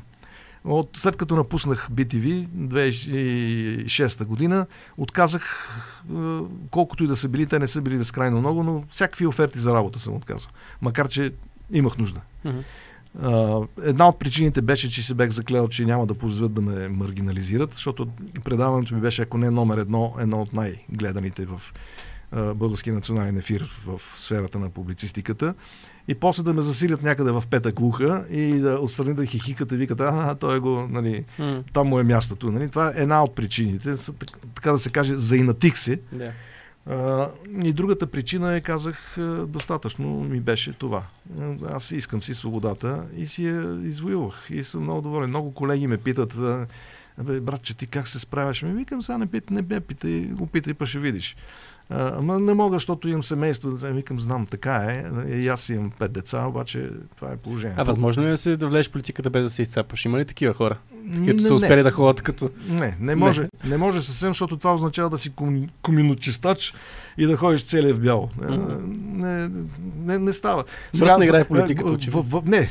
[0.66, 4.66] От, след като напуснах BTV 2006 година,
[4.98, 5.70] отказах
[6.12, 6.40] е,
[6.72, 9.74] колкото и да са били, те не са били безкрайно много, но всякакви оферти за
[9.74, 10.50] работа съм отказал.
[10.82, 11.34] Макар, че
[11.72, 12.22] имах нужда.
[13.22, 16.88] А, една от причините беше, че се бях заклел, че няма да позволят да ме
[16.88, 18.08] маргинализират, защото
[18.44, 21.62] предаването ми беше, ако не номер едно, едно от най-гледаните в
[22.36, 25.53] български национален ефир в сферата на публицистиката.
[26.07, 29.78] И после да ме засилят някъде в пета глуха и да отстрани да хихикат и
[29.78, 32.52] викат, а, той го, нали, М, там му е мястото.
[32.52, 32.70] Нали?
[32.70, 33.95] Това е една от причините.
[34.56, 35.99] Така да се каже, заинатих се.
[36.86, 37.30] А,
[37.64, 39.16] и другата причина е, казах,
[39.48, 41.03] достатъчно ми беше това.
[41.70, 44.48] Аз искам си свободата и си я извоювах.
[44.49, 45.30] И съм много доволен.
[45.30, 46.38] Много колеги ме питат,
[47.24, 48.62] братче, ти как се справяш?
[48.62, 51.36] Ми викам, сега не, пит, не ме питай, опитай, па ще видиш.
[51.90, 53.72] Ама не мога, защото имам семейство.
[53.72, 55.06] Да викам, знам, така е.
[55.30, 57.82] И аз имам пет деца, обаче това е положението.
[57.82, 60.06] А възможно ли е да се да влезеш в политиката без да се изцапаш?
[60.06, 60.78] Има ли такива хора?
[61.03, 62.49] Не, Които са успели да ходят като...
[62.70, 63.41] Не, не може.
[63.41, 63.70] Не.
[63.70, 66.74] не може съвсем, защото това означава да си ком, коминочистач
[67.18, 68.30] и да ходиш целия в бяло.
[68.42, 68.58] Не,
[69.28, 69.50] не,
[69.98, 70.64] не, не става.
[71.00, 72.44] Мръсна игра е в- политиката, в- очевидно.
[72.46, 72.70] Не,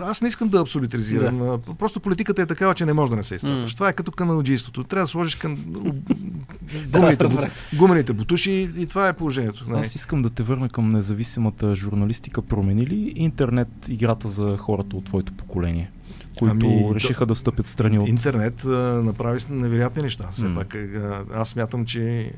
[0.00, 1.42] аз не искам да абсолютизирам.
[1.42, 3.56] А, Просто политиката е такава, че не може да не се изцапаш.
[3.62, 3.76] М.
[3.76, 4.84] Това е като каналджийството.
[4.84, 5.56] Трябва да сложиш кан...
[6.88, 7.52] гумените, разбрах.
[7.74, 9.64] гумените бутуши и това е положението.
[9.68, 9.78] Не.
[9.78, 12.42] Аз искам да те върна към независимата журналистика.
[12.42, 15.90] Промени ли интернет играта за хората от твоето поколение,
[16.36, 18.08] които Ами, решиха да стъпят страни от...
[18.08, 18.68] Интернет а,
[19.04, 20.28] направи невероятни неща.
[20.32, 20.54] Все М.
[20.54, 22.32] пак, а, аз смятам, че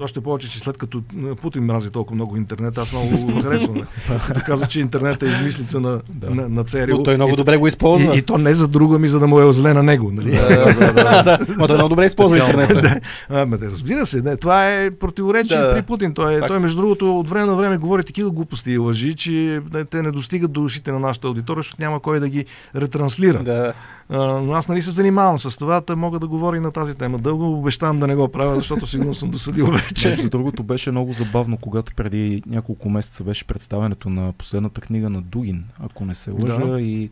[0.00, 1.02] още повече, че след като
[1.42, 3.82] Путин мрази толкова много интернет, аз много го харесвам.
[4.26, 6.30] Като каза, че интернет е измислица на, Да.
[6.30, 6.86] на, на ЦРУ.
[6.88, 8.14] Но той много и, добре го използва.
[8.14, 10.10] и, и, то не за друго, ми за да му е зле на него.
[10.12, 10.30] Нали?
[10.30, 12.62] да, но той много добре използва Специално.
[12.62, 13.00] интернета.
[13.28, 15.74] А, ме, да, разбира се, не, това е противоречие Да, да.
[15.74, 16.14] при Путин.
[16.14, 16.48] Той, Факт.
[16.48, 20.02] той, между другото, от време на време говори такива глупости и лъжи, че не, те
[20.02, 22.44] не достигат до ушите на нашата аудитория, защото няма кой да ги
[22.76, 23.42] ретранслира.
[23.42, 23.72] Да.
[24.12, 27.18] Но аз нали се занимавам с това, да мога да говоря и на тази тема.
[27.18, 30.08] Дълго обещавам да не го правя, защото сигурно съм досъдил вече.
[30.08, 35.22] Между другото беше много забавно, когато преди няколко месеца беше представенето на последната книга на
[35.22, 36.66] Дугин, ако не се лъжа.
[36.66, 36.80] Да.
[36.80, 37.10] И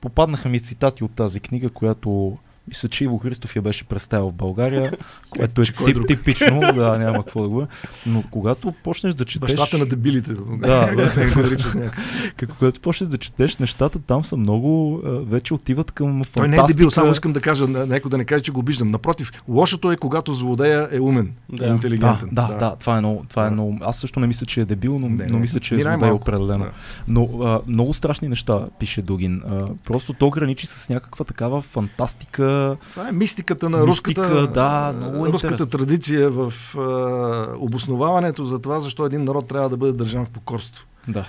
[0.00, 2.38] попаднаха ми цитати от тази книга, която
[2.72, 4.92] Мисля, че Иво Христов я беше представил в България,
[5.30, 6.06] което е тип, друг?
[6.06, 7.66] типично, да, няма какво да го
[8.06, 9.56] Но когато почнеш да четеш...
[9.56, 10.32] Бащата на дебилите.
[10.34, 11.90] Да, да.
[12.58, 16.40] Когато почнеш да четеш, нещата там са много, вече отиват към фантастика.
[16.40, 18.88] Той не е дебил, само искам да кажа, някой да не каже, че го обиждам.
[18.88, 21.64] Напротив, лошото е, когато злодея е умен, Да.
[21.64, 22.28] е Да, интелигентен.
[22.32, 23.78] да, да, това е много, това е много.
[23.80, 26.22] Аз също не мисля, че е дебил, но, Не, но мисля, че е злодей най-малко.
[26.22, 26.66] определено.
[27.08, 29.42] Но а, много страшни неща пише Дугин.
[29.50, 32.61] А, просто то граничи с някаква такава фантастика.
[32.90, 34.94] Това е мистиката на Мистика, руската, да,
[35.28, 40.24] е руската традиция в а, обосноваването за това, защо един народ трябва да бъде държан
[40.26, 40.86] в покорство.
[41.08, 41.26] Да.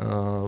[0.00, 0.40] А,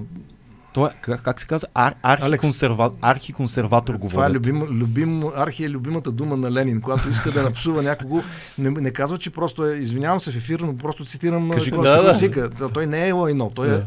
[0.73, 1.69] То е, как, как се казва?
[1.75, 7.11] Ар, архиконсерва, архиконсерватор го това е любим, любим, архи е любимата дума на Ленин, когато
[7.11, 8.23] иска да напсува някого.
[8.59, 11.77] Не, не казва, че просто е, извинявам се в ефир, но просто цитирам Кажи, да,
[11.77, 12.03] да.
[12.03, 12.51] класика.
[12.75, 13.83] Той не е лайно, той е.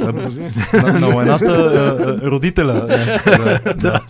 [0.00, 0.54] Разбираш?
[0.72, 2.88] на, на войната а, а, родителя.
[3.76, 4.00] Да,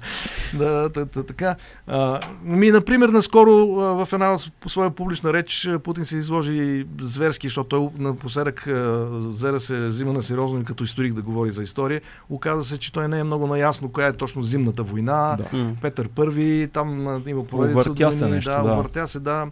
[0.55, 0.69] да.
[0.69, 1.57] Да, та, та, така.
[1.87, 7.69] А, ми, например, наскоро а, в една своя публична реч Путин се изложи зверски, защото
[7.69, 11.63] той напоследък а, взе да се взима на сериозно и като историк да говори за
[11.63, 12.01] история.
[12.31, 15.37] Оказа се, че той не е много наясно коя е точно зимната война.
[15.37, 15.75] Да.
[15.83, 17.81] Петър Първи, там има поредица.
[17.81, 18.63] от Увъртя се нещо, да.
[18.63, 18.73] да.
[18.73, 19.47] Увъртя се, да.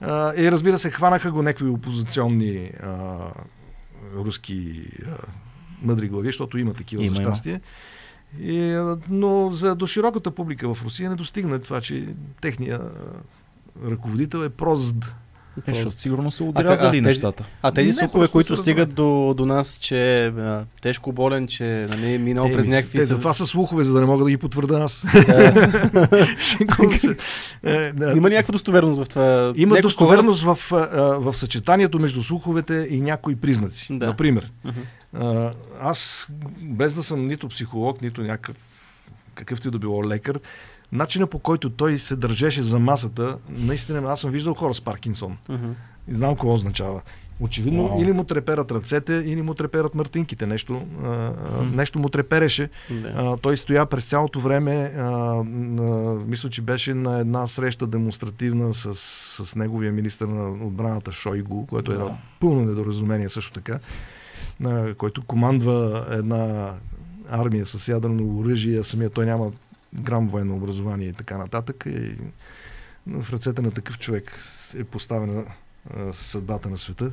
[0.00, 3.16] А, и разбира се, хванаха го някакви опозиционни а,
[4.16, 5.10] руски а,
[5.82, 7.60] мъдри глави, защото има такива Има, за има.
[8.40, 13.90] И, а, но за до широката публика в Русия не достигна това, че техния а,
[13.90, 15.14] ръководител е прозд.
[15.66, 17.44] Е, защото сигурно са а, отрязали тези- нещата.
[17.62, 21.86] А тези Не, слухове, които стигат до, до нас, че е а, тежко болен, че
[21.88, 22.98] нали, е минал през Еми, някакви...
[22.98, 25.04] те, затова са слухове, за да не мога да ги потвърда аз.
[27.62, 28.12] Е, да.
[28.16, 29.52] Има някаква достоверност в това?
[29.56, 33.86] Има достоверност в, а, а, в съчетанието между слуховете и някои признаци.
[33.90, 34.06] Да.
[34.06, 34.50] Например,
[35.14, 35.50] а,
[35.80, 36.28] аз,
[36.62, 38.56] без да съм нито психолог, нито някакъв
[39.34, 40.40] какъвто и да било лекар,
[40.94, 45.36] начина по който той се държеше за масата, наистина аз съм виждал хора с Паркинсон.
[45.48, 45.70] Мгм.
[46.08, 47.00] И знам какво означава.
[47.40, 48.00] Очевидно, Вау.
[48.00, 50.46] или му треперат ръцете, или му треперат мъртинките.
[50.46, 52.70] Нещо, а, а, нещо му трепереше.
[52.90, 53.12] Да.
[53.16, 55.02] А, той стоя през цялото време, а,
[55.44, 58.94] на, мисля, че беше на една среща демонстративна с,
[59.44, 61.98] с неговия министр на отбраната Шойгу, което е
[62.40, 63.78] пълно недоразумение също така,
[64.64, 66.72] а, който командва една
[67.30, 69.52] армия с ядрено оръжие, а самия той няма
[69.94, 71.84] грам военно образование и така нататък.
[71.86, 72.14] И
[73.06, 74.38] в ръцете на такъв човек
[74.76, 75.44] е поставена
[75.96, 77.10] а, съдбата на света.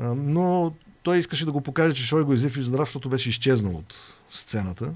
[0.00, 3.28] А, но той искаше да го покаже, че Шойгу е жив и здрав, защото беше
[3.28, 3.94] изчезнал от
[4.30, 4.92] сцената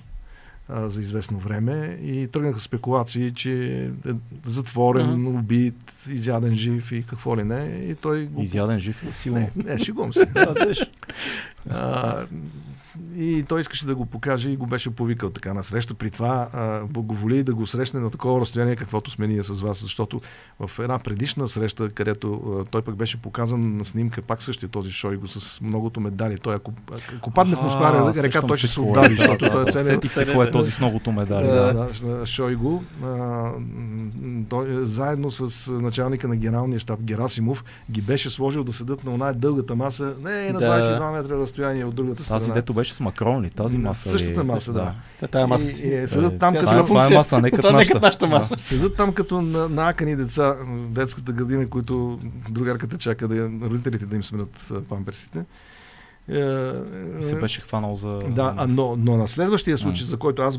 [0.69, 4.13] а, за известно време и тръгнаха спекулации, че е
[4.45, 5.39] затворен, Мгм.
[5.39, 7.87] убит, изяден жив и какво ли не.
[7.91, 8.43] И той го...
[8.43, 9.39] Изяден жив и силно.
[9.39, 10.27] Не, не, шегувам се.
[11.71, 12.17] А,
[13.17, 15.95] и той искаше да го покаже и го беше повикал така на среща.
[15.95, 19.81] При това а, благоволи да го срещне на такова разстояние, каквото сме ние с вас,
[19.83, 20.21] защото
[20.61, 24.91] в една предишна среща, където а, той пък беше показан на снимка, пак същия този
[24.91, 26.39] Шойго с многото медали.
[26.39, 26.73] Той ако,
[27.17, 29.11] ако падне в Москва, река, той ще се кой е.
[29.11, 31.47] защото той е целият Сетих се кой е този с многото медали.
[31.47, 31.89] да, Да.
[33.03, 39.05] а, м, той, заедно с началника на генералния щаб Герасимов ги беше сложил да седат
[39.05, 40.81] на оная дългата маса, не на Да.
[40.81, 42.39] 22 метра разстояние от другата страна.
[42.39, 43.51] Тази дето беше с Макрон ли?
[43.51, 44.47] Тази маса същата ли?
[44.47, 44.93] маса, да.
[45.21, 45.83] Та, тая маса И, си.
[45.83, 48.01] и, е, седат там като Това, е- това е маса, не като е като нашата.
[48.01, 48.55] нашата маса.
[48.59, 52.19] Седат там като на, накани деца в детската градина, които
[52.49, 55.45] другарката чака да, родителите да им сменят памперсите.
[56.29, 56.73] Е,
[57.19, 58.09] И се беше хванал за...
[58.09, 60.07] Да, но, но на следващия случай, А.
[60.07, 60.59] за който аз е,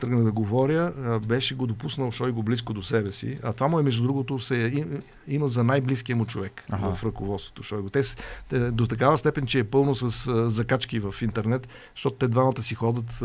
[0.00, 3.38] тръгна да говоря, е, беше го допуснал Шойго близко до себе си.
[3.42, 6.94] А това му е, между другото, се им, има за най-близкия му човек Ага.
[6.94, 7.90] в ръководството Шойго.
[7.90, 8.02] Те,
[8.48, 12.74] те, до такава степен, че е пълно с закачки в интернет, защото те двамата си
[12.74, 13.24] ходят,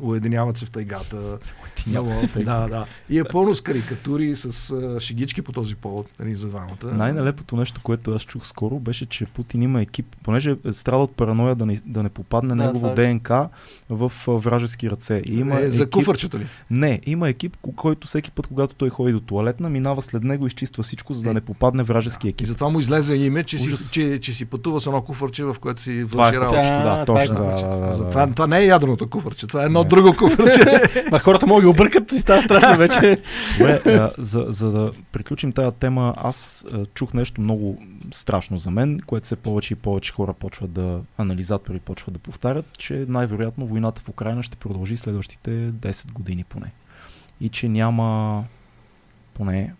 [0.00, 1.38] уединяват се в тайгата.
[2.44, 2.86] Да, да.
[3.10, 6.76] И е пълно с карикатури, с а, шегички по този повод нали, за двамата.
[6.84, 11.54] Най-нелепото нещо, което аз чух скоро, беше, че Путин има екип, понеже страда от параноя
[11.54, 13.06] да не, да не попадне Да, негово това е.
[13.06, 13.48] ДНК
[13.90, 15.22] в вражески ръце.
[15.24, 16.46] И има е, за екип, куфърчето ли?
[16.70, 20.44] Не, има екип, ко- който всеки път, когато той ходи до туалетна, минава след него
[20.44, 22.46] и изчиства всичко, за да Е, не попадне вражески И екип.
[22.46, 23.90] затова му излезе име, че си, Ужас.
[23.90, 26.60] че, че си пътува с едно куфърче, в което си Това е върши работа.
[26.84, 27.34] да, това е точно.
[27.34, 27.70] Да, куфърчето.
[27.70, 28.04] да, да, За.
[28.04, 29.88] Това, това не е ядреното куфърче, това е едно Не.
[29.88, 30.60] друго куфърче.
[31.10, 33.18] Ма хората могат да объркат и става страшно вече.
[33.58, 37.78] Добре, а, за, за да приключим тази тема, аз а, чух нещо много
[38.12, 42.78] страшно за мен, което все повече и повече хора почват да, анализатори почват да повтарят,
[42.78, 46.72] че най-вероятно войната в Украина ще продължи следващите 10 години поне.
[47.40, 48.44] И че няма
[49.34, 49.74] поне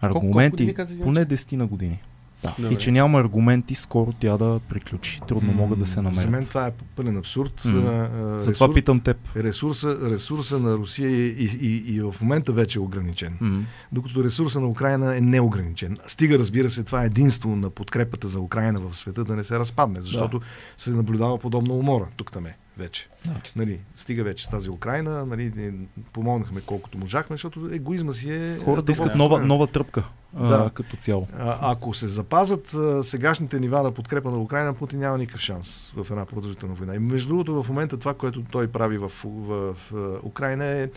[0.00, 1.14] колко аргументи, каза, извинявай?
[1.14, 2.02] поне 10 на години.
[2.44, 2.54] Да.
[2.58, 2.74] Добре.
[2.74, 5.20] И че няма аргументи скоро тя да приключи.
[5.28, 6.48] Трудно могат да се За мен намерят.
[6.48, 7.62] това е пълен абсурд.
[7.64, 8.08] М.
[8.36, 9.16] А, Затова питам теб.
[9.36, 13.36] Ресурса, ресурса на Русия и, и, и, и в момента вече е ограничен.
[13.40, 13.64] М.
[13.92, 15.96] Докато ресурса на Украина е неограничен.
[16.06, 19.58] Стига, разбира се, това е единство на подкрепата за Украина в света да не се
[19.58, 20.40] разпадне, защото
[20.76, 23.08] се наблюдава подобна умора тук там е вече.
[23.24, 23.32] Да.
[23.56, 25.72] Нали, стига вече с тази Украина, нали,
[26.12, 28.58] помогнахме колкото можахме, защото егоизма си е...
[28.64, 30.04] Хората искат дълбоко нова, нова тръпка
[30.36, 30.70] а, Да.
[30.74, 31.28] като цяло.
[31.38, 35.92] А, ако се запазат а, сегашните нива на подкрепа на Украина, Путин няма никакъв шанс
[35.96, 36.94] в една продължителна война.
[36.94, 40.88] И между другото, в момента това, което той прави в, в, в, в Украина е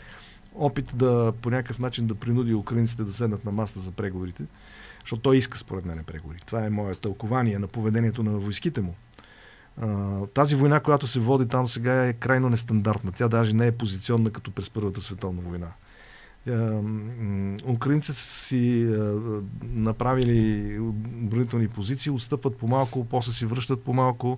[0.56, 4.44] опит да по някакъв начин да принуди украинците да седнат на маста за преговорите,
[5.00, 6.38] защото той иска според мен преговори.
[6.46, 8.96] Това е мое тълкование на поведението на войските му.
[10.34, 13.12] Тази война, която се води там сега е крайно нестандартна.
[13.12, 15.68] Тя даже не е позиционна като през Първата световна война.
[16.48, 19.14] М, Украинците си а,
[19.64, 24.38] направили отбранителни позиции, отстъпват по-малко, после си връщат по-малко.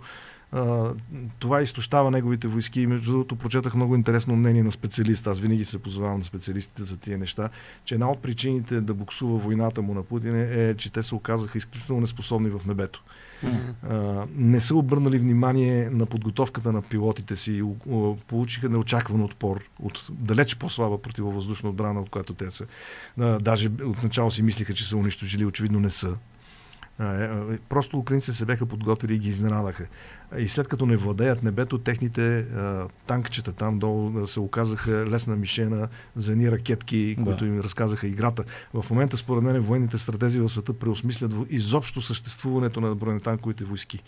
[0.51, 0.91] А,
[1.39, 2.87] това изтощава неговите войски.
[2.87, 5.27] Между другото, прочетах много интересно мнение на специалист.
[5.27, 7.49] Аз винаги се позовавам на специалистите за тия неща,
[7.85, 11.57] че една от причините да буксува войната му на Путин е, че те се оказаха
[11.57, 13.03] изключително неспособни в небето.
[13.89, 17.63] А, не са обърнали внимание на подготовката на пилотите си
[18.27, 22.65] получиха неочакван отпор от далеч по-слаба противовъздушна отбрана, от която те са.
[23.41, 26.15] Даже отначало си мислиха, че са унищожили, очевидно не са.
[26.99, 29.83] А, е, а, Просто украинците се бяха подготвили и ги изненадаха.
[30.31, 35.05] А, И след като не владеят небето, техните а, танкчета там долу а, се оказаха
[35.05, 37.23] лесна мишена за едни ракетки, Да.
[37.23, 38.43] които им разказаха играта.
[38.73, 44.03] В момента, според мен, военните стратези в света преосмислят изобщо съществуването на бронетанковите войски.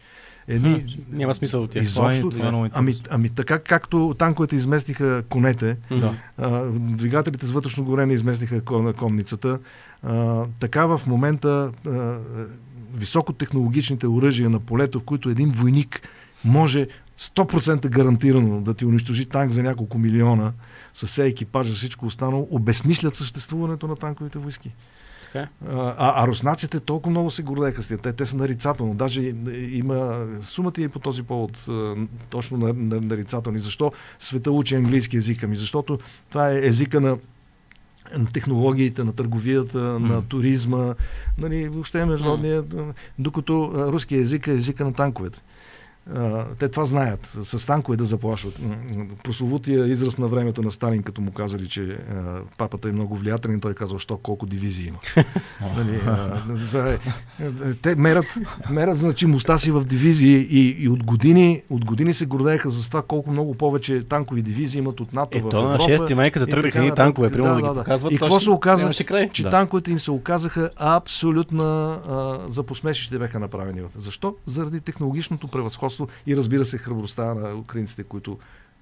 [0.48, 1.84] Едни, Няма смисъл от тях.
[1.84, 3.06] Изобщо, Това е- е ами, интересно.
[3.10, 6.14] ами така както танковете изместиха конете, Да.
[6.38, 9.60] а, двигателите с вътрешно горене изместиха кон- конницата,
[10.04, 11.90] а, така в момента а,
[12.94, 16.10] високотехнологичните оръжия на полето, в които един войник
[16.46, 16.88] може
[17.20, 20.52] 100% гарантирано да ти унищожи танк за няколко милиона
[20.94, 24.72] с все екипаж за всичко останало, обезмислят съществуването на танковите войски.
[25.24, 25.48] Така е.
[25.70, 27.98] А, а руснаците толкова много се гордеха с.
[27.98, 28.94] Те, те са нарицателно.
[28.94, 29.24] Даже
[29.72, 31.68] има сумата и по този повод
[32.30, 33.60] точно на, на, нарицателни.
[33.60, 35.44] Защо света учи английски език?
[35.44, 36.00] Ами защото
[36.30, 37.18] това е езика на
[38.18, 40.94] на технологиите, на търговията, на туризма,
[41.38, 42.64] нали, въобще международния,
[43.20, 45.42] докато а, руския език е езика на танковете.
[46.60, 47.38] Те това знаят.
[47.41, 48.60] С танкове да заплашват.
[49.23, 51.98] Прословутия израз на времето на Сталин, като му казали, че
[52.57, 54.98] папата е много влиятелен, той казал, що колко дивизии има.
[55.78, 55.99] Нали,
[56.76, 56.99] е,
[57.45, 58.26] е, те мерят,
[58.69, 63.02] мерят значимостта си в дивизии и, и от, години, от години се гордееха за това
[63.02, 65.84] колко много повече танкови дивизии имат от НАТО в Ето на Европа.
[65.84, 67.80] 6 майка и затръгнаха така едни танкове, примерно да, Да, ги да, да.
[67.80, 68.14] показват.
[68.14, 68.90] И то какво се оказа?
[69.32, 69.49] Че Да.
[69.49, 73.82] танковете им се оказаха абсолютно а, за посмешище бяха направени.
[73.95, 74.36] Защо?
[74.45, 75.91] Заради технологичното превъзходство
[76.28, 78.40] и разбира се храбростта на украинците, които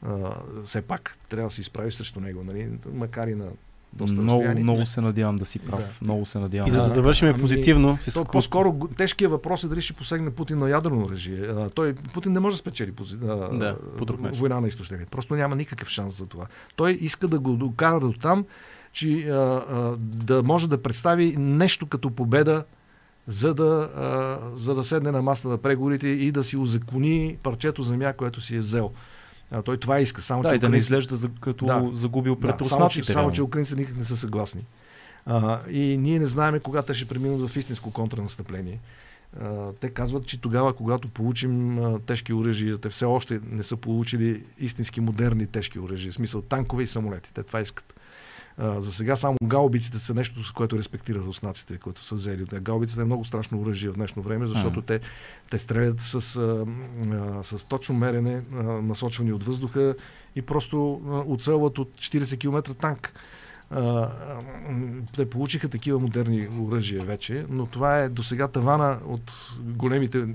[0.07, 2.69] а, все пак трябва да се изправи срещу него, нали?
[2.94, 3.45] макар и на
[3.94, 4.64] доста Много, разстояние.
[4.64, 5.80] много се надявам да си прав.
[5.80, 6.06] Да.
[6.06, 6.68] Много се надявам.
[6.68, 10.31] И за да завършим ами, позитивно, с То, по-скоро тежкият въпрос е дали ще посегне
[10.31, 11.40] Путин на ядрено оръжие.
[11.41, 14.40] А, той, Путин не може да спечели пози, а, Да, по друг начин.
[14.40, 15.06] война на изтощение.
[15.06, 16.45] Просто няма никакъв шанс за това.
[16.76, 18.45] Той иска да го докара до там,
[18.91, 22.64] че а, а, да може да представи нещо като победа,
[23.30, 27.84] за да, а, за да седне на масата на преговорите и да си узакони парчето
[27.84, 28.91] земя, което си е взел.
[29.51, 30.22] А, той това иска.
[30.22, 31.89] Само, да, че и да не изглежда за, като Да.
[31.93, 33.11] загубил пред да, само, че, руснаците.
[33.11, 34.65] само, че украинците никак не са съгласни.
[35.26, 38.80] А, и ние не знаем кога те ще преминат в истинско контранастъпление.
[39.41, 43.77] А, те казват, че тогава, когато получим а, тежки оръжия, те все още не са
[43.77, 47.34] получили истински модерни тежки оръжия, в смисъл танкове и самолети.
[47.34, 47.98] Те това искат.
[48.61, 52.45] А, за сега само гаубиците са нещо, с което респектират руснаците, които са взели.
[52.45, 54.99] Те, Гаубицата е много страшно оръжие в днешно време, защото те,
[55.49, 56.65] те стрелят с, а,
[57.14, 59.95] а, с точно мерене, а, насочвани от въздуха
[60.36, 63.14] и просто а, оцелват от 40 км танк.
[63.69, 64.11] А,
[65.15, 70.27] те получиха такива модерни оръжия вече, но това е до сега тавана от големите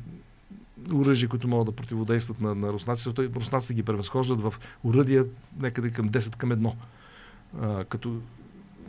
[0.92, 3.28] оръжия, които могат да противодействат на, на руснаците.
[3.36, 5.24] Руснаците ги превъзхождат в оръдия
[5.60, 6.72] някъде към 10 към 1,
[7.62, 8.16] а, като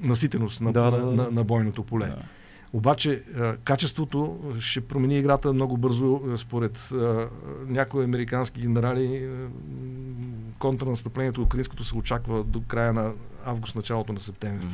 [0.01, 1.11] наситеност на, Да, да, на, да.
[1.11, 2.07] на, на бойното поле.
[2.07, 2.17] Да.
[2.73, 6.21] Обаче а, качеството ще промени играта много бързо.
[6.37, 7.27] Според а,
[7.67, 9.29] някои американски генерали,
[10.59, 13.11] контрнастъплението украинското се очаква до края на
[13.45, 14.67] август, началото на септември.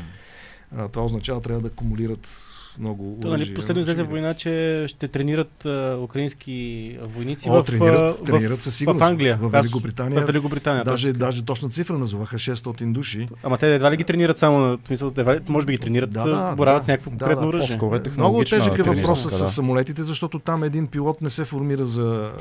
[0.77, 5.65] А, това означава, трябва да акумулират много То, нали, последно излезе война, че ще тренират
[5.65, 9.03] а, украински войници О, в, тренират, а, тренират със сигурност.
[9.05, 9.37] в Англия.
[9.41, 10.21] В Великобритания.
[10.21, 10.83] В Великобритания.
[10.83, 13.27] Даже, точно даже точна цифра назоваха 600 души.
[13.43, 15.79] Ама те едва ли ги тренират само на в смисъл, едва ли, може би ги
[15.79, 16.85] тренират, Да, да, боравят да.
[16.85, 17.75] с някакво Да, конкретно да, оръжие.
[18.05, 19.37] Е Много тежък е въпросът да.
[19.47, 22.31] с самолетите, защото там един пилот не се формира за,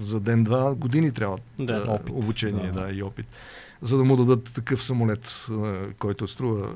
[0.00, 0.74] за ден-два.
[0.74, 1.80] Години трябва Да.
[1.80, 2.80] да, Опит, обучение да.
[2.80, 2.92] да.
[2.92, 3.26] и опит.
[3.84, 6.68] За да му дадат такъв самолет, а, който струва.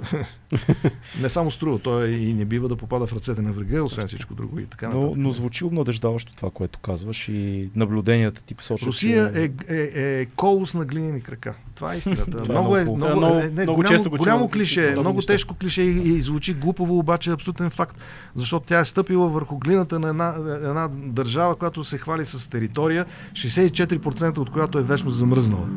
[1.21, 4.35] не само струва, той и не бива да попада в ръцете на врага, освен всичко
[4.35, 5.17] друго и така Но, нататък.
[5.17, 9.41] но звучи обнадеждаващо това, което казваш и наблюденията ти посочват, Русия че...
[9.41, 11.55] е, е, е колос на глинени крака.
[11.75, 12.31] Това е истината.
[12.43, 14.95] Това е много е, много много, е, не, Много голямо, често го голямо чувам клише,
[14.99, 15.33] много неща.
[15.33, 17.97] тежко клише и, и звучи глупово, обаче е абсолютен факт.
[18.35, 23.07] Защото тя е стъпила върху глината на една, една държава, която се хвали с територия,
[23.33, 25.69] 64% от която е вечно замръзнала.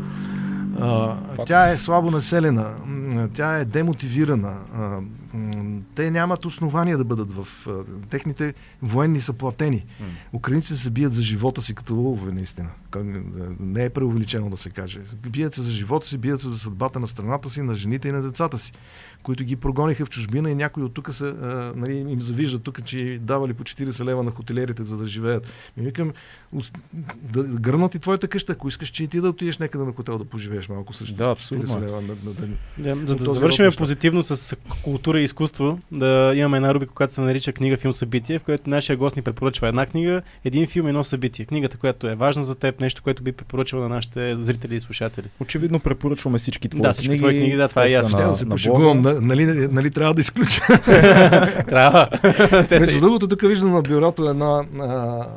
[0.80, 2.74] А, тя е слабо населена,
[3.28, 4.54] тя е демотивирана.
[4.74, 5.00] а,
[5.96, 7.48] Те нямат основания да бъдат в...
[7.68, 7.72] а,
[8.02, 9.86] Техните военни са платени.
[10.34, 12.70] Украинците се бият за живота си като лъвове, наистина.
[12.92, 13.06] Как-
[13.60, 15.00] Не е преувеличено да се каже.
[15.30, 18.12] Бият се за живота си, бият се за съдбата на страната си, на жените и
[18.12, 18.74] на децата си,
[19.24, 22.86] които ги прогониха в чужбина и някои от тук са, а, нали, им завиждат тук,
[22.86, 25.48] че давали по 40 лева на хотелерите, за да живеят.
[25.78, 26.14] Ми викам,
[27.24, 30.18] да гръмнат и твоята къща, ако искаш, че и ти да отидеш някъде на хотел
[30.18, 31.16] да поживееш малко също.
[31.16, 31.82] Да, абсурдно 40 е.
[31.82, 32.58] лева на, на ден.
[32.78, 37.14] Да, за да завършим род позитивно с култура и изкуство, да имаме една рубрика, която
[37.14, 40.88] се нарича книга, филм, събитие, в която нашия гост ни препоръчва една книга, един филм,
[40.88, 41.46] едно събитие.
[41.46, 45.26] Книгата, която е важна за теб, нещо, което би препоръчал на нашите зрители и слушатели.
[45.40, 47.22] Очевидно препоръчваме всички твои Да, всички книги.
[47.22, 48.18] твои книги, да, това е ясно.
[48.18, 50.62] Ще да се пошегувам, нали, нали трябва да изключа.
[51.68, 52.10] Трябва.
[52.72, 55.28] Между другото, тук виждам на бюрото една, а,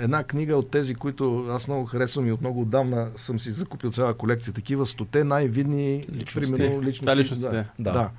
[0.00, 3.90] една книга от тези, които аз много харесвам и от много отдавна съм си закупил
[3.90, 4.54] цяла колекция.
[4.54, 6.52] Такива стоте най-видни Личности.
[6.54, 7.04] примерно, личности.
[7.04, 7.64] Да, личности, да.
[7.78, 7.92] Да.
[7.92, 8.10] да.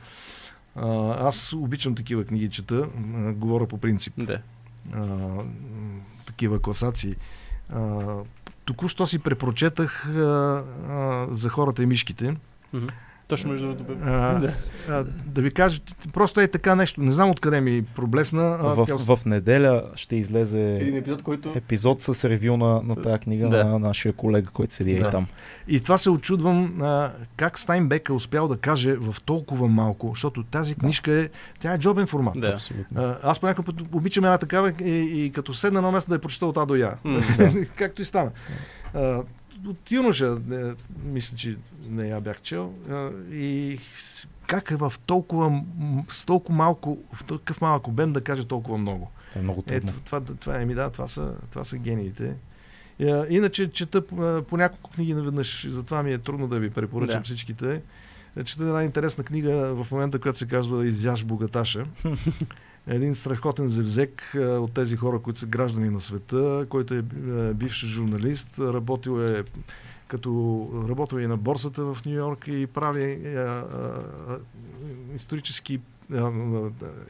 [0.75, 2.87] А, аз обичам такива книги, чета.
[3.15, 4.13] А, говоря по принцип.
[4.17, 4.39] Да.
[4.93, 5.07] А,
[6.25, 7.15] такива класации.
[7.69, 8.03] А,
[8.65, 12.35] току-що си препрочетах а, а, за хората и мишките.
[12.73, 12.87] Мгм.
[13.27, 13.95] Точно между другото.
[13.95, 14.53] Да.
[15.25, 15.81] да ви кажа,
[16.13, 17.01] просто е така нещо.
[17.01, 18.57] Не знам откъде ми проблесна.
[18.61, 21.51] А, В, тя- в неделя ще излезе Един епизод, който...
[21.55, 23.63] епизод с ревю на, на тази книга Да.
[23.65, 25.07] на нашия колега, който седи Да.
[25.07, 25.27] и там.
[25.67, 30.43] И това се очудвам а, как Стайнбек е успял да каже в толкова малко, защото
[30.43, 31.29] тази книжка е,
[31.59, 32.33] тя е джобен формат.
[32.37, 32.47] Да.
[32.47, 33.01] Абсолютно.
[33.01, 34.91] А, аз по някакъв път обичам една такава и,
[35.25, 36.93] и като седна на едно място да я прочета от А до Я.
[37.03, 37.21] М,
[37.75, 38.31] Както и стана.
[38.93, 39.21] А,
[39.67, 40.73] от юноша, не,
[41.03, 41.57] мисля, че
[41.89, 42.73] не я бях чел.
[43.31, 43.79] И
[44.47, 45.63] как е в толкова,
[46.09, 49.11] с толкова малко, в такъв малък обем да каже толкова много.
[49.29, 49.89] Това е много трудно.
[49.89, 52.33] Ето, това, това, е, ми да, това са, това са гениите.
[53.01, 57.19] А, Иначе чета а, по няколко книги наведнъж, затова ми е трудно да ви препоръчам
[57.19, 57.23] Да.
[57.25, 57.81] всичките.
[58.37, 61.85] Е, Чета една интересна книга в момента, която се казва Изяж богаташа.
[62.87, 67.53] Един страхотен зевзек а, от тези хора, които са граждани на света, който е а,
[67.53, 69.43] бивш журналист, работил е
[70.07, 74.39] като работил и на борсата в Нью Йорк и прави а, а,
[75.15, 75.79] исторически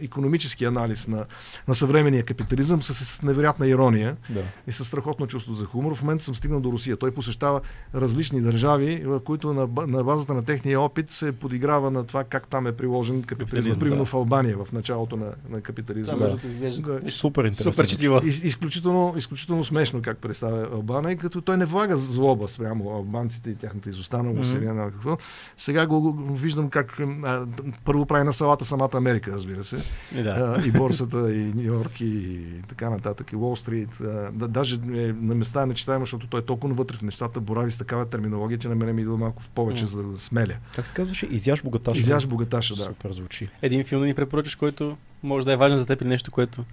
[0.01, 1.25] економически анализ на,
[1.67, 4.43] на съвременния капитализъм с, с невероятна ирония Да.
[4.67, 5.95] и със страхотно чувство за хумор.
[5.95, 6.97] В момента съм стигнал до Русия.
[6.97, 7.61] Той посещава
[7.95, 12.47] различни държави, в които на, на базата на техния опит се подиграва на това как
[12.47, 13.47] там е приложен капитализъм.
[13.47, 14.09] Капитализъм, Примерно да.
[14.09, 16.15] в Албания, в началото на, на капитализма.
[16.15, 16.37] Да.
[16.79, 17.11] Да.
[17.11, 17.73] Супер интересно.
[17.73, 18.21] Супер четиво.
[18.23, 23.55] Из, изключително, изключително смешно как представя Албания, като той не влага злоба спрямо албанците и
[23.55, 24.53] тяхната изостаналост.
[24.53, 24.91] Mm-hmm.
[24.91, 25.17] какво.
[25.57, 27.45] Сега го, го виждам как а,
[27.85, 29.77] първо прави на салата самата Америка, разбира се.
[30.15, 30.63] И да.
[30.65, 32.39] И борсата, и Нью Йорк, и
[32.69, 33.89] така нататък, и Уолл Стрит.
[34.33, 37.77] Даже е, на места е нечитаемо, защото той е толкова навътре в нещата, борави с
[37.77, 39.89] такава терминология, че на мен ми идва малко в повече, М.
[39.89, 40.53] за да смеля.
[40.75, 41.25] Как се казваше?
[41.25, 41.97] Изяж богаташ.
[41.97, 42.83] Изяж богаташа, да.
[42.83, 43.49] Супер звучи.
[43.61, 46.65] Един филм да ни препоръчаш, който може да е важен за теб или нещо, което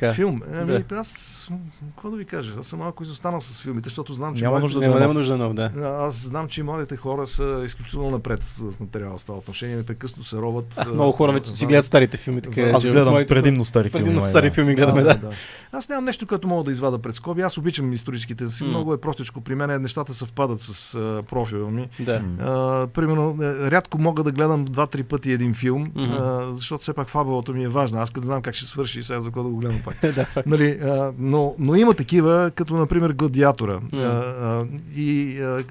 [0.00, 0.14] така.
[0.14, 0.42] Филм.
[0.54, 0.96] Ами, Да.
[0.96, 1.48] аз,
[1.86, 4.62] какво да ви кажа, аз съм малко изостанал с филмите, защото знам, че Няма младите-
[4.64, 5.70] нужда да Няма, е няма нужда нов, да.
[6.00, 9.76] Аз знам, че младите хора са изключително напред в материала с това отношение.
[9.76, 10.74] Непрекъснато се робят.
[10.76, 12.40] А, много хора вече си гледат старите филми.
[12.40, 14.00] Така, Аз Аз гледам моите- предимно стари филми.
[14.00, 14.54] Предимно май, стари да.
[14.54, 15.14] филми гледаме, да.
[15.14, 15.30] да.
[15.72, 17.42] Аз нямам нещо, което мога да извада пред скоби.
[17.42, 18.64] Аз обичам историческите си.
[18.64, 18.68] М.
[18.68, 19.40] Много е простичко.
[19.40, 21.88] При мен нещата съвпадат с а, профила ми.
[22.00, 22.22] Да.
[22.40, 27.08] А, примерно, е, рядко мога да гледам два-три пъти един филм, а, защото все пак
[27.08, 28.02] фабулата ми е важна.
[28.02, 30.14] Аз като знам как ще свърши, сега за какво да го гледам пак.
[30.14, 33.80] да, нали, а, но, но има такива, като например Гладиатора.
[33.80, 33.88] М.
[33.92, 34.66] А, а,
[34.96, 35.64] и а,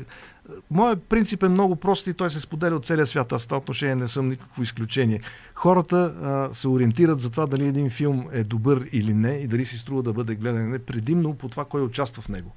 [0.71, 3.31] Моят принцип е много прост и той се споделя от целия свят.
[3.31, 5.21] Аз в това отношение не съм никакво изключение.
[5.55, 9.65] Хората а, се ориентират за това дали един филм е добър или не и дали
[9.65, 12.55] си струва да бъде гледан не, предимно по това кой участва в него.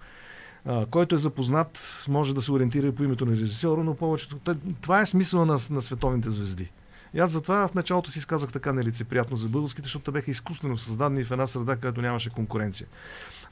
[0.65, 4.39] А, който е запознат, може да се ориентира и по името на режисьора, но повечето.
[4.81, 6.71] Това е смисъла на, на световните звезди.
[7.15, 10.77] И аз затова в началото си сказах така нелицеприятно за българските, защото те бяха изкуствено
[10.77, 12.87] създадени в една среда, където нямаше конкуренция.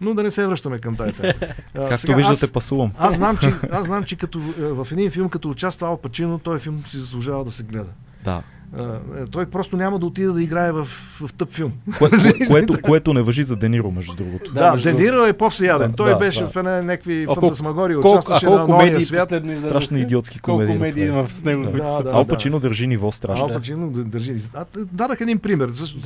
[0.01, 1.33] Но да не се връщаме към тази тема.
[1.75, 2.93] Както сега, виждате, аз, пасувам.
[2.99, 6.39] аз знам, че, аз знам, че като, е, в един филм, като участва Ал Пачино,
[6.39, 7.91] този филм си заслужава да се гледа.
[8.25, 8.43] Да.
[8.77, 10.85] Е, той просто няма да отиде да играе в,
[11.21, 11.73] в тъп филм.
[11.99, 14.53] Кое, кое, което, което не въжи за Дениро, между другото.
[14.53, 15.91] Да, между Дениро е по-всеяден.
[15.91, 16.49] Да, Той да, беше да.
[16.49, 19.33] в една, някакви колко- Колко, а участваше на колко новия комедии свят.
[19.59, 20.75] Страшно идиотски Колко комедии.
[20.77, 21.21] комедии направи.
[21.21, 21.71] има с него, Да.
[21.71, 22.61] които Да, са да, Ал да.
[22.61, 23.45] Държи ниво страшно.
[23.45, 24.35] Ал Пачино да държи.
[24.55, 25.69] А, Дадах един пример.
[25.69, 25.99] Защо?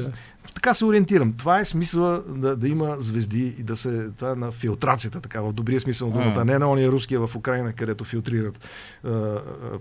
[0.55, 1.33] Така се ориентирам.
[1.33, 4.07] Това е смисъла да, да има звезди и да се.
[4.19, 6.45] Това е на филтрацията, така, в добрия смисъл на думата.
[6.45, 8.59] Не на ония руския в Украина, където филтрират
[9.05, 9.39] а,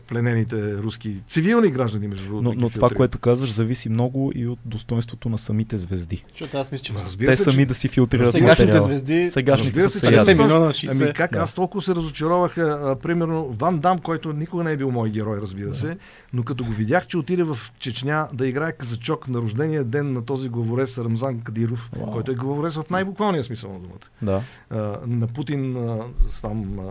[0.08, 2.50] пленените руски цивилни граждани, между другото.
[2.72, 6.24] Но това, което казваш, зависи много и от достоинството на самите звезди.
[6.30, 8.88] Защото аз мисля, че Разбира Те се, сами че- да си филтрират сегашните материала.
[8.88, 10.34] звезди Сегашните се, че 50 всеядни.
[10.36, 11.14] милиона, Ами 60.
[11.14, 11.40] как Да.
[11.40, 15.38] аз толкова се разочаровах, а, примерно Ван Дам, който никога не е бил мой герой,
[15.38, 15.98] разбира се,
[16.34, 20.26] но като го видях, че отиде в Чечня да играе казачок на рождения ден на
[20.26, 22.12] този главорез Рамзан Кадиров, Вау.
[22.12, 24.08] който е главорез в най-буквалния смисъл на думата.
[24.22, 24.44] Да.
[24.72, 24.78] А,
[25.08, 25.98] на Путин а,
[26.42, 26.84] там а,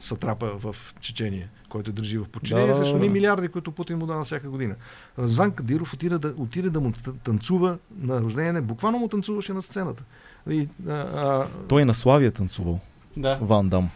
[0.00, 3.04] сатрапа в Чечения, който държи в подчинение Да, да, да, срещу да.
[3.04, 4.74] ни милиарди, които Путин му дава всяка година.
[5.18, 6.92] Рамзан Кадиров отиде да, отиде да му
[7.24, 8.64] танцува на рождения ден.
[8.64, 10.04] Буквално му танцуваше на сцената.
[10.50, 12.80] И, а, а, Той е на Славия танцувал.
[13.16, 13.38] Да.
[13.42, 13.90] Ван Дам.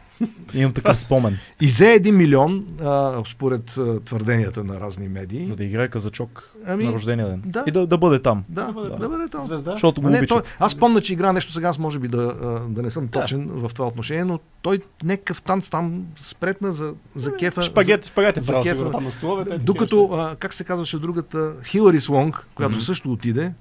[0.55, 1.39] Имам такъв спомен.
[1.61, 5.47] И взе един милион, а, според а, твърденията на разни медии.
[5.47, 7.43] За да играе казачок Ами, на рождения ден.
[7.47, 7.65] да.
[7.67, 8.45] И да, да бъде там.
[8.49, 9.45] Да, Да да, бъде- да бъде там.
[9.45, 9.71] Звезда.
[9.71, 12.35] Защото го А не, той, аз помня, че игра нещо сега, аз може би да,
[12.69, 17.35] да не съм точен в това отношение, но той някакъв танц там спретна за, за
[17.35, 17.63] кефа.
[17.63, 18.91] Шпагет, шпагет е за правил кефа.
[18.91, 19.59] там на столовете.
[19.59, 22.81] докато, а, как се казваше другата, Хилари Слонг, която Мгм.
[22.81, 23.53] също отиде,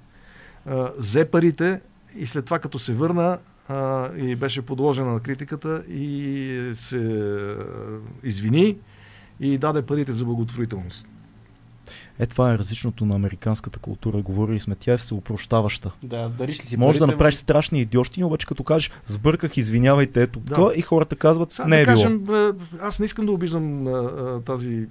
[0.65, 1.81] а, взе парите
[2.17, 3.37] и след това като се върна
[3.71, 7.57] а, и беше подложена на критиката и се а,
[8.23, 8.77] извини
[9.39, 11.07] и даде парите за благотворителност.
[12.19, 14.21] Е, това е различното на американската култура.
[14.21, 15.91] Говорили сме, тя е всеопрощаваща.
[16.03, 20.39] Да, дариш ли си Може да направиш страшни идиощини, обаче като кажеш, сбърках, извинявайте, ето
[20.39, 20.55] Да.
[20.55, 20.71] да.
[20.75, 21.95] и хората казват, Сега не да е било.
[22.03, 24.87] кажем, а, аз не искам да обиждам а, а, тази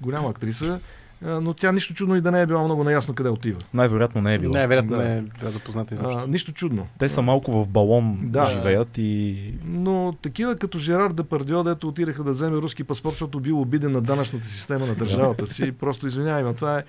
[0.00, 0.80] голяма актриса,
[1.22, 3.58] но тя нищо чудно и да не е била много наясно къде отива.
[3.74, 4.52] Най-вероятно не е било.
[4.52, 5.02] Не, вероятно Да.
[5.02, 6.18] не е била запозната изобщо.
[6.18, 6.86] А, нищо чудно.
[6.98, 8.44] Те са малко в балон Да.
[8.46, 13.60] живеят и Но такива като Жерар Депардио, дето отидаха да вземе руски паспорт, защото бил
[13.60, 15.72] обиден на данъчната система на държавата си.
[15.80, 16.82] Просто извинявай, но това е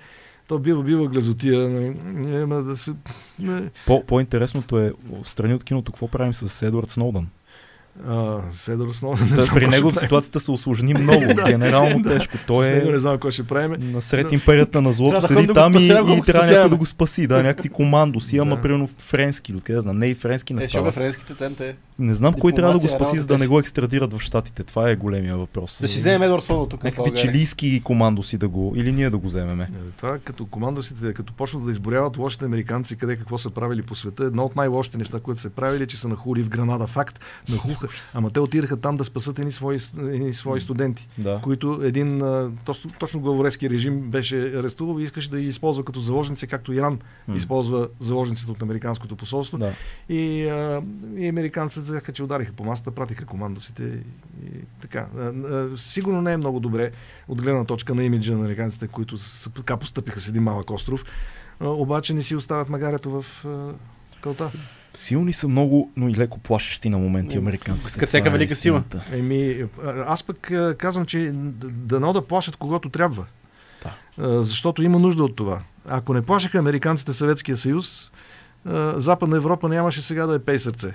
[0.48, 1.68] то бива, бива глезотия.
[1.68, 2.92] Не, няма да се...
[3.38, 3.70] Не.
[3.86, 7.28] по- по-интересното е в страни от киното какво правим с Едвард Сноудън.
[8.08, 9.48] А, Седър Сноуден.
[9.54, 12.38] при него ситуацията се осложни много, генерално тежко.
[12.46, 13.92] Той него не е знам какво ще правим.
[13.92, 15.88] насред империята на злото, седи там и,
[16.22, 17.26] трябва някой да го спаси.
[17.26, 21.54] Да, някакви командоси, ама примерно френски, откъде знам, не и френски не Е, френските там
[21.54, 21.76] те.
[22.02, 24.62] Не знам кой трябва да го спаси, за да не го екстрадират в Штатите.
[24.64, 25.78] Това е големия въпрос.
[25.80, 26.84] Да си вземем Едвард Соло тук.
[26.84, 29.62] Някакви чилийски командоси да го, или ние да го вземеме.
[29.64, 33.94] Е, Това като командосите, като почнат да изборяват лошите американци, къде какво са правили по
[33.94, 36.86] света, едно от най-лошите неща, които са правили, е, че са нахули в Гранада.
[36.86, 37.88] Факт, нахуха.
[38.14, 41.40] Ама те отидаха там да спасат едни свои, едни свои студенти, Да.
[41.42, 42.22] които един
[42.64, 46.98] точно, точно главорезски режим беше арестувал и искаше да ги използва като заложници, както Иран
[47.28, 47.36] М.
[47.36, 49.58] използва заложниците от американското посолство.
[49.58, 49.72] Да.
[50.08, 50.82] И, а,
[51.16, 54.48] и американците взеха, че удариха по масата, пратиха командосите и,
[54.80, 55.06] така.
[55.76, 56.90] Сигурно не е много добре
[57.28, 61.04] от гледна точка на имиджа на американците, които са, така постъпиха с един малък остров,
[61.60, 63.44] обаче не си оставят магарето в
[64.22, 64.50] кълта.
[64.94, 67.88] Силни са много, но и леко плашещи на моменти американците.
[67.88, 68.82] искат всяка е велика сила.
[69.12, 69.64] Еми,
[70.06, 71.30] аз пък казвам, че
[71.62, 73.24] дано да плашат когато трябва.
[73.82, 74.42] Да.
[74.42, 75.60] Защото има нужда от това.
[75.88, 78.10] Ако не плашеха американците Съветския съюз,
[78.96, 80.94] Западна Европа нямаше сега да е пей сърце.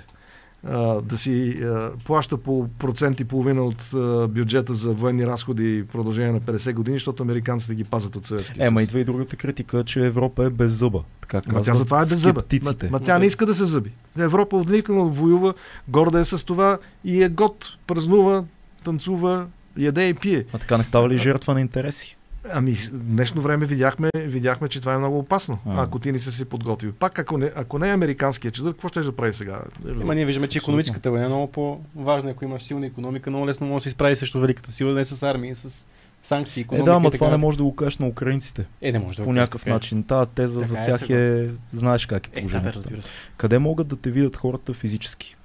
[1.02, 1.60] Да си
[2.04, 3.88] плаща по процент и половина от
[4.32, 8.66] бюджета за военни разходи в продължение на 50 години, защото американците ги пазят от Съветския
[8.66, 8.88] Ема съюз.
[8.88, 11.02] идва и другата критика, че Европа е без зъба.
[11.20, 12.42] Така Ма казват тя затова е без зъба.
[12.64, 13.90] Ма, ма тя не иска да се зъби.
[14.18, 15.54] Европа отникнала воюва,
[15.88, 18.44] горда е с това и е год, празнува,
[18.84, 19.46] танцува,
[19.78, 20.44] яде и пие.
[20.52, 22.17] А така не става ли жертва на интереси?
[22.52, 25.82] Ами, в днешно време видяхме, видяхме, че това е много опасно, А.
[25.82, 26.92] ако ти не си се подготвил.
[26.92, 29.60] Пак, ако не, ако не е американския чадър, какво ще да прави сега?
[30.00, 32.30] Ама ние виждаме, че економическата война е много по-важна.
[32.30, 35.22] Ако имаш силна економика, много лесно може да се изправи срещу великата сила, не с
[35.22, 35.86] армии, с
[36.22, 38.66] санкции, Е, да, ама така това не може да го кажеш на украинците.
[38.82, 40.02] Е, не може да По някакъв кажеш, начин.
[40.02, 41.18] Та теза за Така е, тях сега.
[41.18, 41.46] е...
[41.72, 43.08] Знаеш как е Е, да, бе, положението.
[43.36, 45.36] Къде могат да те видят хората физически?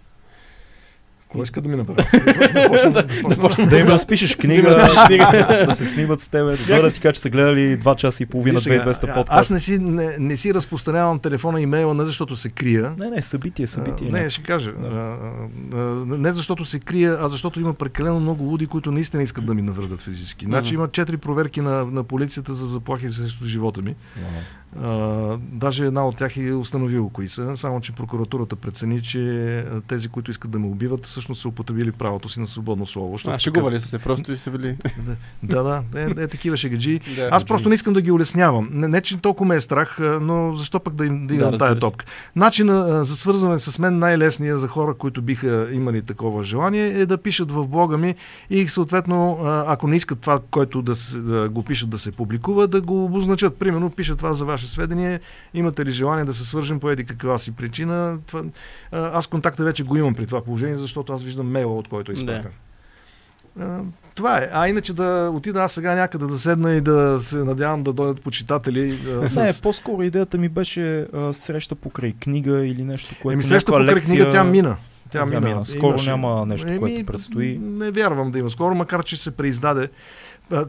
[1.33, 2.03] Кой иска да ми направи?
[3.69, 4.69] Да им разпишеш книга,
[5.67, 8.25] да се снимат с тебе, да дойдат и кажа, че са гледали 2 часа и
[8.25, 9.39] половина, Виж сега, 2200 а- подкаст.
[9.39, 12.93] Аз не си, не, не си разпространявам телефона и имейла не защото се крия.
[12.99, 14.11] Не, не, събитие, събитие.
[14.11, 14.73] Не, ще кажа.
[16.05, 19.61] Не защото се крия, а защото има прекалено много луди, които наистина искат да ми
[19.61, 20.45] навредят физически.
[20.45, 23.95] Значи има четири проверки на, на полицията за заплахи срещу живота ми.
[25.51, 30.31] Даже една от тях е установила кои са, само че прокуратурата прецени, че тези, които
[30.31, 33.17] искат да ме убиват, всъщност са употребили правото си на свободно слово.
[33.27, 34.77] А, шегували са се, просто и са били.
[35.43, 36.99] Да, да, е, е такива шегаджи.
[37.15, 38.69] Да, Аз просто не искам да ги улеснявам.
[38.71, 41.67] Не, не че толкова ме е страх, но защо пък да им да имам разбира
[41.67, 42.05] тая топка.
[42.35, 47.17] Начина за свързване с мен най-лесният за хора, които биха имали такова желание, е да
[47.17, 48.15] пишат в блога ми
[48.49, 52.67] и съответно, ако не искат това, което да, се, да го пишат да се публикува,
[52.67, 53.57] да го обозначат.
[53.57, 55.19] Примерно, пишат това за ваше сведение,
[55.53, 58.19] имате ли желание да се свържем по еди каква си причина.
[58.27, 58.43] Това,
[58.91, 62.15] аз контакта вече го имам при това положение, защото аз виждам мейла, от който е
[62.15, 62.51] изпратен.
[63.59, 63.79] А,
[64.15, 64.49] Това е.
[64.53, 68.21] А иначе да отида аз сега някъде да седна и да се надявам да дойдат
[68.21, 68.99] почитатели.
[69.23, 69.35] а, с...
[69.35, 73.85] Не, по-скоро идеята ми беше а, среща покрай книга или нещо, което Еми среща покрай
[73.85, 74.15] лекция...
[74.15, 74.75] книга, тя мина.
[75.09, 75.41] Тя, Тя мина.
[75.41, 75.65] мина.
[75.65, 77.57] Скоро няма нещо, което предстои.
[77.61, 79.89] Не вярвам да има скоро, макар че се преиздаде.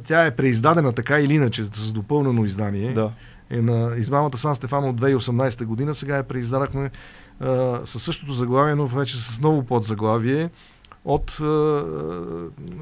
[0.05, 2.93] Тя е преиздадена така или иначе, с допълнено издание.
[2.93, 3.11] Да.
[3.55, 5.95] Е на измамата Сан Стефано от 2018 година.
[5.95, 6.91] Сега я преиздадахме
[7.41, 10.51] а, със същото заглавие, но вече с ново подзаглавие
[11.05, 11.45] от а,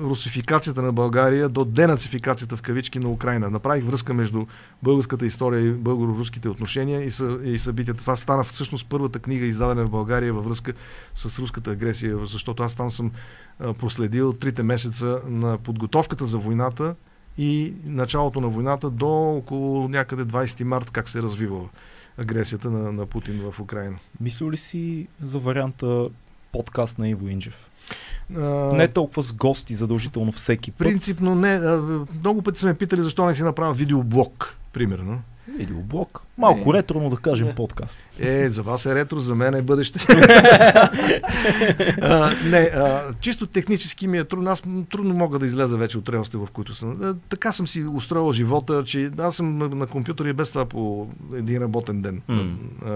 [0.02, 3.50] русификацията на България до денацификацията в кавички на Украина.
[3.50, 4.46] Направих връзка между
[4.82, 8.00] българската история и българо-руските отношения и, са, и събитията.
[8.00, 10.72] Това стана всъщност първата книга, издадена в България във връзка
[11.14, 13.10] с руската агресия, защото аз там съм
[13.78, 16.94] проследил трите месеца на подготовката за войната
[17.38, 21.68] и началото на войната до около някъде 20 март как се развива
[22.18, 23.96] агресията на, на Путин в Украина.
[24.20, 26.08] Мислил ли си за варианта
[26.52, 27.70] подкаст на Иво Инджев?
[28.36, 28.40] А,
[28.74, 30.78] Не толкова с гости задължително всеки път.
[30.78, 31.58] Принципно не.
[32.20, 35.22] Много пъти са ме питали защо не си направя видеоблог, примерно.
[35.48, 36.22] Видеоблог.
[36.38, 36.78] Малко Не.
[36.78, 37.98] ретро, но да кажем подкаст.
[38.18, 39.98] Е, за вас е ретро, за мен е бъдеще.
[42.02, 44.50] а, не, а, чисто технически ми е трудно.
[44.50, 46.98] Аз трудно мога да изляза вече от релсите, в които съм.
[47.02, 50.64] А, така съм си устроил живота, че аз съм на, на компютъра и без това
[50.64, 52.22] по един работен ден.
[52.28, 52.56] М.
[52.84, 52.90] А,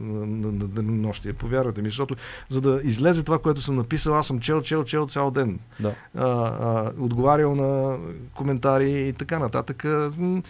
[0.00, 1.32] на, на, на денонощие.
[1.32, 2.16] Повярвайте ми, защото
[2.48, 5.58] за да излезе това, което съм написал, аз съм чел, чел, чел цял ден.
[5.80, 5.94] Да.
[6.14, 7.96] а, а, отговарял на
[8.34, 9.84] коментари и така нататък.
[10.18, 10.42] М,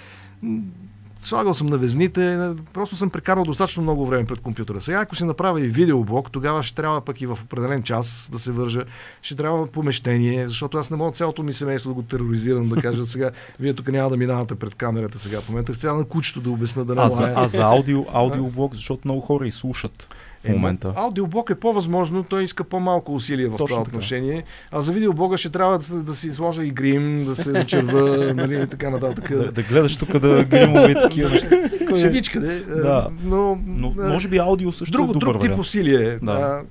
[1.23, 4.81] Слагал съм на везните, просто съм прекарал достатъчно много време пред компютъра.
[4.81, 8.39] Сега, ако си направя и видеоблог, тогава ще трябва пък и в определен час да
[8.39, 8.85] се вържа.
[9.23, 13.07] Ще трябва помещение, защото аз не мога цялото ми семейство да го тероризирам, да кажа
[13.07, 13.31] сега,
[13.61, 15.81] вие тук няма да минавате пред камерата сега в момента.
[15.81, 19.21] Трябва на кучето да обясна да не А за, а за аудио, аудиоблог, защото много
[19.21, 20.09] хора и слушат
[20.49, 20.93] в Е, момента.
[20.97, 23.89] Аудиоблог е по-възможно, той иска по-малко усилия в Точно това така.
[23.91, 24.45] отношение.
[24.73, 28.01] А за видеоблога ще трябва да, да си сложа и грим, да се очерва,
[28.37, 29.29] нали, и така нататък.
[29.31, 31.55] Да, да гледаш тук да гримове такива неща.
[31.57, 31.99] Е?
[32.01, 32.61] Шегичка, де.
[32.61, 33.09] Да.
[33.25, 35.61] Но, Но а, може би аудио също друго, е добър друг тип вариант.
[35.61, 36.19] усилие.
[36.23, 36.33] Да.
[36.33, 36.63] А,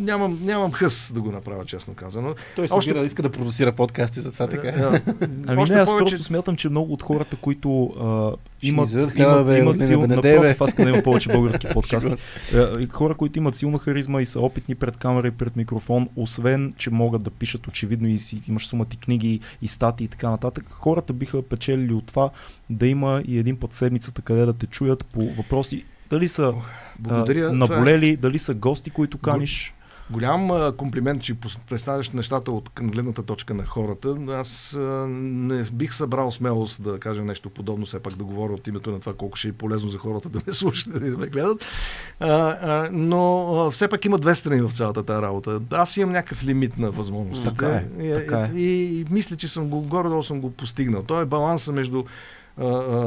[0.00, 2.34] нямам, нямам хъс да го направя, честно казано.
[2.56, 4.68] Той Още- събира, иска да продуцира подкасти, затова така.
[4.68, 4.72] е.
[4.72, 5.00] А,
[5.46, 8.32] Ами още не, аз повече- просто смятам, че много от хората, които а,
[8.62, 12.10] имат, зададат имат, бе, имат сил, напротив, аз искам да има повече български подкасти.
[12.16, 12.60] Се.
[12.78, 16.74] Е, хора, които имат силна харизма и са опитни пред камера и пред микрофон, освен,
[16.76, 19.30] че могат да пишат очевидно и си имаш сумати книги
[19.62, 22.30] и статии и така нататък, хората биха печелили от това
[22.70, 26.54] да има и един път седмицата, къде да те чуят по въпроси, дали са
[26.98, 27.38] Благодаря.
[27.40, 29.74] а, Това е наболели, дали са гости, които каниш.
[30.10, 31.34] Голям а, комплимент, че
[31.68, 34.16] представяш нещата от към гледната точка на хората.
[34.28, 38.66] Аз а, не бих събрал смелост да кажа нещо подобно, все пак да говоря от
[38.66, 41.26] името на това колко ще е полезно за хората да ме слушат и да ме
[41.26, 41.64] гледат.
[42.20, 45.60] А, а, но а, все пак има две страни в цялата тази работа.
[45.70, 47.48] Аз имам някакъв лимит на възможности.
[47.48, 48.50] Така е, И, така е.
[48.56, 51.02] И, и, мисля, че съм го, горе-долу съм го постигнал.
[51.02, 52.04] То е баланса между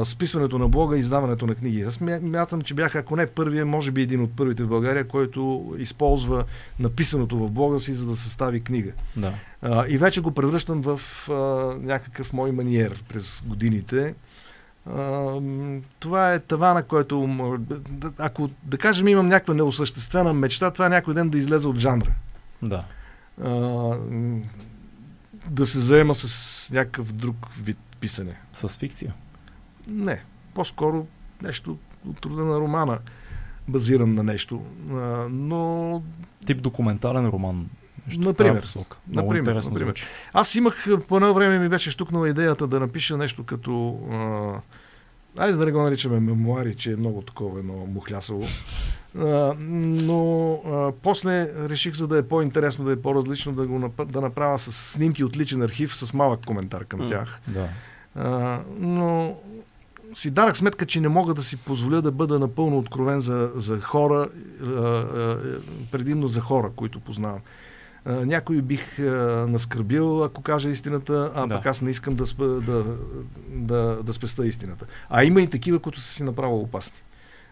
[0.04, 1.82] списването на блога и издаването на книги.
[1.82, 5.08] Аз мя- мятам, че бях, ако не първия, може би един от първите в България,
[5.08, 6.44] който използва
[6.78, 8.92] написаното в блога си, за да състави книга.
[9.16, 9.34] Да.
[9.62, 11.32] А, и вече го превръщам в а,
[11.80, 14.14] някакъв мой маниер през годините.
[14.90, 15.34] А,
[15.98, 17.28] това е тавана, който,
[18.18, 22.10] ако да кажем имам някаква неосъществена мечта, това е някой ден да излезе от жанра.
[22.62, 22.84] Да.
[23.42, 23.50] А,
[25.48, 28.36] да се заема с някакъв друг вид писане.
[28.52, 29.14] С фикция.
[29.86, 30.22] Не,
[30.54, 31.06] по-скоро
[31.42, 31.78] нещо
[32.08, 32.98] от рода на романа,
[33.68, 34.62] базиран на нещо.
[34.90, 34.94] А,
[35.30, 36.02] но
[36.46, 37.68] Тип документален роман.
[38.06, 38.60] Нещо Например.
[38.60, 38.96] посока.
[39.08, 39.80] Много Например, например.
[39.80, 40.06] звучи.
[40.32, 43.98] аз имах, по едно време ми беше штукнала идеята да напиша нещо като...
[45.36, 48.46] А, айде да не го наричаме мемуари, че е много такова едно мухлясово.
[49.18, 54.08] А, но а, после реших, за да е по-интересно, да е по-различно, да го нап...
[54.08, 57.40] да направя с снимки от личен архив, с малък коментар към тях.
[57.48, 57.68] Да.
[58.14, 59.36] А, но
[60.14, 63.80] си дарах сметка, че не мога да си позволя да бъда напълно откровен за, за
[63.80, 64.28] хора,
[65.92, 67.40] предимно за хора, които познавам.
[68.06, 68.98] Някой бих
[69.48, 71.54] наскърбил, ако кажа истината, а Да.
[71.56, 72.84] пък аз не искам да, спа, да,
[73.48, 74.86] да, да спеста истината.
[75.10, 76.98] А има и такива, които са си направо опасни,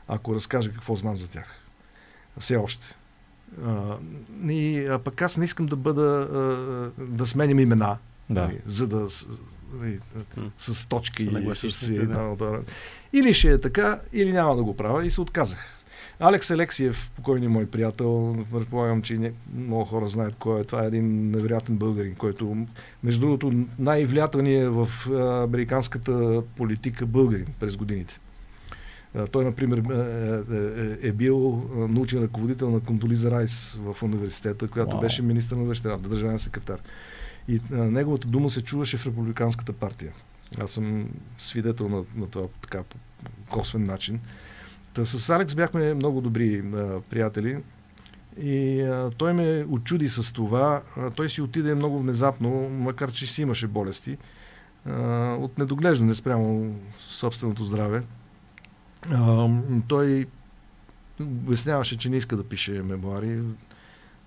[0.08, 1.62] ако разкажа какво знам за тях.
[2.38, 2.96] Все още.
[3.66, 3.96] А,
[4.50, 6.28] и, а пък аз не искам да бъда,
[6.98, 7.96] да сменям имена,
[8.34, 8.46] Да.
[8.46, 9.26] Нали, за да с,
[9.80, 9.98] нали,
[10.58, 12.02] с точки Се и с да.
[12.02, 12.60] една да.
[13.12, 15.82] Или ще е така, или няма да го правя и се отказах.
[16.20, 20.64] Алекс Алексиев, покойни мой приятел, предполагам, че не- много хора знаят кой е.
[20.64, 22.66] Това е един невероятен българин, който,
[23.04, 28.20] между другото, най-влиятелният е в а, американската политика българин през годините.
[29.14, 34.68] А, Той, например, е, е, е бил а, научен ръководител на Кондолиза Райс в университета,
[34.68, 35.00] която Вау.
[35.00, 36.78] беше министър на работи, държавен секретар.
[37.48, 40.12] И а, неговата дума се чуваше в Републиканската партия.
[40.58, 41.08] Аз съм
[41.38, 42.96] свидетел на, на това така по
[43.50, 44.20] косвен начин.
[44.94, 47.58] Та с Алекс бяхме много добри а, приятели
[48.40, 50.82] и а, той ме очуди с това.
[50.96, 54.18] А, той си отиде много внезапно, макар че си имаше болести,
[54.86, 54.92] а,
[55.40, 58.02] от недоглеждане спрямо собственото здраве.
[59.10, 59.48] А,
[59.88, 60.26] той
[61.20, 63.40] обясняваше, че не иска да пише мемуари,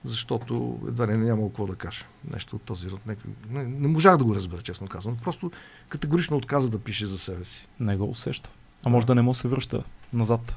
[0.06, 2.06] защото едва ли не нямало какво да каже.
[2.34, 3.00] Нещо от този род.
[3.06, 3.16] Не,
[3.50, 5.18] не, не можах да го разбера, честно казвам.
[5.24, 5.52] Просто
[5.90, 7.68] категорично отказа да пише за себе си.
[7.80, 8.50] Не го усеща.
[8.86, 10.56] А може да не му се връща назад.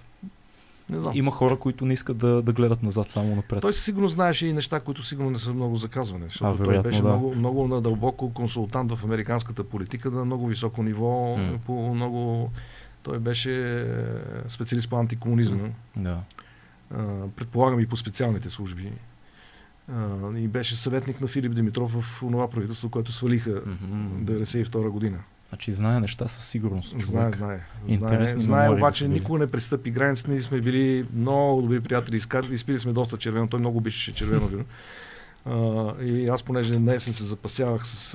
[0.91, 1.13] Не знам.
[1.15, 3.61] Има хора, които не искат да, да гледат назад, само напред.
[3.61, 6.25] Той сигурно знаеше и неща, които сигурно не са много заказване.
[6.25, 7.09] Защото А, той вероятно, беше да.
[7.09, 11.59] много, много надълбоко консултант в американската политика на много високо ниво, М.
[11.67, 12.51] по много...
[13.03, 13.85] Той беше е,
[14.49, 15.69] специалист по антикомунизма.
[15.97, 16.21] Да.
[16.95, 17.05] А,
[17.37, 18.93] предполагам и по специалните служби.
[19.91, 24.25] А, и беше съветник на Филип Димитров в това правителство, което свалиха Мгм.
[24.25, 25.19] 92 година.
[25.49, 26.89] Значи знае неща със сигурност.
[26.91, 27.37] Знае, Човек.
[27.37, 27.61] знае.
[27.89, 29.15] Интересни Знае, знае обаче били.
[29.15, 30.31] никога не престъпи границата.
[30.31, 32.17] Ние сме били много добри приятели.
[32.17, 33.49] Изкар- Изпили сме доста червено.
[33.49, 34.65] Той много обичаше червено вино.
[36.03, 38.15] И аз, понеже днес се запасявах с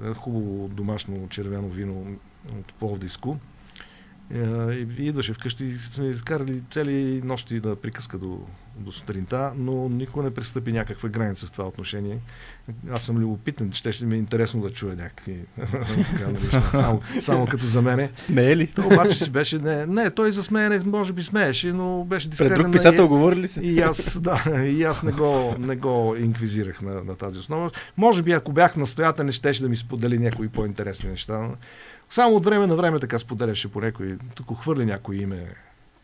[0.00, 2.06] едно хубаво домашно червено вино
[2.50, 3.36] от Пловдивско,
[4.34, 8.40] и, и идваше вкъщи и сме изкарали цели нощи да приказка до,
[8.76, 12.18] до сутринта, но никой не престъпи някаква граница в това отношение.
[12.90, 15.32] Аз съм любопитен, ще, ще ми е интересно да чуя някакви
[16.32, 18.10] неща, само, само като за мене.
[18.16, 18.66] Смее ли?
[18.66, 22.30] Той обаче си беше, не, не той за смеене може би смееше, но беше Пред
[22.30, 22.62] дискретен.
[22.62, 23.60] друг писател говори ли се?
[23.60, 27.70] И аз, да, и аз не го, не го инквизирах на, на тази основа.
[27.96, 31.48] Може би, ако бях настоятелен, щеше да ми сподели някои по-интересни неща.
[32.10, 35.46] Само от време на време така споделяше по някой, тук хвърли някой име,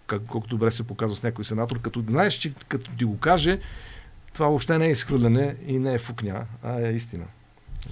[0.06, 3.58] как, колко добре се показва с някой сенатор, като знаеш, че като ти го каже,
[4.32, 7.24] това въобще не е изхвърляне и не е фукня, а е истина.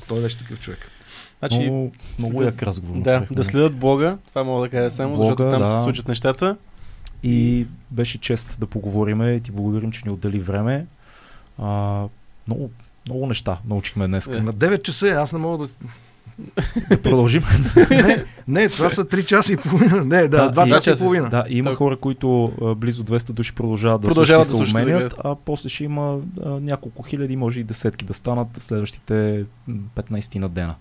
[0.08, 0.78] Той беше такъв човек.
[1.38, 3.02] Значи, много, много да- як разговор.
[3.02, 5.76] да, да следят блога, това мога да кажа само, Блога, защото там да.
[5.76, 6.56] се случат нещата.
[7.22, 10.86] И беше чест да поговориме и ти благодарим, че ни отдели време.
[11.58, 12.04] А,
[12.48, 12.70] много,
[13.06, 14.26] много неща научихме днес.
[14.26, 14.40] Е.
[14.40, 15.72] На 9 часа е, аз не мога да...
[16.90, 17.42] Да продължим.
[17.90, 20.04] Не, не, това са 3 часа и половина.
[20.04, 21.28] Не, да, Да, 2 и- часа и половина.
[21.28, 21.78] Да, и има Так.
[21.78, 25.84] хора, които близо 200 души продължават да Продължават да се и да а после ще
[25.84, 30.74] има а, няколко хиляди, може и десетки да станат в следващите м, 15 на дена.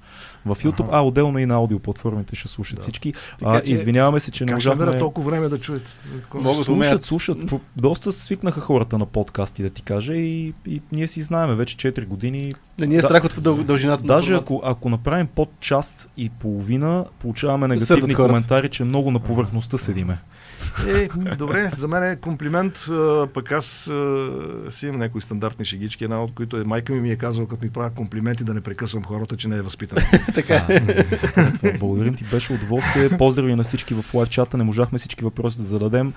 [0.46, 2.82] В YouTube, а отделно и на аудиоплатформите ще слушат Да.
[2.82, 3.14] всички.
[3.40, 5.00] Така А, извиняваме се, че не можахме...
[5.00, 6.00] толкова време да чуят?
[6.34, 7.38] Могат да слушат, слушат.
[7.78, 12.06] Доста свикнаха хората на подкасти, да ти кажа, и, и ние си знаеме вече 4
[12.06, 12.54] години.
[12.80, 13.04] Не ни е Да.
[13.08, 18.16] страх от дъл, дължината Даже на ако, ако направим под час и половина, получаваме негативни
[18.16, 20.18] коментари, че много на повърхността седиме.
[20.88, 22.86] Е, добре, за мен е комплимент,
[23.34, 23.66] пък аз
[24.70, 27.66] си имам някои стандартни шегички, една от които е майка ми ми е казала, като
[27.66, 30.02] ми правя комплименти, да не прекъсвам хората, че не е възпитана.
[30.36, 30.68] така.
[31.80, 33.18] Благодарим ти, беше удоволствие.
[33.18, 34.58] Поздрави на всички в лайв чата.
[34.58, 36.14] Не можахме всички въпроси да зададем.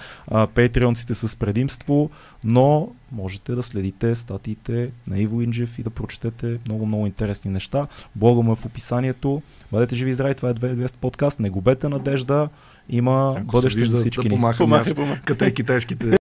[0.55, 2.11] Патреонците с предимство,
[2.45, 7.87] но можете да следите статиите на Иво Инджев и да прочетете много, много интересни неща.
[8.17, 9.43] Блога му е в описанието.
[9.73, 11.41] Бъдете живи и здрави, това е 2200 подкаст.
[11.41, 12.49] Не губете надежда.
[12.89, 14.29] Има бъдеще за всички да ни.
[14.41, 15.23] помахам Помахай, помахай.
[15.25, 16.07] като е китайските